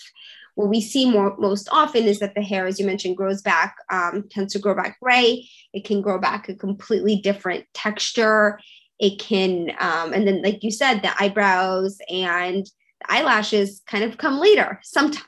What 0.55 0.69
we 0.69 0.81
see 0.81 1.09
more 1.09 1.37
most 1.39 1.69
often 1.71 2.05
is 2.05 2.19
that 2.19 2.35
the 2.35 2.43
hair 2.43 2.67
as 2.67 2.81
you 2.81 2.87
mentioned 2.87 3.17
grows 3.17 3.43
back 3.43 3.77
um, 3.93 4.25
tends 4.31 4.53
to 4.55 4.59
grow 4.59 4.75
back 4.75 4.99
gray. 5.01 5.49
It 5.73 5.85
can 5.85 6.03
grow 6.03 6.19
back 6.19 6.49
a 6.49 6.55
completely 6.55 7.21
different 7.21 7.65
texture. 7.75 8.59
It 8.99 9.21
can 9.21 9.71
um, 9.79 10.13
and 10.13 10.27
then 10.27 10.43
like 10.43 10.65
you 10.65 10.73
said 10.73 11.01
the 11.01 11.23
eyebrows 11.23 11.99
and 12.11 12.67
the 13.01 13.13
eyelashes 13.13 13.81
kind 13.87 14.03
of 14.03 14.19
come 14.19 14.39
later 14.41 14.81
sometimes. 14.83 15.25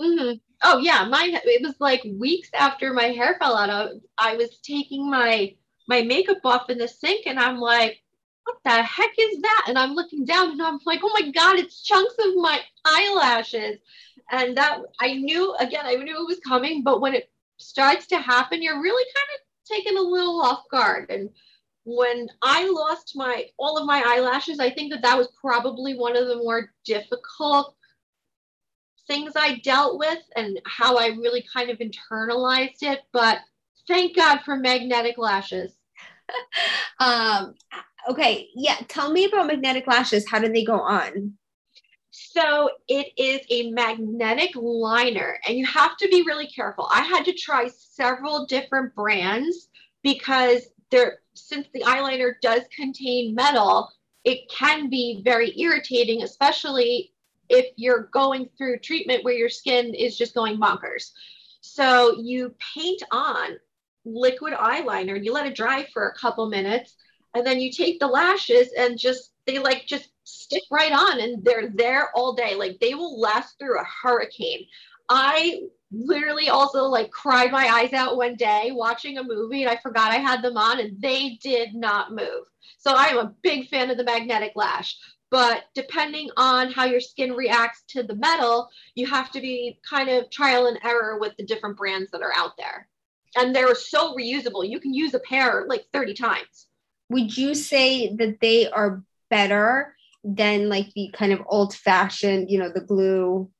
Mm-hmm. 0.00 0.32
Oh 0.64 0.78
yeah, 0.78 1.04
mine. 1.04 1.34
It 1.44 1.62
was 1.62 1.76
like 1.80 2.02
weeks 2.18 2.48
after 2.54 2.92
my 2.92 3.04
hair 3.04 3.36
fell 3.38 3.56
out. 3.56 3.70
I, 3.70 4.32
I 4.32 4.36
was 4.36 4.58
taking 4.60 5.08
my 5.10 5.54
my 5.88 6.02
makeup 6.02 6.38
off 6.44 6.70
in 6.70 6.78
the 6.78 6.88
sink, 6.88 7.26
and 7.26 7.38
I'm 7.38 7.58
like, 7.58 8.02
"What 8.44 8.56
the 8.64 8.82
heck 8.82 9.12
is 9.18 9.40
that?" 9.42 9.64
And 9.68 9.78
I'm 9.78 9.92
looking 9.94 10.24
down, 10.24 10.50
and 10.52 10.62
I'm 10.62 10.80
like, 10.86 11.00
"Oh 11.04 11.12
my 11.20 11.30
god, 11.30 11.58
it's 11.58 11.82
chunks 11.82 12.14
of 12.18 12.34
my 12.36 12.60
eyelashes." 12.84 13.78
And 14.30 14.56
that 14.56 14.80
I 15.00 15.14
knew 15.14 15.54
again, 15.56 15.84
I 15.86 15.94
knew 15.96 16.16
it 16.22 16.26
was 16.26 16.40
coming, 16.40 16.82
but 16.82 17.00
when 17.00 17.14
it 17.14 17.30
starts 17.58 18.06
to 18.08 18.18
happen, 18.18 18.62
you're 18.62 18.82
really 18.82 19.04
kind 19.14 19.28
of 19.36 19.76
taken 19.76 19.96
a 19.98 20.00
little 20.00 20.40
off 20.40 20.64
guard. 20.70 21.10
And 21.10 21.30
when 21.84 22.28
I 22.42 22.68
lost 22.68 23.12
my 23.16 23.46
all 23.58 23.78
of 23.78 23.86
my 23.86 24.02
eyelashes, 24.06 24.60
I 24.60 24.70
think 24.70 24.92
that 24.92 25.02
that 25.02 25.18
was 25.18 25.28
probably 25.40 25.94
one 25.96 26.16
of 26.16 26.26
the 26.26 26.36
more 26.36 26.72
difficult 26.84 27.76
things 29.06 29.32
I 29.36 29.58
dealt 29.58 29.98
with 29.98 30.20
and 30.36 30.60
how 30.66 30.96
I 30.96 31.08
really 31.08 31.44
kind 31.52 31.70
of 31.70 31.78
internalized 31.78 32.82
it. 32.82 33.00
But 33.12 33.38
thank 33.86 34.16
God 34.16 34.40
for 34.44 34.56
magnetic 34.56 35.18
lashes. 35.18 35.72
um, 37.00 37.54
okay, 38.08 38.48
yeah. 38.54 38.76
Tell 38.88 39.12
me 39.12 39.26
about 39.26 39.46
magnetic 39.46 39.86
lashes. 39.86 40.28
How 40.28 40.38
do 40.38 40.52
they 40.52 40.64
go 40.64 40.80
on? 40.80 41.34
So 42.10 42.70
it 42.86 43.08
is 43.16 43.40
a 43.50 43.72
magnetic 43.72 44.50
liner, 44.54 45.38
and 45.48 45.58
you 45.58 45.66
have 45.66 45.96
to 45.96 46.08
be 46.08 46.22
really 46.22 46.46
careful. 46.46 46.88
I 46.92 47.02
had 47.02 47.24
to 47.24 47.32
try 47.32 47.68
several 47.68 48.46
different 48.46 48.94
brands 48.94 49.68
because 50.04 50.68
there, 50.92 51.18
since 51.34 51.66
the 51.74 51.80
eyeliner 51.80 52.34
does 52.40 52.62
contain 52.74 53.34
metal, 53.34 53.90
it 54.22 54.48
can 54.48 54.88
be 54.88 55.22
very 55.24 55.58
irritating, 55.60 56.22
especially 56.22 57.13
if 57.48 57.66
you're 57.76 58.08
going 58.12 58.48
through 58.56 58.78
treatment 58.78 59.24
where 59.24 59.34
your 59.34 59.48
skin 59.48 59.94
is 59.94 60.16
just 60.16 60.34
going 60.34 60.58
bonkers. 60.58 61.10
So 61.60 62.16
you 62.18 62.54
paint 62.74 63.02
on 63.10 63.56
liquid 64.04 64.54
eyeliner. 64.54 65.16
And 65.16 65.24
you 65.24 65.32
let 65.32 65.46
it 65.46 65.54
dry 65.54 65.84
for 65.92 66.08
a 66.08 66.18
couple 66.18 66.48
minutes 66.48 66.96
and 67.34 67.46
then 67.46 67.60
you 67.60 67.72
take 67.72 67.98
the 67.98 68.06
lashes 68.06 68.72
and 68.78 68.98
just 68.98 69.32
they 69.46 69.58
like 69.58 69.86
just 69.86 70.08
stick 70.24 70.62
right 70.70 70.92
on 70.92 71.20
and 71.20 71.44
they're 71.44 71.70
there 71.74 72.08
all 72.14 72.34
day. 72.34 72.54
Like 72.54 72.78
they 72.80 72.94
will 72.94 73.20
last 73.20 73.58
through 73.58 73.78
a 73.78 73.84
hurricane. 74.02 74.66
I 75.08 75.60
literally 75.90 76.48
also 76.48 76.84
like 76.84 77.10
cried 77.10 77.52
my 77.52 77.66
eyes 77.66 77.92
out 77.92 78.16
one 78.16 78.36
day 78.36 78.70
watching 78.72 79.18
a 79.18 79.22
movie 79.22 79.62
and 79.62 79.70
i 79.70 79.76
forgot 79.76 80.10
i 80.10 80.16
had 80.16 80.42
them 80.42 80.56
on 80.56 80.80
and 80.80 81.00
they 81.00 81.38
did 81.42 81.74
not 81.74 82.10
move. 82.10 82.46
So 82.78 82.94
i 82.94 83.06
am 83.06 83.18
a 83.18 83.34
big 83.42 83.68
fan 83.68 83.90
of 83.90 83.96
the 83.96 84.04
magnetic 84.04 84.52
lash 84.56 84.96
but 85.34 85.64
depending 85.74 86.30
on 86.36 86.70
how 86.70 86.84
your 86.84 87.00
skin 87.00 87.32
reacts 87.32 87.82
to 87.88 88.04
the 88.04 88.14
metal, 88.14 88.70
you 88.94 89.04
have 89.04 89.32
to 89.32 89.40
be 89.40 89.80
kind 89.82 90.08
of 90.08 90.30
trial 90.30 90.68
and 90.68 90.78
error 90.84 91.18
with 91.18 91.32
the 91.36 91.44
different 91.44 91.76
brands 91.76 92.08
that 92.12 92.22
are 92.22 92.32
out 92.36 92.56
there. 92.56 92.86
And 93.34 93.52
they're 93.52 93.74
so 93.74 94.14
reusable. 94.14 94.64
You 94.64 94.78
can 94.78 94.94
use 94.94 95.12
a 95.12 95.18
pair 95.18 95.66
like 95.68 95.86
30 95.92 96.14
times. 96.14 96.68
Would 97.08 97.36
you 97.36 97.56
say 97.56 98.14
that 98.14 98.38
they 98.40 98.70
are 98.70 99.02
better 99.28 99.96
than 100.22 100.68
like 100.68 100.92
the 100.94 101.10
kind 101.12 101.32
of 101.32 101.42
old 101.46 101.74
fashioned, 101.74 102.48
you 102.48 102.60
know, 102.60 102.68
the 102.68 102.82
glue 102.82 103.50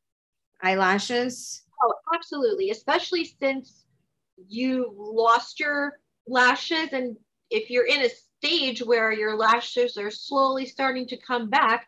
eyelashes? 0.63 1.65
Oh, 1.83 1.95
absolutely. 2.15 2.71
Especially 2.71 3.25
since 3.25 3.85
you 4.47 4.95
lost 4.97 5.59
your 5.59 5.99
lashes 6.29 6.91
and 6.93 7.17
if 7.51 7.69
you're 7.69 7.87
in 7.89 8.03
a 8.03 8.11
stage 8.45 8.83
where 8.83 9.13
your 9.13 9.37
lashes 9.37 9.97
are 9.97 10.11
slowly 10.11 10.67
starting 10.67 11.07
to 11.09 11.17
come 11.17 11.49
back, 11.49 11.87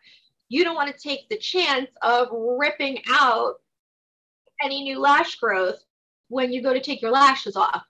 you 0.49 0.63
don't 0.63 0.75
want 0.75 0.91
to 0.91 1.07
take 1.07 1.27
the 1.29 1.37
chance 1.37 1.89
of 2.01 2.29
ripping 2.31 2.99
out 3.09 3.55
any 4.63 4.83
new 4.83 4.99
lash 4.99 5.35
growth 5.35 5.83
when 6.29 6.51
you 6.51 6.61
go 6.61 6.73
to 6.73 6.79
take 6.79 7.01
your 7.01 7.11
lashes 7.11 7.55
off. 7.55 7.83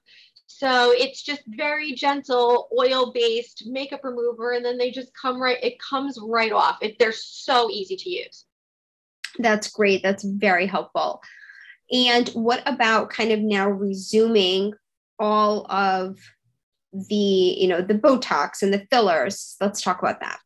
So 0.47 0.91
it's 0.91 1.21
just 1.21 1.41
very 1.47 1.93
gentle, 1.93 2.69
oil 2.77 3.11
based 3.13 3.63
makeup 3.67 4.01
remover, 4.03 4.53
and 4.53 4.65
then 4.65 4.77
they 4.77 4.91
just 4.91 5.11
come 5.13 5.41
right, 5.41 5.63
it 5.63 5.77
comes 5.79 6.17
right 6.21 6.51
off. 6.51 6.77
It, 6.81 6.97
they're 6.99 7.11
so 7.11 7.69
easy 7.69 7.95
to 7.95 8.09
use. 8.09 8.45
That's 9.39 9.69
great. 9.69 10.01
That's 10.03 10.23
very 10.23 10.65
helpful. 10.65 11.21
And 11.91 12.27
what 12.29 12.63
about 12.65 13.11
kind 13.11 13.31
of 13.31 13.39
now 13.39 13.69
resuming 13.69 14.73
all 15.19 15.65
of 15.71 16.17
the 17.09 17.15
you 17.15 17.67
know 17.67 17.81
the 17.81 17.93
botox 17.93 18.61
and 18.61 18.73
the 18.73 18.85
fillers. 18.91 19.55
Let's 19.61 19.81
talk 19.81 19.99
about 19.99 20.19
that. 20.21 20.39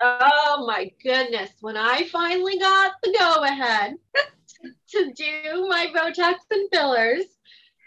Oh 0.00 0.64
my 0.66 0.90
goodness. 1.02 1.50
When 1.60 1.76
i 1.76 2.04
finally 2.04 2.58
got 2.58 2.92
the 3.02 3.14
go 3.18 3.42
ahead 3.42 3.94
to 4.90 5.12
do 5.12 5.66
my 5.68 5.86
botox 5.94 6.34
and 6.50 6.68
fillers 6.72 7.24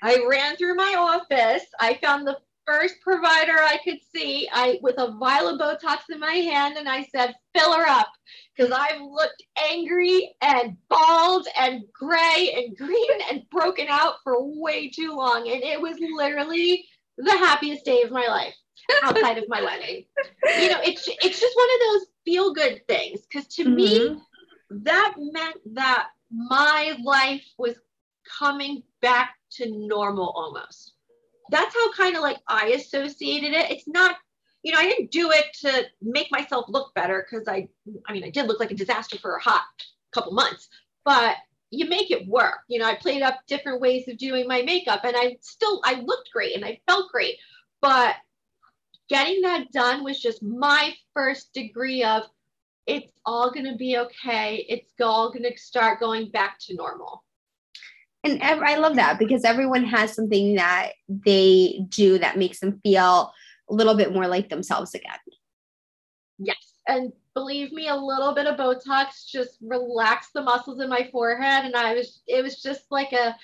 i 0.04 0.18
ran 0.30 0.56
through 0.56 0.76
my 0.76 0.96
office. 0.98 1.66
I 1.80 2.00
found 2.02 2.28
the 2.28 2.38
first 2.66 2.96
provider 3.02 3.54
i 3.54 3.78
could 3.84 4.00
see. 4.14 4.48
I 4.52 4.80
with 4.82 4.96
a 4.98 5.16
vial 5.18 5.50
of 5.50 5.60
botox 5.60 6.00
in 6.12 6.20
my 6.20 6.34
hand 6.34 6.78
and 6.78 6.90
i 6.90 7.04
said 7.04 7.34
fill 7.56 7.74
her 7.74 7.88
up 7.88 8.10
because 8.56 8.72
i've 8.72 9.02
looked 9.02 9.44
angry 9.72 10.36
and 10.42 10.76
bald 10.90 11.48
and 11.58 11.84
gray 11.94 12.54
and 12.56 12.78
green 12.78 13.22
and 13.30 13.50
broken 13.50 13.88
out 13.90 14.16
for 14.24 14.36
way 14.62 14.90
too 14.90 15.16
long. 15.16 15.50
And 15.50 15.64
it 15.64 15.80
was 15.80 15.98
literally 16.00 16.86
the 17.18 17.32
happiest 17.32 17.86
day 17.86 18.02
of 18.02 18.12
my 18.12 18.28
life 18.28 18.56
outside 19.04 19.38
of 19.38 19.46
my 19.48 19.62
wedding. 19.62 20.06
You 20.60 20.70
know, 20.70 20.80
it's 20.84 21.08
it's 21.08 21.40
just 21.40 21.56
one 21.56 21.70
of 21.76 21.94
those 21.94 22.08
feel 22.26 22.54
good 22.54 22.82
things 22.88 23.22
because 23.22 23.48
to 23.56 23.64
mm-hmm. 23.64 23.76
me 23.76 24.22
that 24.70 25.16
meant 25.18 25.58
that 25.74 26.08
my 26.32 26.96
life 27.04 27.46
was 27.58 27.76
coming 28.40 28.84
back 29.02 29.36
to 29.52 29.70
normal 29.88 30.30
almost. 30.36 30.94
That's 31.50 31.74
how 31.74 31.92
kind 31.94 32.16
of 32.16 32.22
like 32.22 32.38
I 32.48 32.68
associated 32.68 33.52
it. 33.52 33.72
It's 33.72 33.88
not 33.88 34.16
you 34.64 34.72
know, 34.72 34.78
I 34.78 34.84
didn't 34.84 35.12
do 35.12 35.32
it 35.32 35.46
to 35.62 35.86
make 36.04 36.28
myself 36.32 36.66
look 36.70 36.94
better 36.94 37.26
because 37.30 37.48
I 37.48 37.68
I 38.08 38.14
mean, 38.14 38.24
I 38.24 38.30
did 38.30 38.48
look 38.48 38.60
like 38.60 38.72
a 38.72 38.76
disaster 38.76 39.18
for 39.18 39.36
a 39.36 39.42
hot 39.42 39.64
couple 40.14 40.34
months, 40.34 40.70
but 41.04 41.36
you 41.72 41.88
make 41.88 42.12
it 42.12 42.28
work. 42.28 42.60
You 42.68 42.80
know, 42.80 42.86
I 42.86 42.96
played 42.96 43.22
up 43.22 43.40
different 43.48 43.82
ways 43.82 44.08
of 44.08 44.18
doing 44.18 44.48
my 44.48 44.62
makeup 44.62 45.02
and 45.04 45.16
I 45.18 45.38
still 45.42 45.82
I 45.86 46.02
looked 46.02 46.30
great 46.32 46.56
and 46.56 46.66
I 46.66 46.80
felt 46.88 47.12
great. 47.12 47.38
But 47.82 48.16
getting 49.10 49.42
that 49.42 49.72
done 49.72 50.04
was 50.04 50.22
just 50.22 50.44
my 50.44 50.94
first 51.14 51.54
degree 51.54 52.04
of 52.04 52.24
it's 52.86 53.12
all 53.26 53.52
going 53.52 53.66
to 53.66 53.76
be 53.76 53.98
okay. 53.98 54.66
It's 54.68 54.92
all 55.02 55.32
going 55.32 55.44
to 55.44 55.58
start 55.58 56.00
going 56.00 56.30
back 56.30 56.60
to 56.62 56.76
normal. 56.76 57.24
And 58.24 58.44
I 58.44 58.76
love 58.76 58.98
that 58.98 59.18
because 59.18 59.44
everyone 59.44 59.84
has 59.86 60.14
something 60.14 60.56
that 60.56 60.92
they 61.08 61.82
do 61.90 62.20
that 62.20 62.38
makes 62.38 62.60
them 62.60 62.80
feel 62.84 63.34
a 63.70 63.74
little 63.74 63.96
bit 63.96 64.14
more 64.14 64.28
like 64.28 64.50
themselves 64.50 64.94
again. 64.94 65.18
Yes. 66.38 66.74
And 66.88 67.14
believe 67.34 67.72
me, 67.72 67.88
a 67.88 67.96
little 67.96 68.34
bit 68.34 68.48
of 68.48 68.58
Botox 68.58 69.26
just 69.28 69.58
relaxed 69.62 70.32
the 70.34 70.42
muscles 70.42 70.82
in 70.82 70.90
my 70.90 71.10
forehead. 71.12 71.66
And 71.66 71.76
I 71.76 71.94
was, 71.96 72.22
it 72.28 72.44
was 72.44 72.62
just 72.62 72.84
like 72.92 73.14
a 73.14 73.36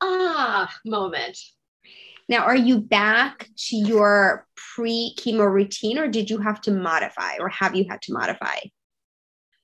ah 0.00 0.72
moment. 0.84 1.38
Now, 2.28 2.44
are 2.44 2.56
you 2.56 2.78
back 2.78 3.48
to 3.68 3.76
your 3.76 4.46
pre 4.74 5.14
chemo 5.18 5.50
routine 5.50 5.98
or 5.98 6.08
did 6.08 6.28
you 6.28 6.38
have 6.38 6.60
to 6.62 6.70
modify 6.70 7.36
or 7.38 7.48
have 7.48 7.74
you 7.74 7.86
had 7.88 8.02
to 8.02 8.12
modify? 8.12 8.56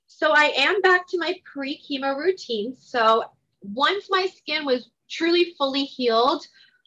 So 0.07 0.33
I 0.33 0.53
am 0.57 0.81
back 0.81 1.07
to 1.09 1.19
my 1.19 1.35
pre 1.45 1.79
chemo 1.79 2.17
routine. 2.17 2.75
So 2.79 3.25
once 3.61 4.07
my 4.09 4.27
skin 4.27 4.65
was 4.65 4.91
truly 5.11 5.55
fully 5.59 5.85
healed, 5.85 6.47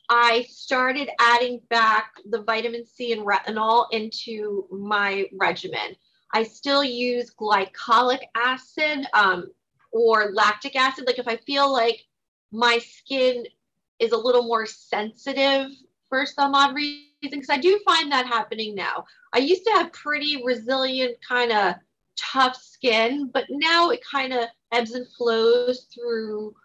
I 0.10 0.46
started 0.50 1.10
adding 1.20 1.62
back 1.70 2.14
the 2.30 2.42
vitamin 2.42 2.86
C 2.86 3.12
and 3.12 3.28
retinol 3.28 3.88
into 3.92 4.68
my 4.72 5.26
regimen. 5.34 5.96
I 6.34 6.44
still 6.44 6.84
use 6.84 7.34
glycolic 7.34 8.20
acid 8.36 9.08
um, 9.14 9.52
or 9.92 10.32
lactic 10.34 10.76
acid. 10.76 11.06
Like 11.08 11.20
if 11.20 11.28
I 11.28 11.38
feel 11.38 11.72
like 11.72 12.06
my 12.52 12.80
skin 12.80 13.46
is 14.00 14.12
a 14.12 14.18
little 14.18 14.44
more 14.44 14.66
sensitive 14.66 15.72
for 16.10 16.26
some 16.26 16.54
odd 16.56 16.76
reason, 16.76 17.06
because 17.22 17.50
I 17.50 17.58
do 17.58 17.80
find 17.86 18.12
that 18.12 18.28
happening 18.28 18.76
now. 18.76 19.06
I 19.34 19.40
used 19.40 19.66
to 19.66 19.72
have 19.72 19.92
pretty 19.92 20.42
resilient, 20.44 21.18
kind 21.28 21.52
of 21.52 21.76
tough 22.16 22.56
skin, 22.56 23.30
but 23.34 23.46
now 23.50 23.90
it 23.90 24.00
kind 24.10 24.34
of 24.34 24.46
ebbs 24.72 24.94
and 24.94 25.08
flows 25.18 25.88
through 25.94 26.56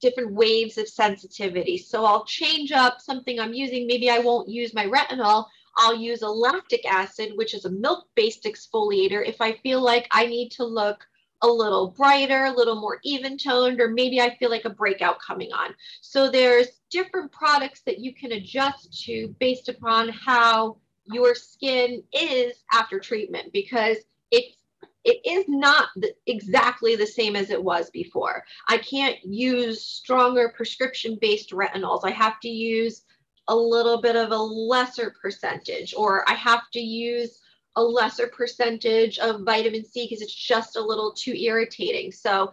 different 0.00 0.32
waves 0.32 0.78
of 0.78 0.88
sensitivity. 0.88 1.76
So 1.76 2.04
I'll 2.04 2.24
change 2.24 2.72
up 2.72 3.00
something 3.00 3.38
I'm 3.38 3.54
using. 3.54 3.86
Maybe 3.86 4.10
I 4.10 4.18
won't 4.18 4.48
use 4.48 4.74
my 4.74 4.86
retinol. 4.86 5.46
I'll 5.78 5.96
use 5.96 6.22
a 6.22 6.28
lactic 6.28 6.84
acid, 6.84 7.32
which 7.36 7.54
is 7.54 7.64
a 7.64 7.70
milk 7.70 8.08
based 8.16 8.44
exfoliator, 8.44 9.26
if 9.26 9.40
I 9.40 9.52
feel 9.58 9.80
like 9.80 10.08
I 10.10 10.26
need 10.26 10.50
to 10.52 10.64
look 10.64 11.06
a 11.42 11.46
little 11.48 11.94
brighter, 11.96 12.46
a 12.46 12.52
little 12.52 12.80
more 12.80 12.98
even 13.04 13.38
toned, 13.38 13.80
or 13.80 13.88
maybe 13.88 14.20
I 14.20 14.36
feel 14.36 14.50
like 14.50 14.64
a 14.64 14.70
breakout 14.70 15.20
coming 15.20 15.52
on. 15.52 15.74
So 16.00 16.28
there's 16.28 16.80
different 16.90 17.30
products 17.30 17.82
that 17.86 18.00
you 18.00 18.12
can 18.12 18.32
adjust 18.32 19.04
to 19.04 19.34
based 19.38 19.68
upon 19.68 20.08
how 20.08 20.78
your 21.04 21.34
skin 21.34 22.02
is 22.12 22.64
after 22.72 22.98
treatment 22.98 23.52
because 23.52 23.98
it's 24.30 24.56
it 25.04 25.20
is 25.24 25.44
not 25.48 25.88
the, 25.96 26.12
exactly 26.26 26.94
the 26.94 27.06
same 27.06 27.34
as 27.34 27.50
it 27.50 27.62
was 27.62 27.88
before. 27.90 28.44
I 28.66 28.76
can't 28.78 29.16
use 29.24 29.80
stronger 29.80 30.52
prescription 30.54 31.16
based 31.20 31.50
retinols. 31.52 32.00
I 32.04 32.10
have 32.10 32.40
to 32.40 32.48
use 32.48 33.02
a 33.48 33.56
little 33.56 34.00
bit 34.00 34.16
of 34.16 34.30
a 34.30 34.36
lesser 34.36 35.14
percentage, 35.20 35.94
or 35.96 36.28
I 36.28 36.34
have 36.34 36.70
to 36.72 36.80
use 36.80 37.40
a 37.76 37.82
lesser 37.82 38.28
percentage 38.28 39.18
of 39.18 39.42
vitamin 39.42 39.84
C 39.84 40.06
because 40.06 40.22
it's 40.22 40.34
just 40.34 40.76
a 40.76 40.80
little 40.82 41.12
too 41.12 41.34
irritating. 41.34 42.12
So, 42.12 42.52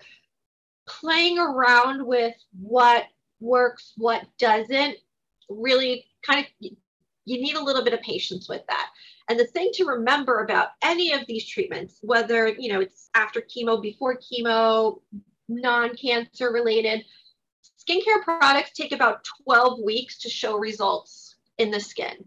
playing 0.87 1.39
around 1.39 2.05
with 2.05 2.35
what 2.59 3.05
works, 3.39 3.93
what 3.97 4.25
doesn't, 4.37 4.97
really 5.49 6.05
kind 6.23 6.45
of 6.45 6.71
you 7.25 7.41
need 7.41 7.55
a 7.55 7.63
little 7.63 7.83
bit 7.83 7.93
of 7.93 8.01
patience 8.01 8.47
with 8.47 8.61
that. 8.67 8.89
And 9.29 9.39
the 9.39 9.45
thing 9.45 9.71
to 9.73 9.85
remember 9.85 10.43
about 10.43 10.69
any 10.83 11.13
of 11.13 11.25
these 11.27 11.47
treatments, 11.47 11.97
whether 12.01 12.47
you 12.47 12.71
know 12.71 12.79
it's 12.79 13.09
after 13.15 13.41
chemo, 13.41 13.81
before 13.81 14.17
chemo, 14.17 15.01
non-cancer 15.47 16.51
related, 16.51 17.03
skincare 17.87 18.23
products 18.23 18.71
take 18.71 18.91
about 18.91 19.25
12 19.43 19.79
weeks 19.83 20.17
to 20.19 20.29
show 20.29 20.57
results 20.57 21.35
in 21.57 21.71
the 21.71 21.79
skin. 21.79 22.25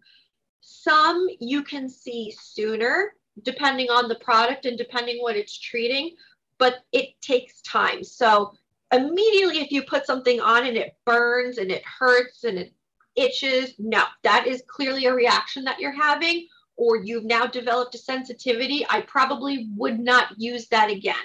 Some 0.61 1.27
you 1.41 1.63
can 1.63 1.89
see 1.89 2.35
sooner, 2.41 3.15
depending 3.43 3.91
on 3.91 4.09
the 4.09 4.17
product 4.17 4.67
and 4.67 4.79
depending 4.79 5.19
what 5.19 5.37
it's 5.37 5.59
treating, 5.59 6.15
but 6.59 6.85
it 6.93 7.21
takes 7.21 7.61
time. 7.63 8.03
So 8.03 8.53
immediately 8.93 9.61
if 9.61 9.71
you 9.71 9.83
put 9.83 10.07
something 10.07 10.41
on 10.41 10.67
and 10.67 10.77
it 10.77 10.97
burns 11.05 11.59
and 11.59 11.71
it 11.71 11.83
hurts 11.85 12.45
and 12.45 12.59
it 12.59 12.73
itches, 13.17 13.75
no, 13.79 14.05
that 14.23 14.47
is 14.47 14.63
clearly 14.67 15.07
a 15.07 15.15
reaction 15.15 15.65
that 15.65 15.79
you're 15.79 15.93
having 15.93 16.47
or 16.77 16.97
you've 16.97 17.25
now 17.25 17.45
developed 17.45 17.95
a 17.97 17.99
sensitivity, 17.99 18.87
I 18.89 19.01
probably 19.03 19.69
would 19.77 19.99
not 19.99 20.39
use 20.39 20.69
that 20.69 20.91
again. 20.91 21.17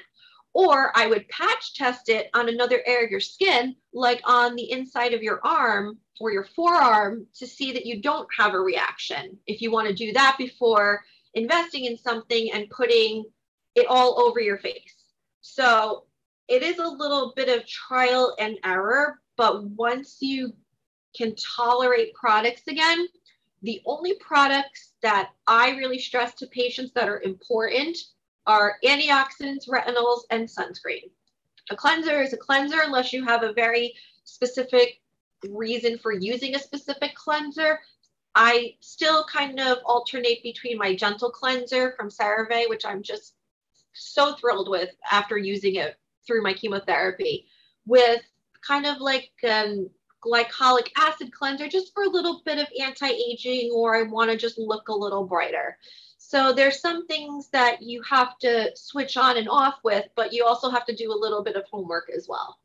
Or 0.53 0.91
I 0.95 1.07
would 1.07 1.27
patch 1.29 1.73
test 1.73 2.09
it 2.09 2.29
on 2.33 2.47
another 2.47 2.81
area 2.85 3.05
of 3.05 3.11
your 3.11 3.19
skin, 3.19 3.75
like 3.93 4.21
on 4.23 4.55
the 4.55 4.71
inside 4.71 5.13
of 5.13 5.23
your 5.23 5.39
arm 5.43 5.97
or 6.19 6.31
your 6.31 6.45
forearm, 6.55 7.25
to 7.39 7.47
see 7.47 7.71
that 7.73 7.85
you 7.85 8.01
don't 8.01 8.27
have 8.37 8.53
a 8.53 8.59
reaction. 8.59 9.37
If 9.47 9.61
you 9.61 9.71
want 9.71 9.87
to 9.87 9.93
do 9.93 10.13
that 10.13 10.35
before 10.37 11.03
investing 11.33 11.85
in 11.85 11.97
something 11.97 12.51
and 12.53 12.69
putting 12.69 13.25
it 13.75 13.87
all 13.87 14.21
over 14.21 14.39
your 14.39 14.59
face. 14.59 14.95
So 15.41 16.05
it 16.47 16.61
is 16.61 16.77
a 16.77 16.87
little 16.87 17.33
bit 17.35 17.49
of 17.49 17.67
trial 17.67 18.35
and 18.39 18.57
error, 18.63 19.19
but 19.37 19.63
once 19.63 20.17
you 20.19 20.53
can 21.15 21.35
tolerate 21.35 22.13
products 22.13 22.63
again, 22.67 23.07
the 23.63 23.81
only 23.85 24.15
products 24.19 24.93
that 25.01 25.31
I 25.47 25.71
really 25.71 25.99
stress 25.99 26.33
to 26.35 26.47
patients 26.47 26.91
that 26.93 27.09
are 27.09 27.21
important 27.21 27.97
are 28.45 28.77
antioxidants, 28.83 29.69
retinols, 29.69 30.21
and 30.29 30.47
sunscreen. 30.47 31.09
A 31.69 31.75
cleanser 31.75 32.21
is 32.21 32.33
a 32.33 32.37
cleanser 32.37 32.81
unless 32.83 33.13
you 33.13 33.23
have 33.23 33.43
a 33.43 33.53
very 33.53 33.93
specific 34.25 35.01
reason 35.49 35.97
for 35.97 36.11
using 36.11 36.55
a 36.55 36.59
specific 36.59 37.15
cleanser. 37.15 37.79
I 38.35 38.75
still 38.79 39.25
kind 39.25 39.59
of 39.59 39.77
alternate 39.85 40.41
between 40.43 40.77
my 40.77 40.95
gentle 40.95 41.29
cleanser 41.29 41.93
from 41.95 42.09
CeraVe, 42.09 42.67
which 42.67 42.85
I'm 42.85 43.03
just 43.03 43.35
so 43.93 44.33
thrilled 44.33 44.69
with 44.69 44.89
after 45.09 45.37
using 45.37 45.75
it 45.75 45.97
through 46.25 46.41
my 46.41 46.53
chemotherapy, 46.53 47.47
with 47.85 48.21
kind 48.65 48.85
of 48.85 48.99
like 48.99 49.31
um, 49.47 49.89
glycolic 50.23 50.87
acid 50.97 51.31
cleanser 51.33 51.67
just 51.67 51.93
for 51.93 52.03
a 52.03 52.09
little 52.09 52.41
bit 52.45 52.57
of 52.57 52.67
anti-aging 52.79 53.71
or 53.73 53.95
I 53.95 54.03
want 54.03 54.31
to 54.31 54.37
just 54.37 54.57
look 54.57 54.87
a 54.87 54.93
little 54.93 55.25
brighter. 55.25 55.77
So 56.33 56.51
there's 56.51 56.81
some 56.81 57.05
things 57.05 57.49
that 57.53 57.83
you 57.83 58.01
have 58.09 58.39
to 58.39 58.71
switch 58.73 59.17
on 59.17 59.37
and 59.37 59.47
off 59.47 59.75
with, 59.83 60.07
but 60.15 60.33
you 60.33 60.43
also 60.43 60.71
have 60.71 60.83
to 60.87 60.95
do 60.95 61.11
a 61.11 61.13
little 61.13 61.43
bit 61.43 61.55
of 61.55 61.63
homework 61.71 62.09
as 62.09 62.25
well. 62.27 62.57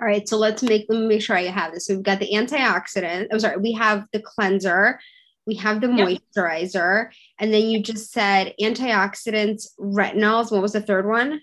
All 0.00 0.06
right, 0.06 0.28
so 0.28 0.36
let's 0.36 0.62
make 0.62 0.86
let 0.88 1.00
me 1.00 1.08
make 1.08 1.20
sure 1.20 1.36
I 1.36 1.42
have 1.46 1.72
this. 1.72 1.86
So 1.86 1.94
we've 1.96 2.04
got 2.04 2.20
the 2.20 2.30
antioxidant. 2.32 3.22
I'm 3.22 3.28
oh, 3.32 3.38
sorry, 3.38 3.56
we 3.56 3.72
have 3.72 4.06
the 4.12 4.20
cleanser, 4.20 5.00
we 5.44 5.56
have 5.56 5.80
the 5.80 5.88
moisturizer, 5.88 7.06
yep. 7.06 7.12
and 7.40 7.52
then 7.52 7.62
you 7.62 7.82
just 7.82 8.12
said 8.12 8.54
antioxidants, 8.60 9.66
retinols. 9.80 10.52
What 10.52 10.62
was 10.62 10.74
the 10.74 10.80
third 10.80 11.08
one? 11.08 11.40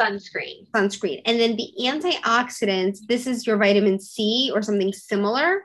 sunscreen. 0.00 0.70
Sunscreen. 0.70 1.22
And 1.24 1.40
then 1.40 1.56
the 1.56 1.72
antioxidants, 1.80 2.98
this 3.08 3.26
is 3.26 3.48
your 3.48 3.56
vitamin 3.56 3.98
C 3.98 4.52
or 4.54 4.62
something 4.62 4.92
similar? 4.92 5.62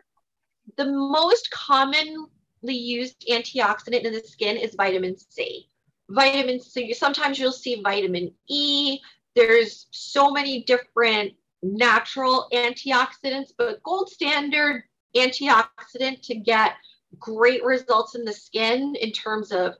the 0.75 0.85
most 0.85 1.49
commonly 1.51 2.15
used 2.63 3.25
antioxidant 3.29 4.03
in 4.03 4.13
the 4.13 4.21
skin 4.21 4.57
is 4.57 4.75
vitamin 4.75 5.17
C. 5.17 5.67
Vitamin 6.09 6.59
C, 6.59 6.93
sometimes 6.93 7.37
you'll 7.37 7.51
see 7.51 7.81
vitamin 7.81 8.33
E. 8.47 8.99
There's 9.35 9.87
so 9.91 10.31
many 10.31 10.63
different 10.63 11.33
natural 11.61 12.47
antioxidants, 12.53 13.51
but 13.57 13.83
gold 13.83 14.09
standard 14.09 14.83
antioxidant 15.15 16.21
to 16.23 16.35
get 16.35 16.73
great 17.19 17.63
results 17.63 18.15
in 18.15 18.23
the 18.25 18.33
skin 18.33 18.95
in 18.95 19.11
terms 19.11 19.51
of 19.51 19.73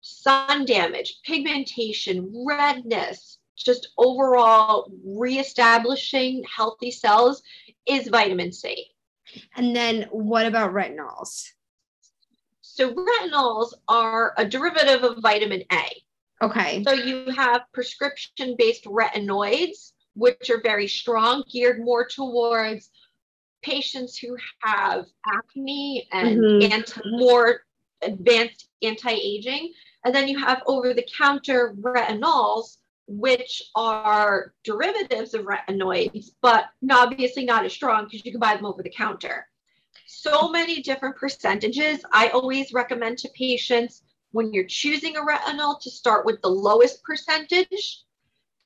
sun 0.00 0.64
damage, 0.64 1.20
pigmentation, 1.24 2.44
redness, 2.46 3.38
just 3.56 3.88
overall 3.96 4.90
reestablishing 5.04 6.44
healthy 6.54 6.90
cells 6.90 7.42
is 7.86 8.08
vitamin 8.08 8.52
C. 8.52 8.88
And 9.56 9.74
then 9.74 10.02
what 10.10 10.46
about 10.46 10.72
retinols? 10.72 11.50
So 12.74 12.92
retinols 12.92 13.72
are 13.86 14.34
a 14.36 14.44
derivative 14.44 15.04
of 15.04 15.18
vitamin 15.22 15.62
A. 15.70 16.02
Okay. 16.42 16.82
So 16.82 16.92
you 16.92 17.30
have 17.30 17.62
prescription 17.72 18.56
based 18.58 18.86
retinoids, 18.86 19.92
which 20.14 20.50
are 20.50 20.60
very 20.60 20.88
strong, 20.88 21.44
geared 21.48 21.78
more 21.78 22.04
towards 22.04 22.90
patients 23.62 24.18
who 24.18 24.36
have 24.64 25.04
acne 25.24 26.08
and, 26.10 26.40
mm-hmm. 26.40 27.16
more 27.20 27.60
advanced 28.02 28.66
anti 28.82 29.12
aging. 29.12 29.72
And 30.04 30.12
then 30.12 30.26
you 30.26 30.40
have 30.40 30.60
over 30.66 30.92
the 30.94 31.06
counter 31.16 31.76
retinols, 31.80 32.78
which 33.06 33.70
are 33.76 34.52
derivatives 34.64 35.34
of 35.34 35.46
retinoids, 35.46 36.30
but 36.42 36.64
obviously 36.90 37.44
not 37.44 37.64
as 37.64 37.72
strong 37.72 38.06
because 38.06 38.26
you 38.26 38.32
can 38.32 38.40
buy 38.40 38.56
them 38.56 38.66
over 38.66 38.82
the 38.82 38.90
counter. 38.90 39.46
So 40.24 40.48
many 40.48 40.80
different 40.80 41.16
percentages. 41.16 42.00
I 42.10 42.28
always 42.28 42.72
recommend 42.72 43.18
to 43.18 43.28
patients 43.36 44.00
when 44.32 44.54
you're 44.54 44.64
choosing 44.64 45.18
a 45.18 45.20
retinol 45.20 45.78
to 45.82 45.90
start 45.90 46.24
with 46.24 46.40
the 46.40 46.48
lowest 46.48 47.02
percentage 47.02 48.04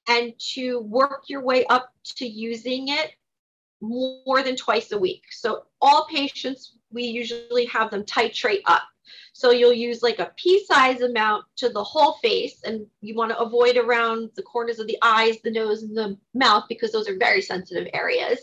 and 0.08 0.32
to 0.54 0.78
work 0.78 1.24
your 1.26 1.42
way 1.42 1.66
up 1.66 1.92
to 2.18 2.26
using 2.28 2.90
it 2.90 3.10
more 3.80 4.44
than 4.44 4.54
twice 4.54 4.92
a 4.92 4.98
week. 4.98 5.24
So 5.32 5.64
all 5.80 6.06
patients, 6.06 6.76
we 6.92 7.02
usually 7.02 7.64
have 7.66 7.90
them 7.90 8.04
titrate 8.04 8.62
up. 8.66 8.84
So 9.32 9.50
you'll 9.50 9.72
use 9.72 10.00
like 10.00 10.20
a 10.20 10.32
pea 10.36 10.64
size 10.64 11.00
amount 11.00 11.44
to 11.56 11.70
the 11.70 11.82
whole 11.82 12.18
face, 12.22 12.62
and 12.62 12.86
you 13.00 13.16
want 13.16 13.32
to 13.32 13.38
avoid 13.38 13.76
around 13.76 14.30
the 14.36 14.42
corners 14.42 14.78
of 14.78 14.86
the 14.86 14.98
eyes, 15.02 15.38
the 15.42 15.50
nose, 15.50 15.82
and 15.82 15.96
the 15.96 16.16
mouth 16.34 16.66
because 16.68 16.92
those 16.92 17.08
are 17.08 17.16
very 17.16 17.42
sensitive 17.42 17.88
areas. 17.94 18.38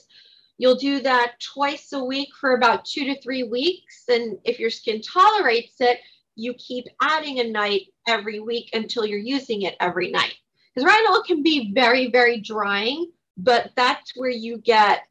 You'll 0.58 0.76
do 0.76 1.02
that 1.02 1.34
twice 1.54 1.92
a 1.94 2.04
week 2.04 2.30
for 2.40 2.56
about 2.56 2.86
two 2.86 3.06
to 3.06 3.22
three 3.22 3.44
weeks. 3.44 4.04
And 4.08 4.38
if 4.46 4.60
your 4.60 4.70
skin 4.70 5.02
tolerates 5.02 5.76
it, 5.80 6.00
you 6.36 6.54
keep 6.54 6.86
adding 7.02 7.40
a 7.40 7.44
night 7.44 7.88
every 8.08 8.40
week 8.40 8.70
until 8.74 9.06
you're 9.06 9.20
using 9.20 9.64
it 9.64 9.76
every 9.80 10.12
night. 10.12 10.36
Because 10.74 10.90
retinol 10.90 11.26
can 11.26 11.44
be 11.44 11.74
very, 11.74 12.12
very 12.12 12.40
drying, 12.40 13.12
but 13.38 13.72
that's 13.76 14.14
where 14.16 14.30
you 14.30 14.58
get 14.58 15.04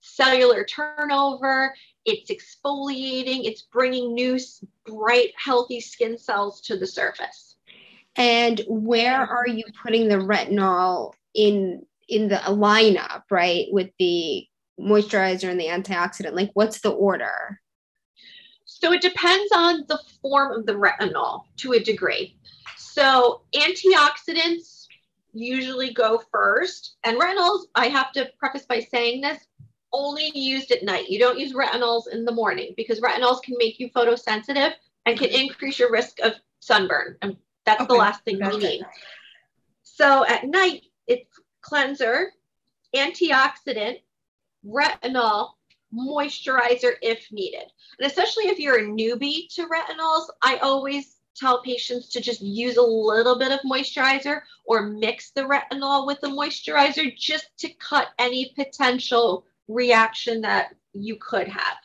cellular 0.00 0.64
turnover, 0.64 1.74
it's 2.04 2.30
exfoliating, 2.30 3.44
it's 3.44 3.62
bringing 3.62 4.14
new, 4.14 4.38
bright, 4.84 5.30
healthy 5.36 5.80
skin 5.80 6.18
cells 6.18 6.60
to 6.62 6.76
the 6.76 6.86
surface. 6.86 7.56
And 8.16 8.60
where 8.68 9.22
are 9.22 9.48
you 9.48 9.64
putting 9.82 10.08
the 10.08 10.16
retinol 10.16 11.14
in 11.34 11.84
in 12.08 12.28
the 12.28 12.36
lineup, 12.36 13.22
right? 13.30 13.66
With 13.70 13.90
the 13.98 14.46
moisturizer 14.80 15.50
and 15.50 15.60
the 15.60 15.66
antioxidant, 15.66 16.34
like 16.34 16.50
what's 16.54 16.80
the 16.80 16.90
order? 16.90 17.60
So 18.64 18.92
it 18.92 19.00
depends 19.00 19.52
on 19.54 19.84
the 19.88 19.98
form 20.20 20.52
of 20.52 20.66
the 20.66 20.74
retinol 20.74 21.44
to 21.58 21.72
a 21.72 21.80
degree. 21.80 22.36
So 22.76 23.42
antioxidants 23.54 24.86
usually 25.32 25.92
go 25.92 26.22
first, 26.30 26.96
and 27.04 27.20
retinols, 27.20 27.64
I 27.74 27.88
have 27.88 28.12
to 28.12 28.30
preface 28.38 28.66
by 28.66 28.80
saying 28.80 29.20
this, 29.20 29.38
only 29.92 30.30
used 30.34 30.70
at 30.70 30.82
night. 30.82 31.08
You 31.08 31.18
don't 31.18 31.38
use 31.38 31.52
retinols 31.52 32.08
in 32.12 32.24
the 32.24 32.32
morning 32.32 32.74
because 32.76 33.00
retinols 33.00 33.42
can 33.42 33.56
make 33.58 33.78
you 33.78 33.90
photosensitive 33.90 34.72
and 35.06 35.18
can 35.18 35.28
increase 35.28 35.78
your 35.78 35.90
risk 35.90 36.18
of 36.20 36.32
sunburn. 36.60 37.16
And 37.22 37.36
that's 37.64 37.80
okay. 37.82 37.88
the 37.88 37.98
last 37.98 38.24
thing 38.24 38.38
we 38.40 38.56
need. 38.58 38.84
So 39.82 40.26
at 40.26 40.44
night, 40.44 40.82
it's 41.06 41.28
cleanser, 41.64 42.32
antioxidant, 42.94 44.00
retinol, 44.66 45.50
moisturizer 45.92 46.92
if 47.02 47.26
needed. 47.32 47.64
And 47.98 48.06
especially 48.06 48.44
if 48.44 48.58
you're 48.58 48.78
a 48.78 48.88
newbie 48.88 49.52
to 49.54 49.68
retinols, 49.68 50.26
I 50.42 50.58
always 50.58 51.16
tell 51.36 51.62
patients 51.62 52.08
to 52.10 52.20
just 52.20 52.40
use 52.40 52.76
a 52.76 52.82
little 52.82 53.38
bit 53.38 53.52
of 53.52 53.60
moisturizer 53.60 54.42
or 54.64 54.88
mix 54.88 55.30
the 55.32 55.42
retinol 55.42 56.06
with 56.06 56.20
the 56.20 56.28
moisturizer 56.28 57.16
just 57.16 57.46
to 57.58 57.68
cut 57.74 58.08
any 58.18 58.52
potential 58.56 59.44
reaction 59.68 60.40
that 60.42 60.74
you 60.92 61.16
could 61.16 61.48
have. 61.48 61.76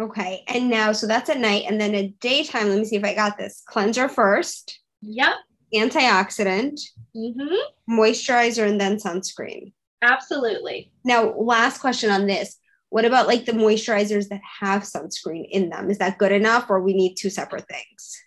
Okay. 0.00 0.44
And 0.48 0.70
now, 0.70 0.92
so 0.92 1.06
that's 1.06 1.28
at 1.28 1.38
night. 1.38 1.64
And 1.68 1.78
then 1.78 1.94
at 1.94 2.18
daytime, 2.20 2.68
let 2.68 2.78
me 2.78 2.84
see 2.86 2.96
if 2.96 3.04
I 3.04 3.14
got 3.14 3.36
this 3.36 3.62
cleanser 3.66 4.08
first. 4.08 4.80
Yep. 5.02 5.34
Antioxidant, 5.74 6.80
mm-hmm. 7.16 7.92
moisturizer, 7.92 8.66
and 8.66 8.80
then 8.80 8.96
sunscreen. 8.96 9.72
Absolutely. 10.02 10.90
Now, 11.04 11.32
last 11.34 11.80
question 11.80 12.10
on 12.10 12.26
this. 12.26 12.56
What 12.88 13.04
about 13.04 13.28
like 13.28 13.44
the 13.44 13.52
moisturizers 13.52 14.28
that 14.28 14.40
have 14.60 14.82
sunscreen 14.82 15.46
in 15.50 15.68
them? 15.68 15.90
Is 15.90 15.98
that 15.98 16.18
good 16.18 16.32
enough 16.32 16.68
or 16.68 16.80
we 16.80 16.92
need 16.92 17.14
two 17.14 17.30
separate 17.30 17.68
things? 17.68 18.20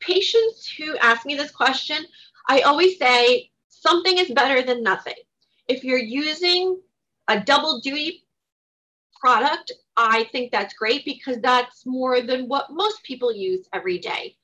Patients 0.00 0.68
who 0.76 0.96
ask 0.98 1.24
me 1.24 1.36
this 1.36 1.52
question, 1.52 2.04
I 2.48 2.60
always 2.62 2.98
say 2.98 3.50
something 3.68 4.18
is 4.18 4.30
better 4.30 4.62
than 4.62 4.82
nothing. 4.82 5.14
If 5.68 5.84
you're 5.84 5.98
using 5.98 6.80
a 7.28 7.38
double 7.38 7.80
duty 7.80 8.24
product, 9.20 9.72
I 9.96 10.24
think 10.32 10.50
that's 10.50 10.74
great 10.74 11.04
because 11.04 11.38
that's 11.40 11.84
more 11.84 12.20
than 12.20 12.48
what 12.48 12.72
most 12.72 13.02
people 13.04 13.32
use 13.32 13.68
every 13.72 13.98
day. 13.98 14.36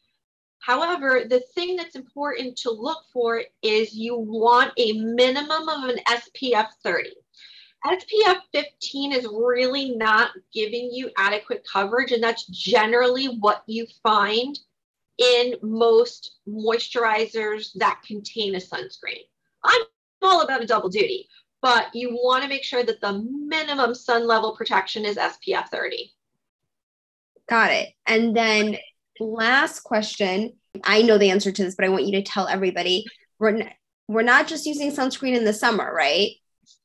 However, 0.65 1.25
the 1.29 1.41
thing 1.55 1.77
that's 1.77 1.97
important 1.97 2.57
to 2.59 2.71
look 2.71 3.05
for 3.13 3.43
is 3.63 3.95
you 3.95 4.17
want 4.17 4.73
a 4.77 4.93
minimum 4.93 5.69
of 5.69 5.91
an 5.91 5.99
SPF 6.09 6.69
30. 6.83 7.11
SPF 7.85 8.41
15 8.53 9.13
is 9.13 9.29
really 9.31 9.95
not 9.95 10.31
giving 10.53 10.91
you 10.91 11.11
adequate 11.19 11.67
coverage, 11.71 12.13
and 12.13 12.23
that's 12.23 12.47
generally 12.47 13.27
what 13.27 13.63
you 13.67 13.87
find 14.03 14.59
in 15.19 15.55
most 15.63 16.39
moisturizers 16.49 17.73
that 17.75 18.01
contain 18.07 18.55
a 18.55 18.59
sunscreen. 18.59 19.25
I'm 19.63 19.83
all 20.23 20.41
about 20.41 20.63
a 20.63 20.67
double 20.67 20.89
duty 20.89 21.29
but 21.65 21.87
you 21.95 22.11
want 22.11 22.43
to 22.43 22.49
make 22.51 22.63
sure 22.63 22.85
that 22.85 23.01
the 23.01 23.27
minimum 23.49 23.95
sun 23.95 24.27
level 24.27 24.55
protection 24.55 25.07
is 25.07 25.17
SPF 25.17 25.71
30. 25.71 26.13
Got 27.49 27.71
it. 27.71 27.95
And 28.05 28.37
then 28.37 28.77
last 29.21 29.81
question. 29.81 30.55
I 30.83 31.03
know 31.03 31.19
the 31.19 31.31
answer 31.31 31.53
to 31.53 31.65
this, 31.65 31.75
but 31.75 31.85
I 31.85 31.89
want 31.89 32.07
you 32.07 32.13
to 32.13 32.23
tell 32.23 32.49
everybody. 32.49 33.05
We're 33.39 33.57
n- 33.57 33.71
we're 34.09 34.23
not 34.23 34.47
just 34.47 34.67
using 34.67 34.93
sunscreen 34.93 35.37
in 35.37 35.45
the 35.45 35.53
summer, 35.53 35.93
right? 35.95 36.31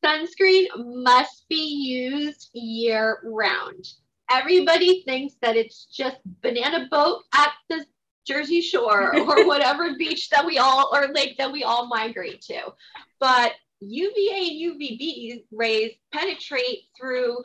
Sunscreen 0.03 0.67
must 0.77 1.45
be 1.49 2.09
used 2.09 2.49
year 2.53 3.19
round. 3.23 3.85
Everybody 4.31 5.03
thinks 5.03 5.35
that 5.41 5.55
it's 5.55 5.85
just 5.85 6.17
banana 6.41 6.87
boat 6.89 7.23
at 7.33 7.51
the 7.67 7.85
Jersey 8.25 8.61
Shore 8.61 9.15
or 9.17 9.45
whatever 9.45 9.95
beach 9.97 10.29
that 10.29 10.45
we 10.45 10.57
all 10.57 10.89
or 10.93 11.07
lake 11.13 11.37
that 11.37 11.51
we 11.51 11.63
all 11.63 11.87
migrate 11.87 12.41
to. 12.43 12.73
But 13.19 13.53
UVA 13.81 14.49
and 14.49 14.79
UVB 14.81 15.43
rays 15.51 15.91
penetrate 16.13 16.83
through 16.97 17.37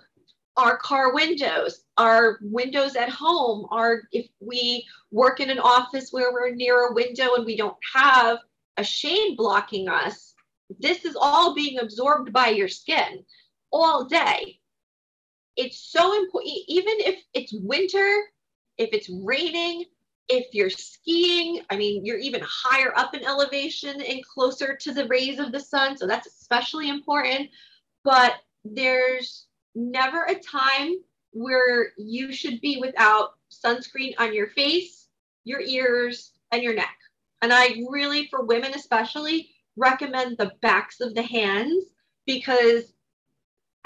our 0.57 0.77
car 0.77 1.13
windows, 1.13 1.83
our 1.97 2.39
windows 2.43 2.97
at 2.97 3.09
home, 3.09 3.67
our 3.71 4.03
if 4.13 4.27
we 4.41 4.87
work 5.11 5.41
in 5.41 5.51
an 5.51 5.59
office 5.59 6.13
where 6.13 6.33
we're 6.33 6.55
near 6.55 6.89
a 6.89 6.95
window 6.95 7.35
and 7.35 7.45
we 7.45 7.57
don't 7.57 7.77
have 7.95 8.39
a 8.77 8.85
shade 8.85 9.37
blocking 9.37 9.89
us, 9.89 10.35
this 10.79 11.05
is 11.05 11.17
all 11.21 11.55
being 11.55 11.79
absorbed 11.79 12.33
by 12.33 12.49
your 12.49 12.69
skin 12.69 13.25
all 13.71 14.05
day. 14.05 14.61
It's 15.57 15.79
so 15.79 16.17
important, 16.17 16.55
even 16.69 16.95
if 16.99 17.23
it's 17.33 17.53
winter, 17.53 18.09
if 18.79 18.91
it's 18.93 19.09
raining, 19.09 19.85
if 20.29 20.47
you're 20.53 20.71
skiing, 20.71 21.61
I 21.71 21.77
mean, 21.77 22.05
you're 22.05 22.19
even 22.19 22.41
higher 22.45 22.97
up 22.97 23.15
in 23.15 23.25
elevation 23.25 24.01
and 24.01 24.25
closer 24.25 24.77
to 24.77 24.93
the 24.93 25.07
rays 25.07 25.39
of 25.39 25.53
the 25.53 25.61
sun. 25.61 25.97
So 25.97 26.07
that's 26.07 26.27
especially 26.27 26.89
important. 26.89 27.51
But 28.05 28.35
there's 28.65 29.44
never 29.75 30.25
a 30.25 30.35
time 30.35 30.95
where 31.33 31.93
you 31.97 32.33
should 32.33 32.61
be 32.61 32.79
without 32.81 33.31
sunscreen 33.51 34.15
on 34.19 34.35
your 34.35 34.49
face, 34.49 35.09
your 35.45 35.61
ears, 35.61 36.33
and 36.53 36.63
your 36.63 36.75
neck. 36.75 36.97
And 37.43 37.53
I 37.53 37.83
really, 37.91 38.29
for 38.29 38.45
women 38.45 38.73
especially, 38.75 39.51
recommend 39.77 40.39
the 40.39 40.53
backs 40.63 41.01
of 41.01 41.15
the 41.15 41.23
hands 41.23 41.85
because 42.27 42.95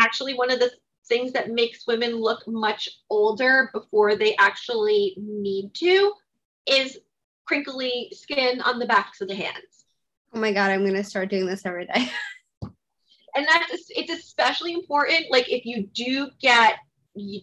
actually 0.00 0.34
one 0.34 0.50
of 0.50 0.60
the 0.60 0.70
things 1.06 1.32
that 1.32 1.50
makes 1.50 1.86
women 1.86 2.14
look 2.16 2.46
much 2.46 2.88
older 3.08 3.70
before 3.72 4.14
they 4.14 4.36
actually 4.36 5.14
need 5.18 5.72
to 5.74 6.12
is 6.66 6.98
crinkly 7.46 8.12
skin 8.12 8.60
on 8.60 8.78
the 8.78 8.86
backs 8.86 9.20
of 9.20 9.28
the 9.28 9.34
hands. 9.34 9.86
Oh 10.34 10.38
my 10.38 10.52
god, 10.52 10.70
I'm 10.70 10.84
gonna 10.84 11.02
start 11.02 11.30
doing 11.30 11.46
this 11.46 11.64
every 11.64 11.86
day. 11.86 12.10
and 13.38 13.46
that's 13.46 13.90
it's 13.90 14.10
especially 14.10 14.72
important. 14.74 15.26
Like 15.30 15.50
if 15.50 15.64
you 15.64 15.86
do 15.94 16.28
get 16.40 16.76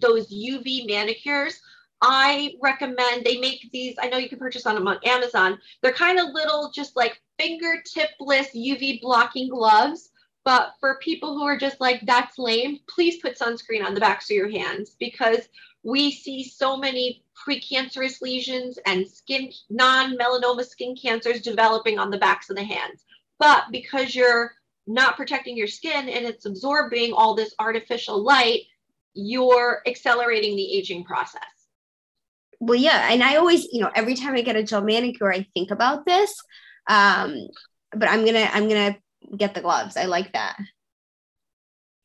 those 0.02 0.32
UV 0.32 0.86
manicures, 0.88 1.60
I 2.02 2.54
recommend 2.62 3.24
they 3.24 3.38
make 3.38 3.72
these. 3.72 3.96
I 4.00 4.10
know 4.10 4.18
you 4.18 4.28
can 4.28 4.38
purchase 4.38 4.64
them 4.64 4.88
on 4.88 5.00
Amazon. 5.06 5.58
They're 5.82 5.94
kind 5.94 6.20
of 6.20 6.34
little, 6.34 6.70
just 6.74 6.98
like 6.98 7.22
fingertipless 7.40 8.54
UV 8.54 9.02
blocking 9.02 9.50
gloves. 9.50 10.10
But 10.44 10.74
for 10.80 11.00
people 11.02 11.34
who 11.34 11.44
are 11.46 11.58
just 11.58 11.82
like, 11.82 12.02
that's 12.06 12.38
lame, 12.38 12.80
please 12.88 13.18
put 13.20 13.40
sunscreen 13.40 13.84
on 13.84 13.96
the 13.96 14.00
backs 14.00 14.30
of 14.30 14.36
your 14.36 14.52
hands 14.52 14.96
because 15.00 15.50
we 15.82 16.12
see 16.12 16.44
so 16.44 16.78
many 16.78 17.24
precancerous 17.48 18.22
lesions 18.22 18.78
and 18.86 19.08
skin 19.08 19.52
non-melanoma 19.70 20.64
skin 20.64 20.96
cancers 20.96 21.42
developing 21.42 21.98
on 21.98 22.12
the 22.12 22.18
backs 22.18 22.50
of 22.52 22.58
the 22.58 22.64
hands. 22.64 23.06
But 23.40 23.66
because 23.72 24.14
you're 24.14 24.54
not 24.88 25.18
protecting 25.18 25.58
your 25.58 25.68
skin 25.68 26.10
and 26.10 26.26
it's 26.26 26.46
absorbing 26.46 27.14
all 27.14 27.36
this 27.36 27.54
artificial 27.60 28.24
light, 28.24 28.62
you're 29.14 29.82
accelerating 29.88 30.56
the 30.56 30.78
aging 30.78 31.04
process. 31.04 31.42
Well, 32.60 32.80
yeah. 32.80 33.12
And 33.12 33.24
I 33.24 33.36
always, 33.36 33.66
you 33.72 33.82
know, 33.82 33.92
every 33.96 34.16
time 34.16 34.36
I 34.36 34.42
get 34.42 34.56
a 34.56 34.64
gel 34.64 34.82
manicure, 34.82 35.32
I 35.32 35.48
think 35.54 35.72
about 35.72 36.06
this. 36.06 36.36
Um, 36.88 37.48
but 37.92 38.10
I'm 38.10 38.26
gonna, 38.26 38.50
I'm 38.54 38.68
gonna 38.68 38.98
get 39.38 39.54
the 39.54 39.62
gloves. 39.62 39.98
I 39.98 40.06
like 40.06 40.34
that. 40.34 40.58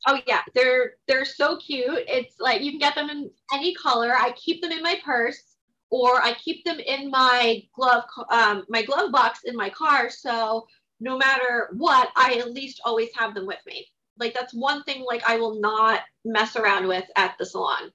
Oh 0.07 0.18
yeah, 0.26 0.41
they're 0.55 0.95
they're 1.07 1.26
so 1.26 1.59
cute. 1.59 2.05
It's 2.09 2.37
like 2.41 2.62
you 2.62 2.70
can 2.70 2.81
get 2.81 2.95
them 2.95 3.11
in 3.11 3.31
any 3.53 3.74
color. 3.74 4.14
I 4.14 4.33
keep 4.33 4.62
them 4.62 4.72
in 4.72 4.83
my 4.83 4.99
purse 5.05 5.43
or 5.91 6.22
I 6.22 6.35
keep 6.35 6.64
them 6.64 6.78
in 6.78 7.11
my 7.11 7.62
glove 7.74 8.05
um, 8.31 8.64
my 8.68 8.83
glove 8.83 9.12
box 9.12 9.41
in 9.45 9.55
my 9.55 9.68
car. 9.68 10.09
So 10.09 10.66
no 11.01 11.17
matter 11.17 11.71
what, 11.73 12.11
I 12.17 12.35
at 12.35 12.53
least 12.53 12.81
always 12.85 13.09
have 13.17 13.35
them 13.35 13.47
with 13.47 13.61
me. 13.67 13.87
Like 14.19 14.35
that's 14.35 14.55
one 14.55 14.83
thing 14.85 15.03
like 15.03 15.23
I 15.27 15.39
will 15.39 15.61
not 15.61 16.01
mess 16.25 16.57
around 16.57 16.87
with 16.87 17.05
at 17.17 17.37
the 17.39 17.47
salon. 17.47 17.91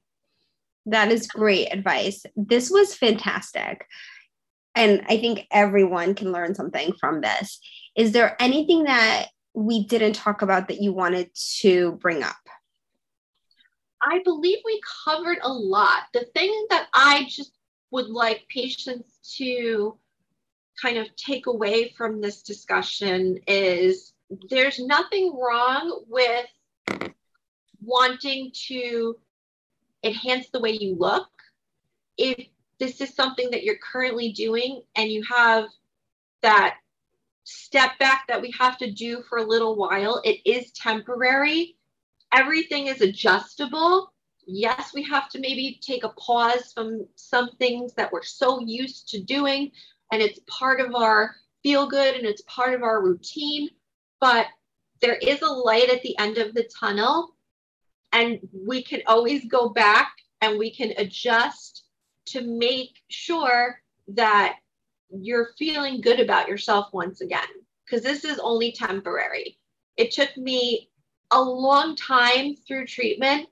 That 0.88 1.12
is 1.12 1.28
great 1.28 1.68
advice. 1.68 2.26
This 2.36 2.70
was 2.70 2.96
fantastic. 2.96 3.88
And 4.76 5.04
I 5.08 5.18
think 5.18 5.48
everyone 5.52 6.16
can 6.16 6.32
learn 6.32 6.54
something 6.54 6.94
from 7.00 7.22
this. 7.22 7.60
Is 7.96 8.12
there 8.12 8.36
anything 8.42 8.84
that 8.84 9.28
we 9.54 9.86
didn't 9.86 10.14
talk 10.14 10.42
about 10.42 10.68
that 10.68 10.82
you 10.82 10.92
wanted 10.92 11.30
to 11.62 11.94
bring 11.94 12.24
up? 12.24 12.36
I 14.02 14.22
believe 14.24 14.60
we 14.66 14.82
covered 15.06 15.38
a 15.42 15.52
lot. 15.52 16.04
The 16.14 16.26
thing 16.36 16.68
that 16.70 16.88
I 16.94 17.26
just 17.30 17.52
would 17.92 18.08
like 18.08 18.46
patients 18.50 19.18
to 19.38 19.98
kind 20.82 20.98
of 20.98 21.16
take 21.16 21.48
away 21.48 21.94
from 21.98 22.22
this 22.22 22.42
discussion 22.42 23.40
is 23.48 24.14
there's 24.50 24.80
nothing 24.80 25.38
wrong 25.38 26.04
with 26.08 26.48
wanting 27.84 28.52
to 28.68 29.16
enhance 30.04 30.50
the 30.50 30.60
way 30.60 30.72
you 30.72 30.96
look. 30.96 31.28
If 32.18 32.48
this 32.80 33.02
is 33.02 33.14
something 33.14 33.50
that 33.52 33.64
you're 33.64 33.78
currently 33.78 34.32
doing 34.32 34.82
and 34.96 35.10
you 35.10 35.24
have 35.30 35.66
that 36.42 36.78
step 37.46 37.98
back 38.00 38.26
that 38.28 38.42
we 38.42 38.54
have 38.60 38.78
to 38.80 38.92
do 38.92 39.24
for 39.30 39.38
a 39.38 39.44
little 39.44 39.76
while. 39.76 40.22
It 40.24 40.40
is 40.46 40.72
temporary. 40.72 41.78
Everything 42.34 42.88
is 42.88 43.02
adjustable. 43.02 44.12
Yes, 44.48 44.94
we 44.94 45.04
have 45.04 45.30
to 45.30 45.40
maybe 45.40 45.80
take 45.82 46.04
a 46.04 46.10
pause 46.10 46.74
from 46.74 47.08
some 47.16 47.50
things 47.58 47.94
that 47.94 48.12
we're 48.12 48.24
so 48.24 48.60
used 48.62 49.10
to 49.10 49.22
doing, 49.22 49.72
and 50.12 50.22
it's 50.22 50.40
part 50.48 50.80
of 50.80 50.96
our 50.96 51.36
feel 51.64 51.88
good 51.88 52.16
and 52.16 52.26
it's 52.26 52.44
part 52.44 52.74
of 52.74 52.84
our 52.84 53.04
routine. 53.04 53.70
But 54.20 54.48
there 55.02 55.16
is 55.16 55.42
a 55.42 55.48
light 55.48 55.90
at 55.90 56.02
the 56.02 56.18
end 56.18 56.38
of 56.38 56.54
the 56.54 56.70
tunnel, 56.80 57.36
and 58.14 58.40
we 58.54 58.84
can 58.84 59.02
always 59.08 59.46
go 59.46 59.70
back 59.70 60.12
and 60.42 60.58
we 60.58 60.74
can 60.74 60.94
adjust 60.98 61.84
to 62.28 62.42
make 62.42 63.04
sure 63.10 63.82
that 64.08 64.58
you're 65.10 65.50
feeling 65.58 66.02
good 66.02 66.20
about 66.20 66.48
yourself 66.48 66.88
once 66.94 67.22
again 67.22 67.48
because 67.86 68.04
this 68.04 68.26
is 68.26 68.40
only 68.40 68.72
temporary. 68.72 69.58
It 69.98 70.12
took 70.12 70.36
me 70.38 70.90
a 71.32 71.42
long 71.42 71.96
time 71.96 72.56
through 72.56 72.88
treatment 72.88 73.48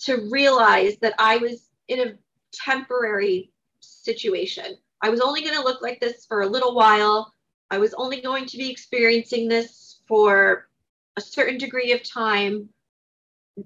to 0.00 0.28
realize 0.30 0.96
that 0.98 1.14
I 1.18 1.38
was 1.38 1.68
in 1.88 2.00
a 2.00 2.12
temporary 2.52 3.50
situation. 3.80 4.76
I 5.06 5.08
was 5.08 5.20
only 5.20 5.40
going 5.40 5.54
to 5.54 5.62
look 5.62 5.82
like 5.82 6.00
this 6.00 6.26
for 6.26 6.40
a 6.40 6.48
little 6.48 6.74
while. 6.74 7.32
I 7.70 7.78
was 7.78 7.94
only 7.94 8.20
going 8.20 8.44
to 8.46 8.56
be 8.56 8.68
experiencing 8.68 9.46
this 9.46 10.00
for 10.08 10.68
a 11.16 11.20
certain 11.20 11.58
degree 11.58 11.92
of 11.92 12.02
time. 12.02 12.68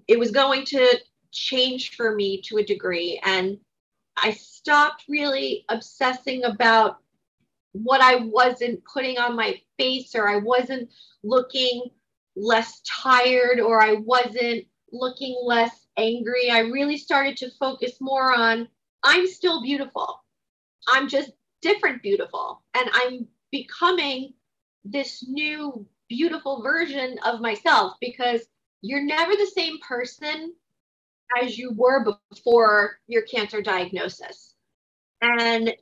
It 0.07 0.18
was 0.18 0.32
going 0.32 0.66
to 0.66 1.01
change 1.32 1.97
for 1.97 2.14
me 2.14 2.43
to 2.43 2.59
a 2.59 2.62
degree. 2.62 3.22
And 3.24 3.57
I 4.22 4.32
stopped 4.32 5.05
really 5.09 5.64
obsessing 5.70 6.45
about 6.45 6.99
what 7.72 8.03
I 8.03 8.16
wasn't 8.16 8.84
putting 8.84 9.16
on 9.16 9.34
my 9.34 9.59
face, 9.78 10.14
or 10.14 10.28
I 10.28 10.36
wasn't 10.36 10.91
looking 11.22 11.84
less 12.36 12.82
tired, 12.82 13.61
or 13.61 13.80
I 13.82 13.93
wasn't 13.95 14.66
looking 14.93 15.41
less 15.43 15.86
angry. 15.97 16.51
I 16.51 16.59
really 16.59 16.99
started 16.99 17.38
to 17.38 17.51
focus 17.59 17.95
more 17.99 18.30
on 18.30 18.68
I'm 19.03 19.26
still 19.26 19.62
beautiful. 19.62 20.20
I'm 20.93 21.09
just 21.09 21.30
different 21.62 22.03
beautiful. 22.03 22.62
And 22.74 22.88
I'm 22.93 23.26
becoming 23.51 24.34
this 24.84 25.24
new 25.26 25.86
beautiful 26.09 26.62
version 26.62 27.18
of 27.24 27.41
myself 27.41 27.95
because 28.01 28.41
you're 28.82 29.05
never 29.05 29.32
the 29.32 29.51
same 29.55 29.78
person 29.80 30.55
as 31.41 31.57
you 31.57 31.72
were 31.72 32.16
before 32.32 32.99
your 33.07 33.22
cancer 33.22 33.62
diagnosis. 33.62 34.55
And 35.22 35.74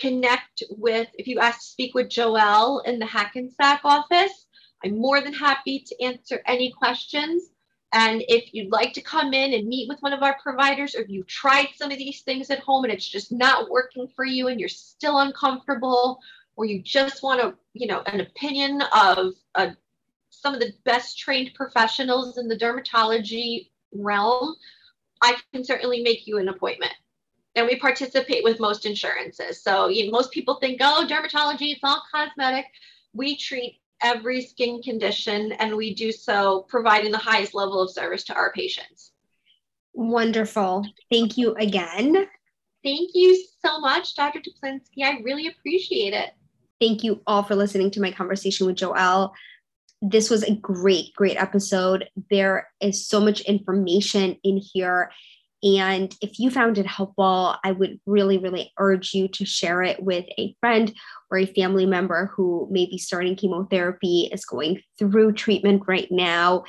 connect 0.00 0.62
with, 0.70 1.08
if 1.18 1.26
you 1.26 1.38
ask 1.38 1.60
to 1.60 1.66
speak 1.66 1.94
with 1.94 2.08
Joelle 2.08 2.82
in 2.86 2.98
the 2.98 3.04
Hackensack 3.04 3.82
office, 3.84 4.46
I'm 4.82 4.98
more 4.98 5.20
than 5.20 5.34
happy 5.34 5.80
to 5.80 6.02
answer 6.02 6.40
any 6.46 6.72
questions. 6.72 7.50
And 7.94 8.24
if 8.26 8.52
you'd 8.52 8.72
like 8.72 8.92
to 8.94 9.00
come 9.00 9.32
in 9.32 9.54
and 9.54 9.68
meet 9.68 9.88
with 9.88 10.00
one 10.00 10.12
of 10.12 10.24
our 10.24 10.36
providers, 10.42 10.96
or 10.96 11.02
if 11.02 11.08
you've 11.08 11.28
tried 11.28 11.68
some 11.76 11.92
of 11.92 11.96
these 11.96 12.22
things 12.22 12.50
at 12.50 12.58
home 12.58 12.82
and 12.82 12.92
it's 12.92 13.08
just 13.08 13.30
not 13.30 13.70
working 13.70 14.08
for 14.16 14.24
you 14.24 14.48
and 14.48 14.58
you're 14.58 14.68
still 14.68 15.20
uncomfortable, 15.20 16.18
or 16.56 16.64
you 16.64 16.82
just 16.82 17.22
want 17.22 17.40
to, 17.40 17.54
you 17.72 17.86
know, 17.86 18.02
an 18.06 18.20
opinion 18.20 18.82
of 18.92 19.34
uh, 19.54 19.70
some 20.30 20.54
of 20.54 20.60
the 20.60 20.72
best 20.84 21.18
trained 21.18 21.52
professionals 21.54 22.36
in 22.36 22.48
the 22.48 22.58
dermatology 22.58 23.70
realm, 23.92 24.56
I 25.22 25.36
can 25.52 25.64
certainly 25.64 26.02
make 26.02 26.26
you 26.26 26.38
an 26.38 26.48
appointment. 26.48 26.92
And 27.54 27.64
we 27.64 27.78
participate 27.78 28.42
with 28.42 28.58
most 28.58 28.86
insurances. 28.86 29.62
So 29.62 29.86
you 29.86 30.06
know, 30.06 30.10
most 30.10 30.32
people 30.32 30.56
think, 30.56 30.80
oh, 30.82 31.06
dermatology, 31.08 31.72
it's 31.72 31.84
all 31.84 32.02
cosmetic. 32.12 32.66
We 33.12 33.36
treat 33.36 33.80
every 34.02 34.42
skin 34.42 34.82
condition, 34.82 35.52
and 35.52 35.76
we 35.76 35.94
do 35.94 36.12
so 36.12 36.66
providing 36.68 37.12
the 37.12 37.18
highest 37.18 37.54
level 37.54 37.80
of 37.80 37.90
service 37.90 38.24
to 38.24 38.34
our 38.34 38.52
patients. 38.52 39.12
Wonderful. 39.92 40.86
Thank 41.10 41.38
you 41.38 41.54
again. 41.54 42.26
Thank 42.82 43.10
you 43.14 43.42
so 43.64 43.80
much, 43.80 44.14
Dr. 44.14 44.40
Toplinski. 44.40 45.04
I 45.04 45.20
really 45.22 45.46
appreciate 45.46 46.12
it. 46.12 46.30
Thank 46.80 47.02
you 47.02 47.22
all 47.26 47.42
for 47.42 47.54
listening 47.54 47.90
to 47.92 48.00
my 48.00 48.10
conversation 48.10 48.66
with 48.66 48.76
Joelle. 48.76 49.32
This 50.02 50.28
was 50.28 50.42
a 50.42 50.54
great, 50.56 51.14
great 51.14 51.36
episode. 51.38 52.08
There 52.30 52.68
is 52.80 53.06
so 53.06 53.20
much 53.20 53.40
information 53.42 54.36
in 54.44 54.58
here. 54.58 55.10
And 55.64 56.14
if 56.20 56.38
you 56.38 56.50
found 56.50 56.76
it 56.76 56.86
helpful, 56.86 57.56
I 57.64 57.72
would 57.72 57.98
really, 58.04 58.36
really 58.36 58.70
urge 58.78 59.14
you 59.14 59.28
to 59.28 59.46
share 59.46 59.82
it 59.82 60.02
with 60.02 60.26
a 60.38 60.54
friend 60.60 60.94
or 61.30 61.38
a 61.38 61.46
family 61.46 61.86
member 61.86 62.30
who 62.36 62.68
may 62.70 62.84
be 62.84 62.98
starting 62.98 63.34
chemotherapy, 63.34 64.28
is 64.30 64.44
going 64.44 64.82
through 64.98 65.32
treatment 65.32 65.84
right 65.88 66.08
now, 66.10 66.64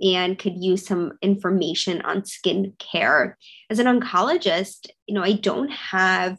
and 0.00 0.38
could 0.38 0.62
use 0.62 0.86
some 0.86 1.18
information 1.22 2.02
on 2.02 2.24
skin 2.24 2.72
care. 2.78 3.36
As 3.68 3.80
an 3.80 3.86
oncologist, 3.86 4.90
you 5.06 5.14
know, 5.14 5.24
I 5.24 5.32
don't 5.32 5.70
have 5.70 6.38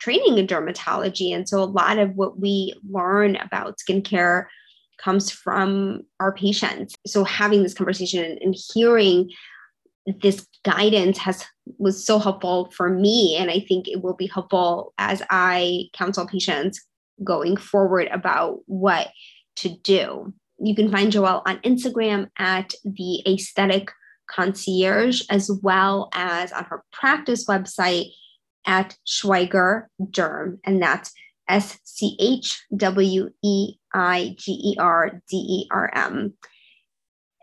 training 0.00 0.38
in 0.38 0.46
dermatology. 0.48 1.34
And 1.34 1.48
so 1.48 1.62
a 1.62 1.64
lot 1.64 1.98
of 1.98 2.16
what 2.16 2.40
we 2.40 2.74
learn 2.90 3.36
about 3.36 3.78
skincare 3.78 4.46
comes 4.98 5.30
from 5.30 6.02
our 6.18 6.32
patients. 6.32 6.96
So 7.06 7.22
having 7.22 7.62
this 7.62 7.74
conversation 7.74 8.38
and 8.40 8.56
hearing 8.72 9.30
this 10.20 10.46
guidance 10.64 11.18
has 11.18 11.44
was 11.78 12.04
so 12.04 12.18
helpful 12.18 12.70
for 12.76 12.90
me 12.90 13.36
and 13.38 13.50
i 13.50 13.58
think 13.60 13.88
it 13.88 14.02
will 14.02 14.14
be 14.14 14.26
helpful 14.26 14.92
as 14.98 15.22
i 15.30 15.84
counsel 15.94 16.26
patients 16.26 16.84
going 17.22 17.56
forward 17.56 18.08
about 18.08 18.60
what 18.66 19.10
to 19.56 19.68
do. 19.68 20.32
You 20.58 20.74
can 20.74 20.90
find 20.90 21.12
joelle 21.12 21.42
on 21.46 21.58
instagram 21.58 22.28
at 22.38 22.74
the 22.84 23.22
aesthetic 23.26 23.90
concierge 24.28 25.22
as 25.30 25.50
well 25.62 26.08
as 26.14 26.50
on 26.52 26.64
her 26.64 26.82
practice 26.92 27.46
website 27.46 28.10
at 28.66 28.96
schweiger 29.06 29.86
derm 30.02 30.58
and 30.64 30.82
that's 30.82 31.12
S 31.46 31.78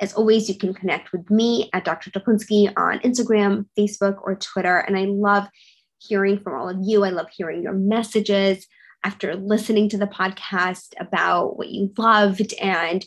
As 0.02 0.14
always, 0.14 0.49
you 0.49 0.58
can 0.58 0.74
connect 0.74 1.12
with 1.12 1.30
me 1.30 1.70
at 1.74 1.86
Dr. 1.86 2.10
Toplinski 2.10 2.74
on 2.76 2.99
Instagram, 2.99 3.68
Facebook, 3.78 4.18
or 4.24 4.36
Twitter. 4.36 4.80
And 4.80 4.97
I 4.97 5.06
love 5.06 5.47
hearing 5.99 6.39
from 6.39 6.60
all 6.60 6.68
of 6.68 6.78
you. 6.82 7.06
I 7.06 7.10
love 7.10 7.28
hearing 7.32 7.62
your 7.62 7.74
messages 7.74 8.66
after 9.04 9.36
listening 9.36 9.89
to 9.89 9.97
the 9.97 10.08
podcast 10.08 10.93
about 10.99 11.58
what 11.58 11.70
you 11.70 11.93
loved 11.97 12.54
and 12.56 13.06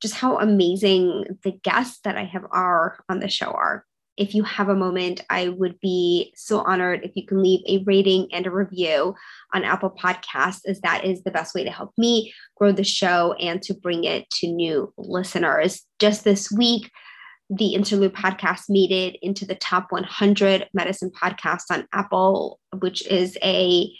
just 0.00 0.14
how 0.14 0.38
amazing 0.38 1.24
the 1.44 1.52
guests 1.62 2.00
that 2.04 2.16
I 2.16 2.24
have 2.24 2.46
are 2.50 3.04
on 3.10 3.20
the 3.20 3.28
show 3.28 3.50
are 3.50 3.84
if 4.20 4.34
you 4.34 4.42
have 4.42 4.68
a 4.68 4.76
moment, 4.76 5.22
I 5.30 5.48
would 5.48 5.80
be 5.80 6.34
so 6.36 6.58
honored 6.58 7.00
if 7.04 7.12
you 7.16 7.24
can 7.24 7.42
leave 7.42 7.60
a 7.66 7.82
rating 7.84 8.28
and 8.34 8.46
a 8.46 8.50
review 8.50 9.14
on 9.54 9.64
Apple 9.64 9.90
Podcasts, 9.90 10.60
as 10.66 10.78
that 10.82 11.06
is 11.06 11.22
the 11.22 11.30
best 11.30 11.54
way 11.54 11.64
to 11.64 11.70
help 11.70 11.94
me 11.96 12.30
grow 12.54 12.70
the 12.70 12.84
show 12.84 13.32
and 13.40 13.62
to 13.62 13.72
bring 13.72 14.04
it 14.04 14.28
to 14.32 14.46
new 14.46 14.92
listeners. 14.98 15.86
Just 15.98 16.24
this 16.24 16.52
week, 16.52 16.90
the 17.48 17.72
Interlude 17.72 18.12
podcast 18.12 18.64
made 18.68 18.92
it 18.92 19.16
into 19.22 19.46
the 19.46 19.54
top 19.54 19.86
100 19.88 20.68
medicine 20.74 21.10
podcasts 21.10 21.70
on 21.70 21.88
Apple, 21.94 22.60
which 22.78 23.06
is 23.06 23.38
a 23.42 23.90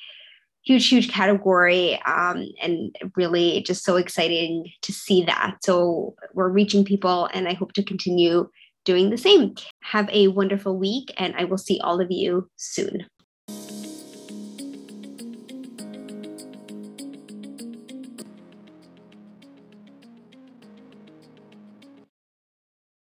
huge, 0.66 0.86
huge 0.86 1.10
category. 1.10 1.98
Um, 2.02 2.44
and 2.62 2.94
really 3.16 3.62
just 3.62 3.84
so 3.84 3.96
exciting 3.96 4.70
to 4.82 4.92
see 4.92 5.24
that. 5.24 5.56
So 5.62 6.14
we're 6.34 6.50
reaching 6.50 6.84
people, 6.84 7.30
and 7.32 7.48
I 7.48 7.54
hope 7.54 7.72
to 7.72 7.82
continue 7.82 8.50
doing 8.84 9.10
the 9.10 9.18
same. 9.18 9.54
Have 9.82 10.08
a 10.10 10.28
wonderful 10.28 10.76
week, 10.76 11.12
and 11.18 11.34
I 11.36 11.44
will 11.44 11.58
see 11.58 11.80
all 11.80 12.00
of 12.00 12.10
you 12.10 12.48
soon. 12.56 13.06